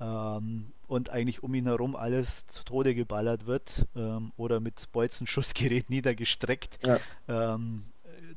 Ähm, 0.00 0.72
und 0.86 1.10
eigentlich 1.10 1.42
um 1.42 1.54
ihn 1.54 1.66
herum 1.66 1.96
alles 1.96 2.46
zu 2.46 2.64
Tode 2.64 2.94
geballert 2.94 3.46
wird 3.46 3.86
ähm, 3.94 4.32
oder 4.36 4.60
mit 4.60 4.90
Bolzenschussgerät 4.92 5.90
niedergestreckt, 5.90 6.78
ja. 6.84 6.98
ähm, 7.28 7.84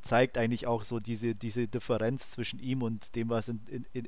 zeigt 0.03 0.37
eigentlich 0.37 0.67
auch 0.67 0.83
so 0.83 0.99
diese, 0.99 1.35
diese 1.35 1.67
Differenz 1.67 2.31
zwischen 2.31 2.59
ihm 2.59 2.81
und 2.81 3.15
dem, 3.15 3.29
was 3.29 3.47
in, 3.47 3.85
in, 3.93 4.07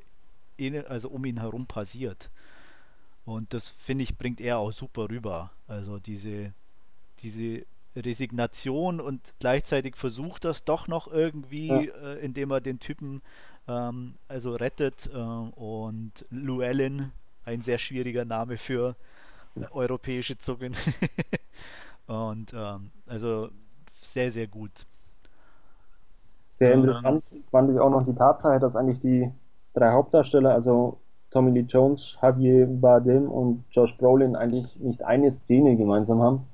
in, 0.56 0.86
also 0.86 1.08
um 1.08 1.24
ihn 1.24 1.40
herum 1.40 1.66
passiert. 1.66 2.30
Und 3.24 3.54
das 3.54 3.68
finde 3.68 4.04
ich 4.04 4.18
bringt 4.18 4.40
er 4.40 4.58
auch 4.58 4.72
super 4.72 5.08
rüber. 5.08 5.52
Also 5.66 5.98
diese, 5.98 6.52
diese 7.20 7.64
Resignation 7.96 9.00
und 9.00 9.20
gleichzeitig 9.38 9.96
versucht 9.96 10.44
das 10.44 10.64
doch 10.64 10.88
noch 10.88 11.08
irgendwie, 11.08 11.68
ja. 11.68 11.80
äh, 11.80 12.18
indem 12.18 12.50
er 12.50 12.60
den 12.60 12.80
Typen 12.80 13.22
ähm, 13.68 14.16
also 14.28 14.54
rettet 14.54 15.08
äh, 15.12 15.16
und 15.16 16.26
Llewellyn, 16.30 17.12
ein 17.44 17.62
sehr 17.62 17.78
schwieriger 17.78 18.24
Name 18.24 18.56
für 18.56 18.94
äh, 19.56 19.64
europäische 19.72 20.38
Zungen. 20.38 20.74
und 22.06 22.52
ähm, 22.54 22.90
also 23.06 23.50
sehr, 24.00 24.30
sehr 24.30 24.46
gut. 24.46 24.86
Sehr 26.48 26.72
ähm, 26.72 26.80
interessant 26.80 27.24
ähm, 27.32 27.44
fand 27.50 27.70
ich 27.70 27.78
auch 27.78 27.90
noch 27.90 28.04
die 28.04 28.14
Tatsache, 28.14 28.60
dass 28.60 28.76
eigentlich 28.76 29.00
die 29.00 29.30
drei 29.74 29.90
Hauptdarsteller, 29.90 30.52
also 30.52 30.98
Tommy 31.30 31.50
Lee 31.50 31.66
Jones, 31.68 32.16
Javier 32.22 32.66
Bardem 32.66 33.28
und 33.28 33.64
Josh 33.70 33.96
Brolin 33.98 34.36
eigentlich 34.36 34.78
nicht 34.78 35.02
eine 35.02 35.32
Szene 35.32 35.76
gemeinsam 35.76 36.22
haben. 36.22 36.46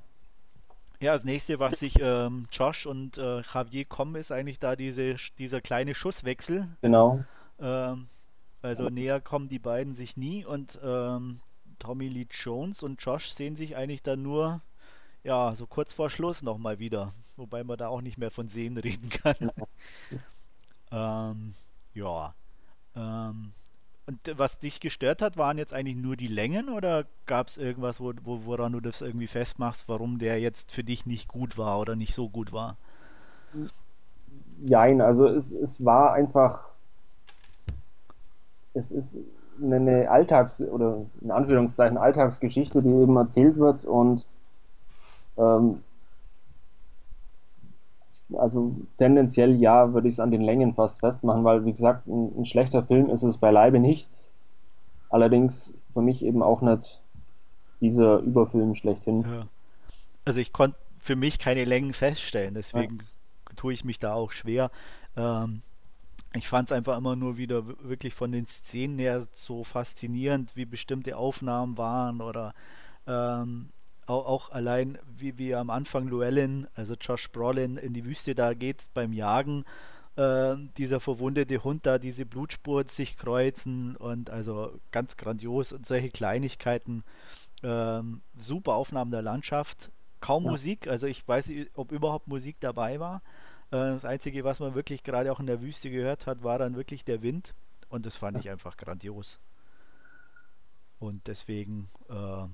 Ja, 1.03 1.15
das 1.15 1.25
nächste, 1.25 1.59
was 1.59 1.79
sich 1.81 1.97
ähm, 2.01 2.47
Josh 2.53 2.87
und 2.87 3.17
äh, 3.17 3.43
Javier 3.55 3.87
kommen, 3.87 4.17
ist 4.17 4.33
eigentlich 4.33 4.59
da 4.59 4.77
diese, 4.77 5.17
dieser 5.39 5.61
kleine 5.61 5.95
Schusswechsel. 5.95 6.69
Genau. 6.83 7.21
Ähm, 7.59 8.07
also 8.63 8.89
näher 8.89 9.21
kommen 9.21 9.49
die 9.49 9.59
beiden 9.59 9.95
sich 9.95 10.17
nie 10.17 10.45
und 10.45 10.79
ähm, 10.83 11.41
Tommy 11.79 12.09
Lee 12.09 12.27
Jones 12.31 12.83
und 12.83 13.03
Josh 13.03 13.31
sehen 13.31 13.57
sich 13.57 13.77
eigentlich 13.77 14.03
dann 14.03 14.23
nur, 14.23 14.61
ja, 15.25 15.55
so 15.55 15.67
kurz 15.67 15.93
vor 15.93 16.11
Schluss 16.11 16.43
nochmal 16.43 16.79
wieder. 16.79 17.13
Wobei 17.37 17.65
man 17.65 17.79
da 17.79 17.89
auch 17.89 18.03
nicht 18.03 18.19
mehr 18.19 18.31
von 18.31 18.49
Sehen 18.49 18.77
reden 18.77 19.09
kann. 19.11 19.51
Ja. 20.91 21.31
ähm, 21.31 21.55
ja. 21.95 22.35
Ähm, 22.95 23.53
und 24.07 24.39
was 24.39 24.59
dich 24.59 24.81
gestört 24.81 25.23
hat, 25.23 25.37
waren 25.37 25.57
jetzt 25.57 25.73
eigentlich 25.73 25.97
nur 25.97 26.17
die 26.17 26.27
Längen 26.27 26.69
oder 26.69 27.05
gab 27.27 27.47
es 27.47 27.57
irgendwas, 27.59 28.01
wo, 28.01 28.13
wo, 28.25 28.45
woran 28.45 28.73
du 28.73 28.81
das 28.81 29.03
irgendwie 29.03 29.29
festmachst, 29.29 29.85
warum 29.87 30.19
der 30.19 30.41
jetzt 30.41 30.73
für 30.73 30.83
dich 30.83 31.07
nicht 31.07 31.29
gut 31.29 31.57
war 31.57 31.79
oder 31.79 31.95
nicht 31.95 32.15
so 32.15 32.29
gut 32.29 32.53
war? 32.53 32.77
Nein, 34.59 35.01
also 35.01 35.27
es, 35.27 35.53
es 35.53 35.85
war 35.85 36.13
einfach, 36.13 36.70
es 38.75 38.91
ist 38.91 39.19
eine 39.63 40.11
Alltags- 40.11 40.61
oder 40.61 41.07
in 41.21 41.31
Anführungszeichen 41.31 41.99
Alltagsgeschichte, 41.99 42.83
die 42.83 42.89
eben 42.89 43.17
erzählt 43.17 43.57
wird 43.57 43.85
und 43.85 44.27
ähm, 45.37 45.83
also 48.37 48.77
tendenziell 48.97 49.57
ja, 49.57 49.93
würde 49.93 50.09
ich 50.09 50.15
es 50.15 50.21
an 50.21 50.31
den 50.31 50.43
Längen 50.43 50.75
fast 50.75 51.01
festmachen, 51.01 51.45
weil 51.45 51.65
wie 51.65 51.73
gesagt, 51.73 52.07
ein, 52.07 52.33
ein, 52.39 52.45
schlechter 52.45 52.83
Film 52.85 53.11
ist 53.11 53.23
es 53.23 53.39
beileibe 53.39 53.81
nicht. 53.81 54.09
Allerdings 55.09 55.75
für 55.93 56.03
mich 56.03 56.25
eben 56.25 56.43
auch 56.43 56.63
nicht 56.63 57.03
dieser 57.81 58.19
Überfilm 58.19 58.75
schlechthin. 58.75 59.23
Ja. 59.23 59.43
Also 60.25 60.39
ich 60.39 60.53
konnte 60.53 60.77
für 60.99 61.17
mich 61.17 61.39
keine 61.39 61.65
Längen 61.65 61.93
feststellen, 61.95 62.55
deswegen 62.55 62.99
ja. 62.99 63.57
tue 63.57 63.73
ich 63.73 63.85
mich 63.85 63.99
da 63.99 64.15
auch 64.15 64.33
schwer. 64.33 64.71
Ähm, 65.17 65.63
ich 66.35 66.49
fand 66.49 66.71
es 66.71 66.77
einfach 66.77 66.97
immer 66.97 67.17
nur 67.17 67.37
wieder 67.37 67.67
wirklich 67.83 68.15
von 68.15 68.31
den 68.31 68.47
Szenen 68.47 68.99
her 68.99 69.27
so 69.33 69.65
faszinierend, 69.65 70.55
wie 70.55 70.65
bestimmte 70.65 71.17
Aufnahmen 71.17 71.77
waren 71.77 72.21
oder 72.21 72.55
ähm, 73.07 73.71
auch, 74.07 74.27
auch, 74.27 74.51
allein 74.51 74.99
wie, 75.17 75.39
wie 75.39 75.55
am 75.55 75.71
Anfang 75.71 76.09
Llewellyn, 76.09 76.67
also 76.75 76.95
Josh 76.95 77.31
Brolin, 77.31 77.77
in 77.77 77.95
die 77.95 78.05
Wüste 78.05 78.35
da 78.35 78.55
geht 78.55 78.85
beim 78.95 79.13
Jagen. 79.13 79.65
Äh, 80.17 80.57
dieser 80.77 81.01
verwundete 81.01 81.63
Hund 81.65 81.87
da, 81.87 81.99
diese 81.99 82.27
Blutspur 82.27 82.85
sich 82.89 83.17
kreuzen 83.17 83.97
und 83.97 84.31
also 84.31 84.79
ganz 84.91 85.17
grandios 85.17 85.73
und 85.73 85.87
solche 85.87 86.11
Kleinigkeiten. 86.11 87.05
Ähm, 87.63 88.23
super 88.39 88.75
Aufnahmen 88.75 89.11
der 89.11 89.23
Landschaft, 89.23 89.91
kaum 90.21 90.45
ja. 90.45 90.51
Musik, 90.51 90.89
also 90.89 91.07
ich 91.07 91.27
weiß 91.27 91.49
nicht, 91.49 91.71
ob 91.75 91.93
überhaupt 91.93 92.29
Musik 92.29 92.57
dabei 92.61 93.01
war. 93.01 93.23
Äh, 93.71 93.93
das 93.93 94.05
Einzige, 94.05 94.45
was 94.45 94.61
man 94.61 94.75
wirklich 94.75 95.03
gerade 95.03 95.33
auch 95.33 95.41
in 95.41 95.47
der 95.47 95.63
Wüste 95.63 95.91
gehört 95.91 96.27
hat, 96.27 96.43
war 96.43 96.59
dann 96.59 96.77
wirklich 96.77 97.05
der 97.05 97.23
Wind. 97.23 97.55
Und 97.89 98.07
das 98.07 98.17
fand 98.17 98.39
ich 98.39 98.51
einfach 98.51 98.77
grandios. 98.77 99.41
Und 100.99 101.27
deswegen 101.27 101.89
äh, 102.09 102.47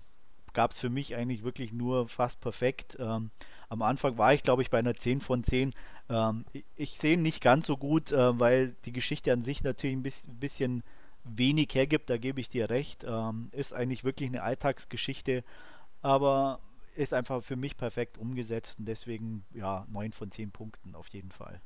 gab 0.53 0.71
es 0.71 0.79
für 0.79 0.89
mich 0.89 1.15
eigentlich 1.15 1.43
wirklich 1.43 1.73
nur 1.73 2.09
fast 2.09 2.41
perfekt. 2.41 2.97
Ähm, 2.99 3.31
am 3.69 3.83
Anfang 3.83 4.17
war 4.17 4.33
ich, 4.33 4.43
glaube 4.43 4.63
ich, 4.63 4.71
bei 4.71 4.79
einer 4.79 4.95
10 4.95 5.21
von 5.21 5.45
10. 5.45 5.75
Ähm, 6.09 6.45
ich, 6.53 6.65
ich 6.77 6.99
sehe 6.99 7.15
ihn 7.15 7.23
nicht 7.23 7.43
ganz 7.43 7.67
so 7.67 7.77
gut, 7.77 8.13
äh, 8.13 8.39
weil 8.39 8.75
die 8.85 8.93
Geschichte 8.93 9.33
an 9.33 9.43
sich 9.43 9.63
natürlich 9.63 9.97
ein 9.97 10.03
bisschen, 10.03 10.39
bisschen 10.39 10.83
wenig 11.25 11.75
hergibt, 11.75 12.09
da 12.09 12.17
gebe 12.17 12.41
ich 12.41 12.49
dir 12.49 12.71
recht. 12.71 13.05
Ähm, 13.07 13.49
ist 13.53 13.75
eigentlich 13.75 14.05
wirklich 14.05 14.31
eine 14.31 14.43
Alltagsgeschichte, 14.43 15.45
aber 16.01 16.61
ist 16.97 17.13
einfach 17.13 17.43
für 17.43 17.57
mich 17.57 17.77
perfekt 17.77 18.19
umgesetzt 18.19 18.79
und 18.79 18.89
deswegen 18.89 19.45
ja 19.55 19.87
9 19.91 20.13
von 20.13 20.31
10 20.31 20.51
Punkten 20.51 20.95
auf 20.95 21.09
jeden 21.09 21.31
Fall. 21.31 21.61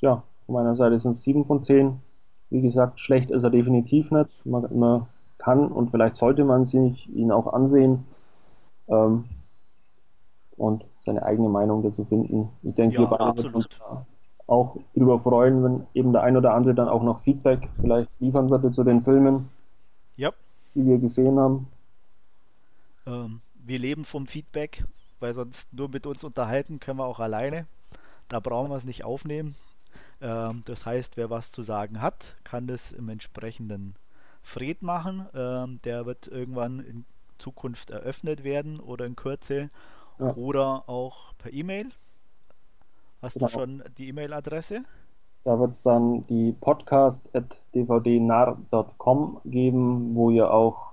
Ja, 0.00 0.22
von 0.46 0.54
meiner 0.54 0.76
Seite 0.76 0.98
sind 0.98 1.12
es 1.12 1.22
7 1.22 1.44
von 1.44 1.62
10. 1.62 2.00
Wie 2.50 2.62
gesagt, 2.62 3.00
schlecht 3.00 3.30
ist 3.30 3.42
er 3.42 3.50
definitiv 3.50 4.10
nicht. 4.10 4.46
Man, 4.46 4.78
man 4.78 5.06
kann 5.38 5.70
und 5.70 5.90
vielleicht 5.90 6.16
sollte 6.16 6.44
man 6.44 6.64
sich 6.64 7.08
ihn 7.14 7.32
auch 7.32 7.52
ansehen 7.52 8.04
ähm, 8.88 9.24
und 10.56 10.84
seine 11.04 11.22
eigene 11.22 11.48
Meinung 11.48 11.82
dazu 11.82 12.04
finden. 12.04 12.50
Ich 12.62 12.74
denke, 12.74 12.96
ja, 12.96 13.00
wir 13.02 13.16
beide 13.16 13.42
würden 13.42 13.54
uns 13.54 13.68
auch 14.46 14.76
darüber 14.94 15.18
freuen, 15.18 15.62
wenn 15.62 15.86
eben 15.94 16.12
der 16.12 16.22
ein 16.22 16.36
oder 16.36 16.54
andere 16.54 16.74
dann 16.74 16.88
auch 16.88 17.02
noch 17.02 17.20
Feedback 17.20 17.68
vielleicht 17.80 18.08
liefern 18.18 18.50
würde 18.50 18.72
zu 18.72 18.82
den 18.82 19.02
Filmen, 19.02 19.48
ja. 20.16 20.30
die 20.74 20.86
wir 20.86 20.98
gesehen 20.98 21.38
haben. 21.38 21.68
Ähm, 23.08 23.40
wir 23.54 23.78
leben 23.78 24.04
vom 24.04 24.26
Feedback, 24.26 24.84
weil 25.20 25.34
sonst 25.34 25.72
nur 25.72 25.88
mit 25.88 26.06
uns 26.06 26.24
unterhalten 26.24 26.80
können 26.80 26.98
wir 26.98 27.06
auch 27.06 27.20
alleine. 27.20 27.66
Da 28.28 28.40
brauchen 28.40 28.70
wir 28.70 28.76
es 28.76 28.84
nicht 28.84 29.04
aufnehmen. 29.04 29.54
Ähm, 30.20 30.62
das 30.64 30.84
heißt, 30.84 31.16
wer 31.16 31.30
was 31.30 31.50
zu 31.50 31.62
sagen 31.62 32.02
hat, 32.02 32.36
kann 32.44 32.66
das 32.66 32.92
im 32.92 33.08
entsprechenden 33.08 33.94
Fred 34.42 34.82
machen. 34.82 35.26
Ähm, 35.34 35.80
der 35.84 36.04
wird 36.06 36.28
irgendwann 36.28 36.80
in 36.80 37.04
Zukunft 37.38 37.90
eröffnet 37.90 38.44
werden 38.44 38.80
oder 38.80 39.06
in 39.06 39.16
Kürze 39.16 39.70
ja. 40.18 40.34
oder 40.34 40.88
auch 40.88 41.34
per 41.38 41.52
E-Mail. 41.52 41.88
Hast 43.22 43.34
genau. 43.34 43.46
du 43.46 43.52
schon 43.52 43.82
die 43.96 44.08
E-Mail-Adresse? 44.08 44.82
Da 45.44 45.58
wird 45.58 45.70
es 45.72 45.82
dann 45.82 46.26
die 46.26 46.52
podcast.dvdnar.com 46.52 49.40
geben, 49.44 50.14
wo 50.14 50.30
ihr 50.30 50.52
auch 50.52 50.87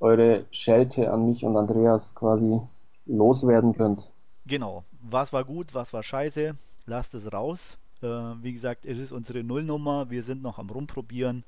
eure 0.00 0.46
Schelte 0.50 1.12
an 1.12 1.26
mich 1.26 1.44
und 1.44 1.56
Andreas 1.56 2.14
quasi 2.14 2.60
loswerden 3.06 3.74
könnt. 3.74 4.10
Genau. 4.46 4.82
Was 5.02 5.32
war 5.32 5.44
gut, 5.44 5.74
was 5.74 5.92
war 5.92 6.02
scheiße, 6.02 6.54
lasst 6.86 7.14
es 7.14 7.32
raus. 7.32 7.78
Äh, 8.02 8.06
wie 8.06 8.52
gesagt, 8.52 8.86
es 8.86 8.98
ist 8.98 9.12
unsere 9.12 9.44
Nullnummer, 9.44 10.10
wir 10.10 10.22
sind 10.22 10.42
noch 10.42 10.58
am 10.58 10.70
Rumprobieren. 10.70 11.44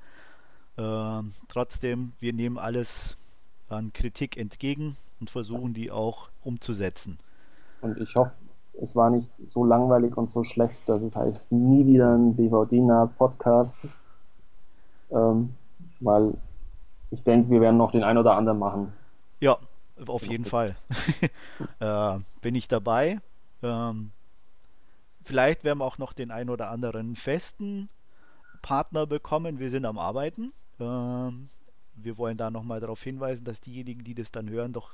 Äh, 0.76 1.22
trotzdem, 1.48 2.12
wir 2.20 2.32
nehmen 2.32 2.58
alles 2.58 3.16
an 3.68 3.92
Kritik 3.92 4.36
entgegen 4.36 4.96
und 5.20 5.30
versuchen 5.30 5.72
die 5.72 5.90
auch 5.90 6.28
umzusetzen. 6.44 7.18
Und 7.80 7.98
ich 7.98 8.14
hoffe, 8.14 8.34
es 8.80 8.94
war 8.94 9.10
nicht 9.10 9.30
so 9.48 9.64
langweilig 9.64 10.16
und 10.16 10.30
so 10.30 10.44
schlecht, 10.44 10.78
dass 10.86 11.02
es 11.02 11.16
heißt, 11.16 11.52
nie 11.52 11.86
wieder 11.86 12.14
ein 12.14 12.36
DVD-Podcast. 12.36 13.78
Ähm, 15.10 15.54
weil 16.00 16.34
ich 17.12 17.22
denke, 17.22 17.50
wir 17.50 17.60
werden 17.60 17.76
noch 17.76 17.92
den 17.92 18.02
ein 18.02 18.18
oder 18.18 18.34
anderen 18.36 18.58
machen. 18.58 18.92
Ja, 19.40 19.58
auf 20.06 20.26
jeden 20.26 20.46
Fall. 20.46 20.76
äh, 21.80 22.18
bin 22.40 22.54
ich 22.54 22.68
dabei. 22.68 23.20
Ähm, 23.62 24.10
vielleicht 25.22 25.62
werden 25.62 25.78
wir 25.78 25.84
auch 25.84 25.98
noch 25.98 26.14
den 26.14 26.30
ein 26.30 26.48
oder 26.48 26.70
anderen 26.70 27.14
festen 27.14 27.90
Partner 28.62 29.06
bekommen. 29.06 29.58
Wir 29.58 29.70
sind 29.70 29.84
am 29.84 29.98
Arbeiten. 29.98 30.52
Ähm, 30.80 31.48
wir 31.94 32.16
wollen 32.16 32.38
da 32.38 32.50
nochmal 32.50 32.80
darauf 32.80 33.02
hinweisen, 33.02 33.44
dass 33.44 33.60
diejenigen, 33.60 34.04
die 34.04 34.14
das 34.14 34.30
dann 34.30 34.48
hören, 34.48 34.72
doch 34.72 34.92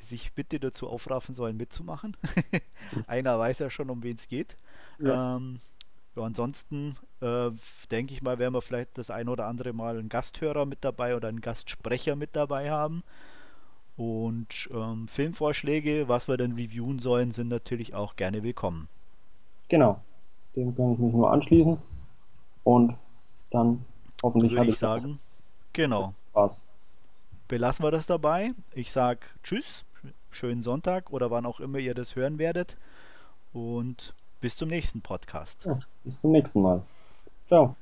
sich 0.00 0.32
bitte 0.34 0.60
dazu 0.60 0.88
aufraffen 0.88 1.34
sollen, 1.34 1.56
mitzumachen. 1.56 2.16
Einer 3.08 3.36
weiß 3.36 3.58
ja 3.58 3.68
schon, 3.68 3.90
um 3.90 4.04
wen 4.04 4.16
es 4.16 4.28
geht. 4.28 4.56
Ja. 5.00 5.36
Ähm, 5.36 5.58
ja, 6.18 6.24
ansonsten 6.24 6.96
äh, 7.20 7.50
denke 7.90 8.14
ich 8.14 8.22
mal, 8.22 8.38
werden 8.38 8.54
wir 8.54 8.62
vielleicht 8.62 8.98
das 8.98 9.10
ein 9.10 9.28
oder 9.28 9.46
andere 9.46 9.72
Mal 9.72 9.98
einen 9.98 10.08
Gasthörer 10.08 10.66
mit 10.66 10.84
dabei 10.84 11.16
oder 11.16 11.28
einen 11.28 11.40
Gastsprecher 11.40 12.16
mit 12.16 12.36
dabei 12.36 12.70
haben. 12.70 13.02
Und 13.96 14.68
ähm, 14.72 15.08
Filmvorschläge, 15.08 16.08
was 16.08 16.28
wir 16.28 16.36
denn 16.36 16.52
reviewen 16.52 17.00
sollen, 17.00 17.32
sind 17.32 17.48
natürlich 17.48 17.94
auch 17.94 18.16
gerne 18.16 18.42
willkommen. 18.42 18.88
Genau, 19.68 20.00
dem 20.54 20.74
kann 20.76 20.92
ich 20.92 20.98
mich 20.98 21.12
nur 21.12 21.30
anschließen. 21.30 21.78
Und 22.64 22.94
dann 23.50 23.84
hoffentlich 24.22 24.52
würde 24.52 24.70
ich 24.70 24.78
sagen, 24.78 25.18
genau. 25.72 26.14
Spaß. 26.30 26.64
Belassen 27.48 27.84
wir 27.84 27.90
das 27.90 28.06
dabei. 28.06 28.52
Ich 28.74 28.92
sage 28.92 29.20
Tschüss, 29.42 29.84
schönen 30.30 30.62
Sonntag 30.62 31.10
oder 31.10 31.30
wann 31.30 31.46
auch 31.46 31.60
immer 31.60 31.78
ihr 31.78 31.94
das 31.94 32.14
hören 32.14 32.38
werdet. 32.38 32.76
Und 33.52 34.14
bis 34.40 34.56
zum 34.56 34.68
nächsten 34.68 35.00
Podcast. 35.00 35.64
Ja, 35.64 35.78
bis 36.04 36.20
zum 36.20 36.32
nächsten 36.32 36.62
Mal. 36.62 36.82
Ciao. 37.46 37.76